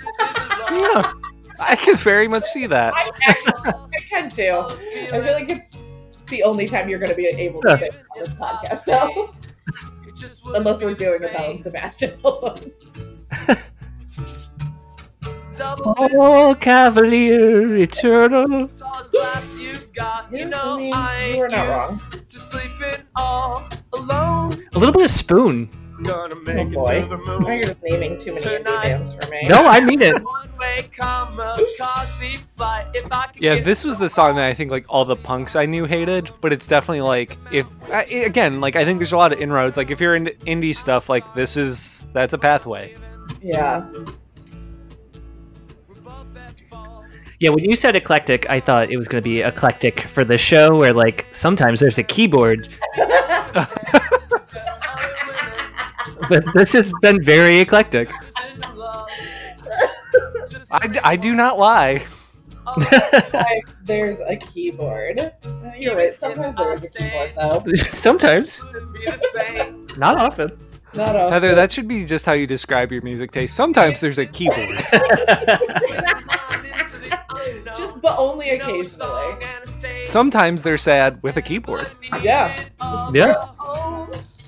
Yeah, 0.71 1.13
I 1.59 1.75
can 1.75 1.95
very 1.97 2.27
much 2.27 2.45
see 2.45 2.65
that. 2.67 2.93
I 2.95 3.11
actually 3.27 3.53
I 3.65 3.99
can 4.09 4.29
too. 4.29 4.51
I 5.13 5.21
feel 5.21 5.33
like 5.33 5.49
it's 5.49 5.77
the 6.27 6.43
only 6.43 6.67
time 6.67 6.89
you're 6.89 6.99
going 6.99 7.11
to 7.11 7.15
be 7.15 7.25
able 7.27 7.61
to 7.61 7.69
Yeah. 7.69 7.77
say 7.77 7.89
on 7.89 8.19
this 8.19 8.33
podcast, 8.33 8.85
though. 8.85 9.33
Unless 10.55 10.81
we're 10.81 10.93
doing 10.93 11.23
a 11.23 11.27
Belle 11.27 11.51
and 11.51 11.63
Sebastian. 11.63 12.19
oh, 15.85 16.55
Cavalier 16.59 17.77
Eternal. 17.77 18.69
you 20.31 20.45
know, 20.45 20.77
you 20.77 21.39
were 21.39 21.49
not 21.49 21.67
wrong. 21.67 21.99
A 23.93 24.79
little 24.79 24.91
bit 24.93 25.03
of 25.03 25.09
spoon. 25.09 25.69
Oh 26.07 26.65
boy. 26.69 27.07
Now 27.39 27.49
you're 27.51 27.63
just 27.63 27.77
naming 27.83 28.19
too 28.19 28.33
many 28.33 28.45
indie 28.45 28.65
bands 28.65 29.15
for 29.15 29.29
me. 29.31 29.41
No, 29.47 29.65
I 29.67 29.79
mean 29.79 30.01
it. 30.01 30.21
Yeah, 33.39 33.59
this 33.61 33.83
was 33.83 33.99
the 33.99 34.09
song 34.09 34.35
that 34.35 34.45
I 34.45 34.53
think 34.53 34.71
like 34.71 34.85
all 34.89 35.05
the 35.05 35.15
punks 35.15 35.55
I 35.55 35.65
knew 35.65 35.85
hated, 35.85 36.31
but 36.41 36.53
it's 36.53 36.67
definitely 36.67 37.01
like 37.01 37.37
if 37.51 37.67
I- 37.91 38.03
again, 38.03 38.61
like 38.61 38.75
I 38.75 38.85
think 38.85 38.99
there's 38.99 39.13
a 39.13 39.17
lot 39.17 39.33
of 39.33 39.39
inroads. 39.41 39.77
Like 39.77 39.91
if 39.91 39.99
you're 39.99 40.15
into 40.15 40.31
indie 40.45 40.75
stuff, 40.75 41.09
like 41.09 41.23
this 41.35 41.57
is 41.57 42.05
that's 42.13 42.33
a 42.33 42.37
pathway. 42.37 42.95
Yeah. 43.41 43.89
Yeah, 47.39 47.49
when 47.49 47.65
you 47.65 47.75
said 47.75 47.95
eclectic, 47.97 48.49
I 48.49 48.61
thought 48.61 48.89
it 48.89 48.95
was 48.95 49.09
going 49.09 49.21
to 49.21 49.27
be 49.29 49.41
eclectic 49.41 50.01
for 50.01 50.23
the 50.23 50.37
show, 50.37 50.77
where 50.77 50.93
like 50.93 51.25
sometimes 51.31 51.81
there's 51.81 51.97
a 51.97 52.03
keyboard, 52.03 52.69
but 56.29 56.43
this 56.53 56.73
has 56.73 56.91
been 57.01 57.21
very 57.21 57.59
eclectic. 57.59 58.09
I, 60.71 60.99
I 61.03 61.15
do 61.15 61.33
not 61.35 61.59
lie. 61.59 62.03
Like, 63.33 63.63
there's 63.83 64.19
a 64.21 64.35
keyboard. 64.37 65.33
You're 65.77 65.95
right. 65.95 66.15
Sometimes 66.15 66.55
there 66.55 66.71
is 66.71 66.83
a 66.85 66.91
keyboard, 66.91 67.33
though. 67.35 67.63
sometimes, 67.75 68.59
not 69.97 70.17
often. 70.17 70.49
Not 70.95 71.15
often. 71.15 71.31
Heather, 71.31 71.55
that 71.55 71.71
should 71.71 71.87
be 71.87 72.05
just 72.05 72.25
how 72.25 72.33
you 72.33 72.47
describe 72.47 72.91
your 72.91 73.01
music 73.01 73.31
taste. 73.31 73.55
Sometimes 73.55 73.99
there's 73.99 74.17
a 74.17 74.25
keyboard. 74.25 74.83
Just, 77.75 78.01
but 78.01 78.17
only 78.17 78.51
occasionally. 78.51 79.35
Sometimes 80.05 80.61
they're 80.63 80.77
sad 80.77 81.21
with 81.23 81.37
a 81.37 81.41
keyboard. 81.41 81.91
Yeah. 82.21 82.55
Yeah. 83.13 83.45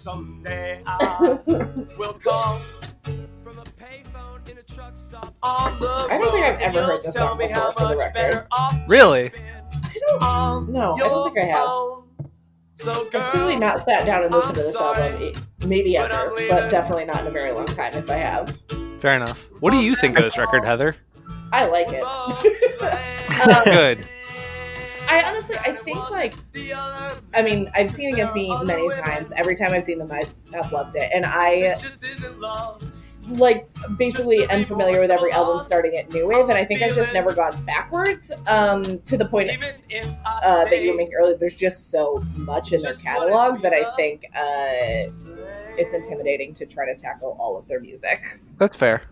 Someday 0.05 0.83
I 0.85 1.39
will 1.97 2.13
call 2.13 2.59
from 3.43 3.57
a 3.57 3.63
payphone 3.63 4.47
in 4.47 4.59
a 4.59 4.61
truck 4.61 4.95
stop 4.95 5.33
on 5.41 5.79
the 5.79 5.87
I 5.87 6.19
don't 6.19 6.31
think 6.31 6.45
I've 6.45 6.59
ever 6.59 6.83
heard 6.83 7.01
this 7.01 7.15
song 7.15 7.39
before, 7.39 7.71
for 7.71 7.87
the 7.87 7.95
record. 7.97 8.45
Really? 8.87 9.31
No, 10.21 10.93
I 10.93 10.99
don't 10.99 11.33
think 11.33 11.39
I 11.39 11.57
have. 11.57 12.27
So 12.75 13.07
I've 13.15 13.31
clearly 13.31 13.55
not 13.55 13.79
sat 13.79 14.05
down 14.05 14.25
and 14.25 14.31
listened 14.31 14.53
to 14.57 14.61
this 14.61 14.75
album, 14.75 15.23
e- 15.23 15.33
maybe 15.65 15.97
ever, 15.97 16.31
but 16.49 16.69
definitely 16.69 17.05
not 17.05 17.21
in 17.21 17.25
a 17.25 17.31
very 17.31 17.51
long 17.51 17.65
time 17.65 17.93
if 17.95 18.07
I 18.11 18.17
have. 18.17 18.55
Fair 18.99 19.15
enough. 19.15 19.49
What 19.59 19.71
do 19.71 19.77
you 19.77 19.95
think 19.95 20.19
of 20.19 20.23
this 20.23 20.37
record, 20.37 20.65
Heather? 20.65 20.95
I 21.51 21.65
like 21.65 21.87
it. 21.89 22.03
Um, 23.25 23.63
Good. 23.65 24.07
I 25.07 25.23
honestly, 25.25 25.55
I 25.57 25.71
think 25.73 26.09
like, 26.09 26.33
I 27.33 27.41
mean, 27.41 27.69
I've 27.75 27.91
seen 27.91 28.13
Against 28.13 28.33
Me 28.35 28.49
many 28.63 28.89
times. 29.01 29.31
Every 29.35 29.55
time 29.55 29.71
I've 29.73 29.83
seen 29.83 29.99
them, 29.99 30.09
I've, 30.11 30.33
I've 30.53 30.71
loved 30.71 30.95
it, 30.95 31.09
and 31.13 31.25
I 31.25 31.73
like 33.29 33.67
basically 33.97 34.47
am 34.49 34.65
familiar 34.65 34.99
with 34.99 35.11
every 35.11 35.31
album 35.31 35.63
starting 35.63 35.97
at 35.97 36.11
new 36.13 36.27
wave, 36.27 36.49
and 36.49 36.57
I 36.57 36.65
think 36.65 36.81
I've 36.81 36.95
just 36.95 37.13
never 37.13 37.33
gone 37.33 37.63
backwards. 37.65 38.31
Um, 38.47 38.99
to 39.01 39.17
the 39.17 39.25
point 39.25 39.51
uh, 40.25 40.65
that 40.65 40.81
you 40.81 40.91
were 40.91 40.97
making 40.97 41.13
earlier, 41.15 41.37
there's 41.37 41.55
just 41.55 41.91
so 41.91 42.23
much 42.35 42.71
in 42.73 42.81
their 42.81 42.93
catalog 42.93 43.61
that 43.61 43.73
I 43.73 43.95
think 43.95 44.25
uh, 44.35 45.05
it's 45.77 45.93
intimidating 45.93 46.53
to 46.55 46.65
try 46.65 46.85
to 46.85 46.95
tackle 46.95 47.35
all 47.39 47.57
of 47.57 47.67
their 47.67 47.79
music. 47.79 48.39
That's 48.57 48.77
fair. 48.77 49.03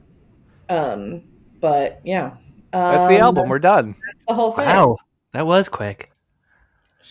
Um, 0.69 1.23
but 1.59 1.99
yeah, 2.03 2.35
That's 2.71 3.07
the 3.07 3.15
Um, 3.15 3.21
album. 3.21 3.49
We're 3.49 3.59
done. 3.59 3.95
that's 4.05 4.25
the 4.27 4.33
whole 4.33 4.51
thing. 4.53 4.65
Wow, 4.65 4.97
that 5.33 5.45
was 5.45 5.67
quick. 5.69 6.11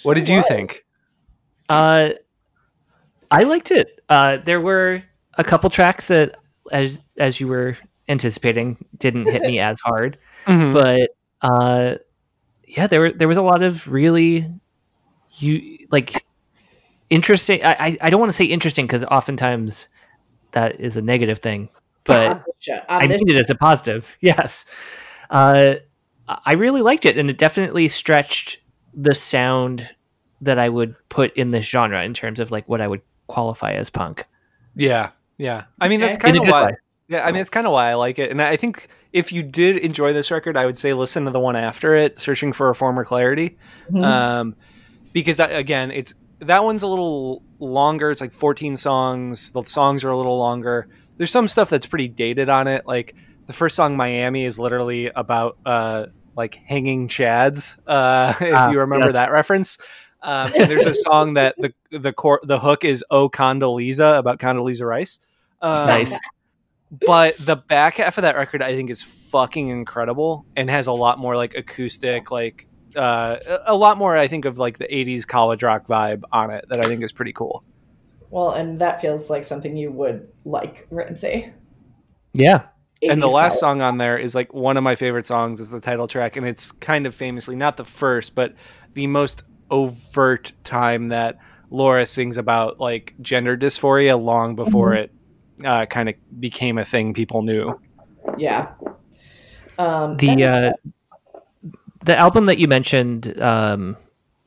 What 0.03 0.15
did 0.15 0.29
you 0.29 0.39
was. 0.39 0.47
think? 0.47 0.85
Uh, 1.69 2.11
I 3.31 3.43
liked 3.45 3.71
it. 3.71 4.01
Uh, 4.09 4.39
there 4.39 4.61
were 4.61 5.03
a 5.35 5.45
couple 5.45 5.71
tracks 5.71 6.09
that, 6.09 6.37
as 6.71 7.01
as 7.19 7.41
you 7.41 7.49
were 7.49 7.77
anticipating, 8.09 8.77
didn't 8.99 9.27
hit 9.27 9.43
me 9.43 9.59
as 9.71 9.79
hard. 9.81 10.19
Mhm. 10.47 10.73
But 10.73 11.11
uh, 11.49 11.97
yeah, 12.67 12.87
there 12.87 13.01
were 13.01 13.13
there 13.13 13.29
was 13.29 13.37
a 13.37 13.43
lot 13.43 13.63
of 13.63 13.87
really 13.89 14.51
you 15.39 15.87
like 15.91 16.25
interesting. 17.11 17.63
I 17.65 17.73
I, 17.79 17.97
I 18.03 18.11
don't 18.11 18.21
want 18.21 18.31
to 18.31 18.37
say 18.37 18.45
interesting 18.45 18.87
because 18.87 19.05
oftentimes 19.05 19.89
that 20.53 20.79
is 20.81 20.97
a 20.97 21.03
negative 21.03 21.39
thing, 21.39 21.69
but 22.05 22.27
On 22.31 22.37
this 22.47 22.57
show- 22.61 22.83
on 22.89 23.03
I 23.03 23.07
this 23.07 23.19
mean 23.23 23.31
it 23.37 23.39
as 23.39 23.51
a 23.51 23.55
positive. 23.55 24.15
Yes. 24.21 24.67
Uh, 25.31 25.77
I 26.45 26.53
really 26.55 26.83
liked 26.83 27.05
it, 27.07 27.17
and 27.19 27.29
it 27.31 27.39
definitely 27.39 27.89
stretched 27.89 28.59
the 28.95 29.15
sound 29.15 29.89
that 30.41 30.59
I 30.59 30.69
would 30.69 30.95
put 31.09 31.35
in 31.37 31.51
this 31.51 31.65
genre 31.67 32.03
in 32.05 32.15
terms 32.15 32.41
of 32.41 32.51
like 32.51 32.69
what 32.69 32.81
I 32.81 32.89
would 32.89 33.01
qualify 33.29 33.73
as 33.73 33.91
punk. 33.91 34.27
Yeah, 34.75 35.11
yeah. 35.39 35.65
I 35.81 35.89
mean, 35.89 36.01
that's 36.01 36.17
kind 36.19 36.37
of 36.39 36.47
why. 36.49 36.67
way. 36.67 36.77
Yeah, 37.09 37.27
I 37.27 37.33
mean, 37.33 37.41
it's 37.41 37.51
kind 37.51 37.67
of 37.67 37.73
why 37.73 37.91
I 37.91 37.95
like 37.95 38.19
it. 38.19 38.31
And 38.31 38.41
I 38.41 38.57
think 38.57 38.89
if 39.13 39.33
you 39.33 39.43
did 39.43 39.77
enjoy 39.79 40.13
this 40.13 40.31
record, 40.31 40.57
I 40.57 40.65
would 40.67 40.79
say 40.79 40.95
listen 40.95 41.25
to 41.27 41.31
the 41.31 41.41
one 41.41 41.57
after 41.57 41.95
it, 41.95 42.19
"Searching 42.19 42.53
for 42.53 42.71
a 42.71 42.75
Former 42.75 43.05
Clarity," 43.05 43.59
Mhm. 43.91 44.05
um, 44.05 44.57
because 45.13 45.37
that, 45.37 45.55
again, 45.55 45.91
it's 45.91 46.15
that 46.41 46.65
one's 46.65 46.83
a 46.83 46.87
little 46.87 47.43
longer. 47.61 48.11
It's 48.11 48.21
like 48.21 48.33
14 48.33 48.77
songs. 48.77 49.51
The 49.51 49.63
songs 49.65 50.05
are 50.05 50.11
a 50.11 50.17
little 50.17 50.39
longer. 50.39 50.89
There's 51.19 51.31
some 51.31 51.47
stuff 51.49 51.71
that's 51.71 51.87
pretty 51.87 52.09
dated 52.09 52.49
on 52.49 52.67
it. 52.67 52.87
Like 52.87 53.15
the 53.47 53.53
first 53.53 53.77
song, 53.77 53.97
"Miami," 53.97 54.45
is 54.45 54.59
literally 54.59 55.07
about 55.15 55.57
uh, 55.67 56.07
like 56.37 56.55
hanging 56.55 57.09
chads. 57.09 57.79
Uh, 57.87 58.35
if 58.41 58.55
Ah, 58.55 58.71
you 58.71 58.79
remember 58.81 59.07
yes. 59.09 59.15
that 59.15 59.31
reference. 59.33 59.79
Um, 60.23 60.53
and 60.57 60.71
there's 60.71 60.87
a 60.87 60.95
song 60.95 61.35
that 61.35 61.57
the 61.59 61.73
the 61.99 62.13
core 62.13 62.41
the 62.45 62.59
hook 62.61 62.85
is 62.85 63.05
"Oh 63.11 63.29
Condoleezza" 63.29 64.19
about 64.19 64.39
Condoleezza 64.39 64.87
Rice. 64.87 65.19
Um, 65.61 65.87
Nice. 65.87 66.19
but 67.07 67.37
the 67.39 67.57
back 67.57 67.97
half 67.97 68.19
of 68.19 68.23
that 68.23 68.37
record 68.37 68.63
I 68.63 68.75
think 68.75 68.91
is 68.91 69.03
fucking 69.03 69.69
incredible 69.69 70.45
and 70.57 70.69
has 70.71 70.87
a 70.89 70.93
lot 70.93 71.19
more 71.19 71.37
like 71.37 71.55
acoustic 71.55 72.31
like 72.31 72.67
uh, 72.97 73.37
a 73.67 73.75
lot 73.75 73.97
more 73.99 74.17
I 74.17 74.29
think 74.29 74.45
of 74.45 74.59
like 74.59 74.77
the 74.79 74.85
80s 74.87 75.27
college 75.27 75.63
rock 75.63 75.87
vibe 75.87 76.23
on 76.33 76.51
it 76.51 76.67
that 76.69 76.85
I 76.85 76.89
think 76.89 77.03
is 77.03 77.11
pretty 77.13 77.33
cool. 77.33 77.65
well, 78.31 78.51
and 78.51 78.79
that 78.81 79.01
feels 79.01 79.31
like 79.31 79.45
something 79.45 79.77
you 79.77 79.91
would 79.93 80.29
like, 80.45 80.87
Ramsey. 80.91 81.53
Yeah. 82.35 82.63
And 83.09 83.23
the 83.23 83.29
last 83.29 83.59
song 83.59 83.81
on 83.83 83.99
there 83.99 84.17
is 84.17 84.35
like 84.35 84.53
one 84.55 84.77
of 84.77 84.85
my 84.85 84.95
favorite 84.95 85.27
songs 85.27 85.61
is 85.61 85.71
the 85.71 85.81
title 85.81 86.07
track 86.07 86.37
and 86.37 86.47
it's 86.47 86.71
kind 86.73 87.07
of 87.07 87.15
famously 87.15 87.57
not 87.57 87.77
the 87.77 87.85
first 87.85 88.35
but 88.35 88.55
the 88.95 89.07
most 89.07 89.43
overt 89.71 90.53
time 90.63 91.09
that 91.09 91.39
Laura 91.71 92.07
sings 92.07 92.37
about 92.37 92.79
like 92.79 93.15
gender 93.21 93.57
dysphoria 93.57 94.23
long 94.23 94.55
before 94.55 94.95
it 94.95 95.11
uh, 95.65 95.87
kind 95.87 96.09
of 96.09 96.15
became 96.39 96.79
a 96.79 96.85
thing 96.85 97.15
people 97.15 97.43
knew. 97.43 97.81
Yeah. 98.37 98.75
Um, 99.79 100.17
The 100.19 100.45
uh, 100.45 100.73
the 102.05 102.19
album 102.19 102.47
that 102.47 102.59
you 102.59 102.69
mentioned 102.69 103.41
um, 103.41 103.97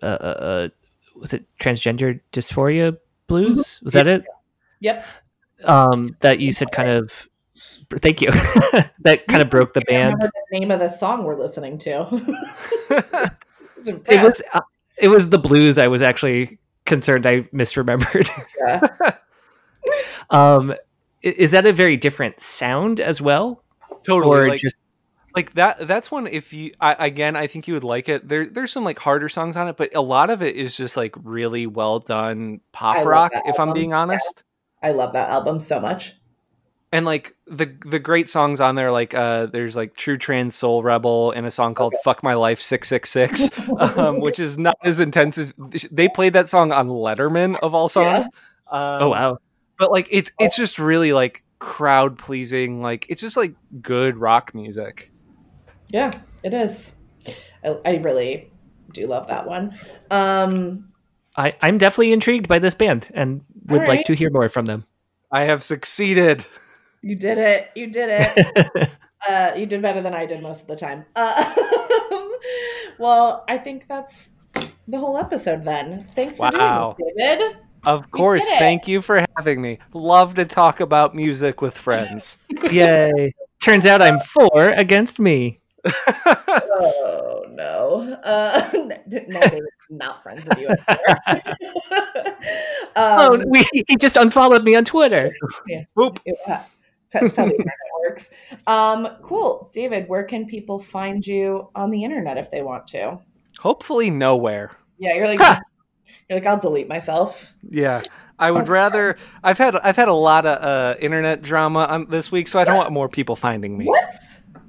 uh, 0.02 0.06
uh, 0.06 0.70
was 1.16 1.34
it 1.34 1.46
transgender 1.60 2.20
dysphoria 2.32 2.98
blues? 3.28 3.80
Was 3.84 3.94
that 3.94 4.08
it? 4.08 4.24
Yep. 4.82 5.06
Um, 5.64 6.16
that 6.20 6.40
you 6.40 6.52
said 6.52 6.72
kind 6.72 6.90
of. 6.90 7.28
Thank 8.00 8.22
you. 8.22 8.32
that 9.00 9.28
kind 9.28 9.42
of 9.42 9.50
broke 9.50 9.74
the 9.74 9.82
band. 9.82 10.22
the 10.22 10.32
name 10.52 10.72
of 10.72 10.80
the 10.80 10.90
song 10.90 11.24
we're 11.24 11.36
listening 11.36 11.78
to. 11.80 12.08
was 12.90 13.88
It 14.08 14.22
was 14.22 14.42
uh, 14.54 14.62
it 14.98 15.08
was 15.10 15.30
the 15.30 15.40
blues. 15.40 15.78
I 15.78 15.88
was 15.88 16.02
actually 16.02 16.60
concerned 16.86 17.26
I 17.26 17.42
misremembered. 17.54 18.30
Yeah. 18.60 18.82
um, 20.30 20.74
is 21.22 21.52
that 21.52 21.66
a 21.66 21.74
very 21.74 21.98
different 21.98 22.42
sound 22.42 23.00
as 23.00 23.22
well, 23.22 23.64
Totally. 24.04 24.38
or 24.38 24.50
like, 24.50 24.62
just 24.62 24.76
like 25.36 25.54
that 25.54 25.88
that's 25.88 26.10
one 26.10 26.28
if 26.28 26.54
you 26.54 26.74
I, 26.80 27.08
again 27.08 27.36
i 27.36 27.46
think 27.46 27.68
you 27.68 27.74
would 27.74 27.84
like 27.84 28.08
it 28.08 28.26
there 28.26 28.48
there's 28.48 28.72
some 28.72 28.86
like 28.86 28.98
harder 28.98 29.28
songs 29.28 29.58
on 29.58 29.68
it 29.68 29.76
but 29.76 29.94
a 29.94 30.00
lot 30.00 30.30
of 30.30 30.42
it 30.42 30.56
is 30.56 30.78
just 30.78 30.96
like 30.96 31.14
really 31.22 31.68
well 31.68 32.00
done 32.00 32.62
pop 32.72 32.96
love 32.96 33.06
rock 33.06 33.34
that 33.34 33.44
if 33.46 33.60
i'm 33.60 33.74
being 33.74 33.92
honest 33.92 34.46
I 34.86 34.92
love 34.92 35.14
that 35.14 35.32
album 35.32 35.60
so 35.60 35.80
much. 35.80 36.14
And 36.96 37.06
like 37.06 37.36
the 37.46 37.76
the 37.86 38.00
great 38.00 38.30
songs 38.30 38.62
on 38.62 38.76
there 38.76 38.90
like 38.90 39.14
uh 39.14 39.48
there's 39.48 39.76
like 39.76 39.98
true 39.98 40.18
trans 40.18 40.56
soul 40.56 40.82
rebel 40.82 41.32
and 41.32 41.46
a 41.46 41.52
song 41.52 41.76
called 41.76 41.94
fuck 42.06 42.24
my 42.24 42.36
life 42.36 42.62
666 42.62 43.50
um 43.98 44.22
which 44.22 44.40
is 44.40 44.58
not 44.58 44.78
as 44.82 45.02
intense 45.02 45.38
as 45.38 45.54
they 45.92 46.08
played 46.08 46.32
that 46.32 46.48
song 46.48 46.72
on 46.72 46.88
letterman 46.88 47.60
of 47.62 47.74
all 47.74 47.90
songs. 47.90 48.24
Um, 48.72 49.04
oh 49.04 49.10
wow, 49.10 49.38
but 49.78 49.92
like 49.92 50.08
it's 50.10 50.32
it's 50.40 50.56
just 50.56 50.80
really 50.80 51.12
like 51.12 51.44
crowd 51.60 52.18
pleasing 52.18 52.82
like 52.82 53.06
it's 53.10 53.22
just 53.22 53.36
like 53.36 53.54
good 53.82 54.16
rock 54.18 54.56
music. 54.56 55.12
Yeah, 55.90 56.12
it 56.44 56.54
is. 56.54 56.94
I, 57.64 57.78
I 57.86 57.96
really 57.98 58.52
do 58.94 59.06
love 59.06 59.28
that 59.28 59.46
one. 59.46 59.78
Um, 60.10 60.94
I 61.36 61.56
I'm 61.62 61.78
definitely 61.78 62.14
intrigued 62.14 62.48
by 62.48 62.60
this 62.60 62.74
band 62.74 63.10
and 63.14 63.42
would 63.66 63.82
All 63.82 63.88
like 63.88 64.06
to 64.06 64.14
hear 64.16 64.30
more 64.30 64.48
from 64.48 64.66
them. 64.66 64.86
i 65.32 65.44
have 65.44 65.62
succeeded 65.62 66.46
you 67.06 67.16
did 67.16 67.38
it. 67.38 67.70
You 67.76 67.88
did 67.88 68.10
it. 68.10 68.90
uh, 69.30 69.52
you 69.56 69.68
did 69.68 69.82
better 69.82 70.02
than 70.02 70.14
I 70.16 70.26
did 70.26 70.42
most 70.42 70.62
of 70.62 70.68
the 70.68 70.76
time. 70.76 71.06
Uh, 71.16 71.54
well, 72.98 73.46
I 73.48 73.60
think 73.60 73.86
that's 73.88 74.30
the 74.88 74.98
whole 74.98 75.18
episode 75.18 75.64
then. 75.64 76.08
Thanks 76.16 76.38
for 76.38 76.50
Wow. 76.52 76.96
doing 76.98 77.14
this, 77.16 77.38
David. 77.40 77.58
Of 77.84 78.10
course. 78.10 78.44
Thank 78.58 78.88
you 78.88 79.02
for 79.02 79.24
having 79.38 79.62
me. 79.62 79.78
Love 79.94 80.34
to 80.36 80.46
talk 80.46 80.80
about 80.80 81.14
music 81.14 81.62
with 81.62 81.78
friends. 81.78 82.40
Yay! 82.72 83.36
Turns 83.62 83.86
out 83.86 84.02
I'm 84.02 84.18
four 84.20 84.70
against 84.70 85.20
me. 85.20 85.60
Oh 86.08 87.46
no. 87.52 88.18
Uh, 88.24 88.68
David's 89.08 89.68
not 89.92 90.24
friends 90.24 90.44
with 90.46 90.58
you. 90.60 90.68
oh, 92.96 93.36
um, 93.36 93.44
we, 93.50 93.64
he 93.72 93.96
just 93.98 94.18
unfollowed 94.18 94.64
me 94.64 94.76
on 94.76 94.84
Twitter. 94.86 95.32
Boop. 95.96 96.18
Yeah, 96.26 96.64
that's 97.14 97.36
how 97.38 97.46
the 97.46 97.52
internet 97.52 97.74
works. 98.02 98.30
Um, 98.68 99.08
cool, 99.22 99.70
David. 99.74 100.08
Where 100.08 100.24
can 100.24 100.46
people 100.46 100.80
find 100.80 101.26
you 101.26 101.70
on 101.76 101.92
the 101.92 102.04
internet 102.04 102.38
if 102.38 102.52
they 102.52 102.62
want 102.62 102.88
to? 102.88 103.20
Hopefully 103.60 104.10
nowhere. 104.10 104.76
Yeah, 104.98 105.14
you're 105.14 105.28
like, 105.28 105.40
Ha! 105.40 105.62
you're 106.30 106.40
like, 106.40 106.48
I'll 106.48 106.60
delete 106.60 106.88
myself. 106.88 107.54
Yeah. 107.70 108.02
I 108.38 108.52
would 108.52 108.68
rather 108.68 109.16
I've 109.44 109.58
had 109.58 109.78
I've 109.78 109.96
had 109.96 110.10
a 110.10 110.14
lot 110.14 110.46
of 110.46 110.62
uh, 110.62 111.00
internet 111.00 111.42
drama 111.42 111.86
on 111.86 112.10
this 112.10 112.34
week, 112.34 112.50
so 112.50 112.60
I 112.60 112.66
don't 112.66 112.76
want 112.76 112.92
more 112.92 113.08
people 113.08 113.38
finding 113.38 113.78
me. 113.78 113.86
What 113.86 114.14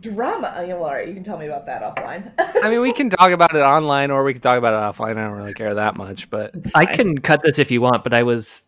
drama? 0.01 0.55
Oh, 0.57 0.63
yeah, 0.63 0.75
well, 0.75 0.85
all 0.85 0.95
right, 0.95 1.09
you 1.09 1.15
can 1.15 1.25
tell 1.25 1.39
me 1.39 1.47
about 1.47 1.67
that 1.67 1.83
offline. 1.83 2.33
I 2.63 2.71
mean, 2.71 2.81
we 2.81 2.93
can 2.93 3.11
talk 3.11 3.33
about 3.33 3.55
it 3.55 3.61
online 3.61 4.11
or 4.11 4.25
we 4.25 4.33
can 4.33 4.43
talk 4.43 4.59
about 4.59 4.75
it 4.75 4.97
offline. 4.97 5.17
I 5.17 5.25
don't 5.25 5.33
really 5.33 5.55
care 5.55 5.75
that 5.75 5.97
much, 5.97 6.31
but 6.31 6.55
I 6.75 6.87
can 6.87 7.19
cut 7.19 7.43
this 7.43 7.59
if 7.59 7.71
you 7.71 7.81
want, 7.81 8.05
but 8.05 8.15
I 8.15 8.23
was 8.23 8.63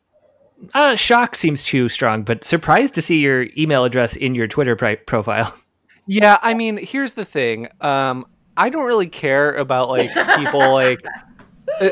uh, 0.75 0.97
shock 0.97 1.35
seems 1.37 1.63
too 1.65 1.89
strong, 1.89 2.23
but 2.23 2.45
surprised 2.45 2.95
to 2.97 3.03
see 3.03 3.19
your 3.21 3.47
email 3.57 3.85
address 3.85 4.17
in 4.17 4.35
your 4.35 4.47
Twitter 4.49 4.77
pri- 4.77 4.97
profile. 4.97 5.55
Yeah, 6.11 6.39
I 6.41 6.55
mean, 6.55 6.79
here's 6.79 7.13
the 7.13 7.27
thing. 7.27 7.69
Um, 7.83 8.25
I 8.57 8.71
don't 8.71 8.87
really 8.87 9.09
care 9.09 9.53
about 9.55 9.91
like 9.91 10.09
people 10.39 10.73
like 10.73 10.99
uh, 11.83 11.91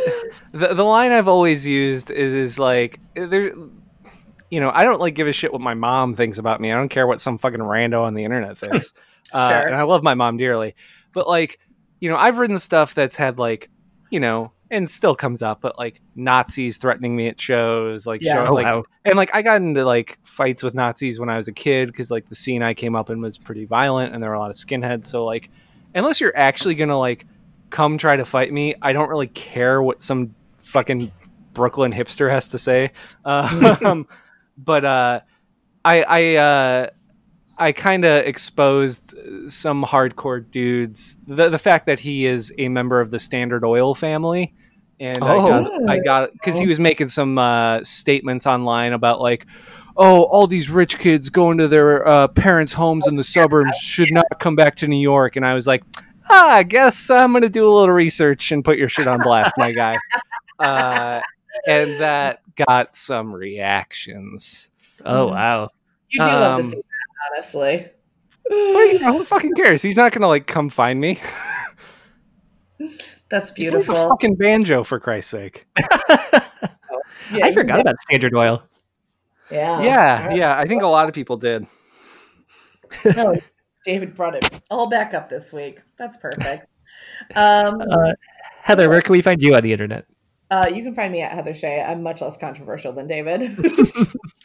the 0.52 0.72
the 0.72 0.84
line 0.84 1.12
I've 1.12 1.28
always 1.28 1.66
used 1.66 2.10
is 2.10 2.32
is 2.32 2.58
like 2.58 2.98
there. 3.14 3.52
You 4.50 4.60
know, 4.60 4.70
I 4.72 4.84
don't 4.84 5.00
like 5.02 5.14
give 5.16 5.26
a 5.28 5.34
shit 5.34 5.52
what 5.52 5.60
my 5.60 5.74
mom 5.74 6.14
thinks 6.14 6.38
about 6.38 6.62
me. 6.62 6.72
I 6.72 6.76
don't 6.76 6.88
care 6.88 7.06
what 7.06 7.20
some 7.20 7.36
fucking 7.36 7.60
rando 7.60 8.04
on 8.04 8.14
the 8.14 8.24
internet 8.24 8.56
thinks. 8.62 8.94
uh, 9.32 9.50
Sure. 9.50 9.66
and 9.66 9.76
I 9.76 9.82
love 9.82 10.02
my 10.02 10.14
mom 10.14 10.38
dearly, 10.38 10.74
but 11.12 11.28
like, 11.28 11.58
you 12.00 12.08
know, 12.08 12.16
I've 12.16 12.38
written 12.38 12.58
stuff 12.58 12.94
that's 12.94 13.16
had 13.16 13.38
like, 13.38 13.68
you 14.08 14.18
know, 14.20 14.50
and 14.70 14.88
still 14.90 15.14
comes 15.14 15.42
up, 15.42 15.60
but 15.60 15.78
like 15.78 16.00
Nazis 16.16 16.76
threatening 16.76 17.14
me 17.14 17.28
at 17.28 17.40
shows, 17.40 18.06
like, 18.06 18.20
Yeah. 18.22 18.34
show, 18.44 18.46
Oh, 18.50 18.54
like 18.54 18.66
wow. 18.66 18.82
and 19.04 19.14
like 19.16 19.34
I 19.34 19.42
got 19.42 19.56
into 19.62 19.84
like 19.84 20.18
fights 20.24 20.62
with 20.62 20.74
Nazis 20.74 21.20
when 21.20 21.28
I 21.28 21.36
was 21.36 21.46
a 21.48 21.52
kid 21.52 21.86
because 21.88 22.10
like 22.10 22.28
the 22.28 22.34
scene 22.34 22.62
I 22.62 22.74
came 22.74 22.96
up 22.96 23.08
in 23.10 23.20
was 23.20 23.38
pretty 23.38 23.64
violent 23.64 24.12
and 24.14 24.22
there 24.22 24.30
were 24.30 24.34
a 24.36 24.40
lot 24.40 24.50
of 24.50 24.56
skinheads. 24.56 25.04
So 25.04 25.24
like, 25.24 25.50
unless 25.94 26.20
you're 26.20 26.36
actually 26.36 26.74
gonna 26.74 26.98
like 26.98 27.26
come 27.70 27.96
try 27.98 28.16
to 28.16 28.24
fight 28.24 28.52
me, 28.52 28.74
I 28.82 28.92
don't 28.92 29.08
really 29.08 29.28
care 29.28 29.82
what 29.82 30.02
some 30.02 30.34
fucking 30.58 31.10
Brooklyn 31.52 31.92
hipster 31.92 32.30
has 32.30 32.50
to 32.50 32.58
say. 32.58 32.90
Um, 33.24 34.06
but 34.58 34.84
uh, 34.84 35.20
I 35.84 36.02
I 36.02 36.34
uh, 36.36 36.90
I 37.59 37.72
kind 37.72 38.04
of 38.04 38.26
exposed 38.26 39.14
some 39.50 39.84
hardcore 39.84 40.44
dudes. 40.50 41.16
The 41.26 41.48
the 41.48 41.59
fact 41.59 41.86
that 41.86 42.00
he 42.00 42.26
is 42.26 42.52
a 42.59 42.68
member 42.68 43.00
of 43.00 43.11
the 43.11 43.18
Standard 43.18 43.64
Oil 43.64 43.94
family. 43.94 44.54
And 44.98 45.22
I 45.22 45.36
Oh. 45.36 45.46
got, 45.46 45.90
I 45.90 45.98
got, 45.98 46.32
because 46.32 46.59
he 46.59 46.66
was 46.66 46.80
making 46.80 47.09
some 47.09 47.36
uh, 47.36 47.84
statements 47.84 48.46
online 48.46 48.94
about 48.94 49.20
like, 49.20 49.46
oh, 49.94 50.22
all 50.24 50.46
these 50.46 50.70
rich 50.70 50.98
kids 50.98 51.28
going 51.28 51.59
to 51.59 51.68
their 51.68 52.07
uh, 52.09 52.28
parents' 52.28 52.72
homes 52.72 53.07
in 53.07 53.16
the 53.16 53.24
suburbs 53.24 53.76
should 53.76 54.11
not 54.11 54.24
come 54.40 54.57
back 54.57 54.74
to 54.76 54.88
New 54.88 54.96
York. 55.00 55.36
And 55.36 55.44
I 55.44 55.52
was 55.52 55.66
like, 55.66 55.82
ah, 56.30 56.50
I 56.54 56.62
guess 56.62 57.11
I'm 57.11 57.32
going 57.32 57.42
to 57.42 57.50
do 57.50 57.68
a 57.70 57.74
little 57.74 57.94
research 57.94 58.52
and 58.52 58.64
put 58.64 58.78
your 58.78 58.88
shit 58.88 59.07
on 59.07 59.20
blast, 59.20 59.54
my 59.59 59.72
guy. 59.72 59.98
Uh, 60.59 61.20
and 61.68 62.00
that 62.00 62.40
got 62.57 62.96
some 62.96 63.30
reactions. 63.30 64.70
Oh 65.04 65.26
wow. 65.26 65.68
You 66.09 66.20
do 66.20 66.26
love 66.30 66.57
to 66.61 66.62
Um, 66.64 66.70
see 66.70 66.76
that, 66.78 66.84
honestly. 67.32 67.88
But 68.48 68.54
you 68.54 68.98
know, 69.00 69.18
who 69.18 69.24
fucking 69.24 69.54
cares? 69.54 69.82
He's 69.82 69.96
not 69.96 70.12
going 70.12 70.22
to 70.22 70.28
like 70.28 70.46
come 70.46 70.68
find 70.70 71.00
me. 71.00 71.18
That's 73.28 73.50
beautiful. 73.50 73.96
a 73.96 74.08
fucking 74.08 74.36
banjo 74.36 74.84
for 74.84 75.00
Christ's 75.00 75.30
sake. 75.30 75.66
Yeah, 77.32 77.46
I 77.46 77.50
forgot 77.50 77.80
about 77.80 77.96
Standard 78.02 78.36
Oil. 78.36 78.62
Yeah, 79.50 79.82
yeah, 79.82 80.32
yeah. 80.32 80.56
I 80.56 80.64
think 80.64 80.82
a 80.82 80.86
lot 80.86 81.08
of 81.08 81.14
people 81.14 81.36
did. 81.36 81.66
No, 83.16 83.34
David 83.84 84.14
brought 84.14 84.36
it 84.36 84.48
all 84.70 84.88
back 84.88 85.12
up 85.12 85.28
this 85.28 85.52
week. 85.52 85.80
That's 85.98 86.16
perfect. 86.18 86.68
Um, 87.34 87.80
Uh, 87.80 88.12
Heather, 88.62 88.88
where 88.88 89.00
can 89.02 89.10
we 89.10 89.22
find 89.22 89.42
you 89.42 89.56
on 89.56 89.64
the 89.64 89.72
internet? 89.72 90.04
uh, 90.52 90.70
you 90.72 90.84
can 90.84 90.94
find 90.94 91.10
me 91.12 91.20
at 91.22 91.32
Heather 91.32 91.52
Shea. 91.52 91.82
I'm 91.82 92.00
much 92.00 92.20
less 92.20 92.36
controversial 92.36 92.92
than 92.92 93.08
David. 93.08 93.56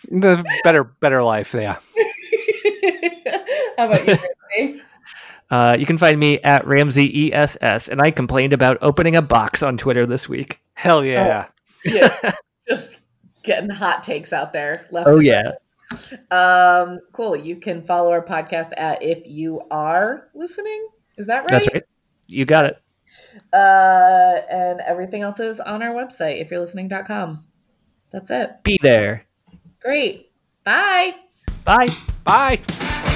The 0.09 0.43
better, 0.63 0.83
better 0.85 1.21
life. 1.21 1.53
Yeah. 1.53 1.77
How 3.77 3.87
about 3.87 4.07
you? 4.07 4.17
Ramsey? 4.57 4.81
Uh, 5.49 5.75
you 5.77 5.85
can 5.85 5.97
find 5.97 6.17
me 6.17 6.39
at 6.39 6.65
Ramsey 6.65 7.33
ESS, 7.33 7.89
and 7.89 8.01
I 8.01 8.09
complained 8.09 8.53
about 8.53 8.77
opening 8.81 9.17
a 9.17 9.21
box 9.21 9.61
on 9.61 9.77
Twitter 9.77 10.05
this 10.05 10.29
week. 10.29 10.61
Hell 10.73 11.03
yeah. 11.03 11.47
yeah, 11.83 12.31
just 12.69 13.01
getting 13.43 13.69
hot 13.69 14.03
takes 14.03 14.31
out 14.31 14.53
there. 14.53 14.87
Left 14.91 15.09
Oh 15.11 15.19
yeah, 15.19 15.51
Um, 16.31 16.99
cool. 17.11 17.35
You 17.35 17.57
can 17.57 17.81
follow 17.81 18.11
our 18.11 18.25
podcast 18.25 18.69
at 18.77 19.03
if 19.03 19.23
you 19.25 19.61
are 19.71 20.29
listening. 20.33 20.87
Is 21.17 21.27
that 21.27 21.39
right? 21.39 21.49
that's 21.49 21.67
right. 21.73 21.83
You 22.27 22.45
got 22.45 22.65
it. 22.65 22.81
Uh, 23.51 24.41
and 24.49 24.79
everything 24.81 25.21
else 25.21 25.39
is 25.39 25.59
on 25.59 25.83
our 25.83 25.93
website, 25.93 26.41
if 26.41 26.49
you're 26.49 26.61
listening.com. 26.61 27.43
That's 28.11 28.29
it. 28.29 28.63
Be 28.63 28.79
there. 28.81 29.25
Great. 29.81 30.31
Bye. 30.63 31.15
Bye. 31.63 31.87
Bye. 32.23 33.10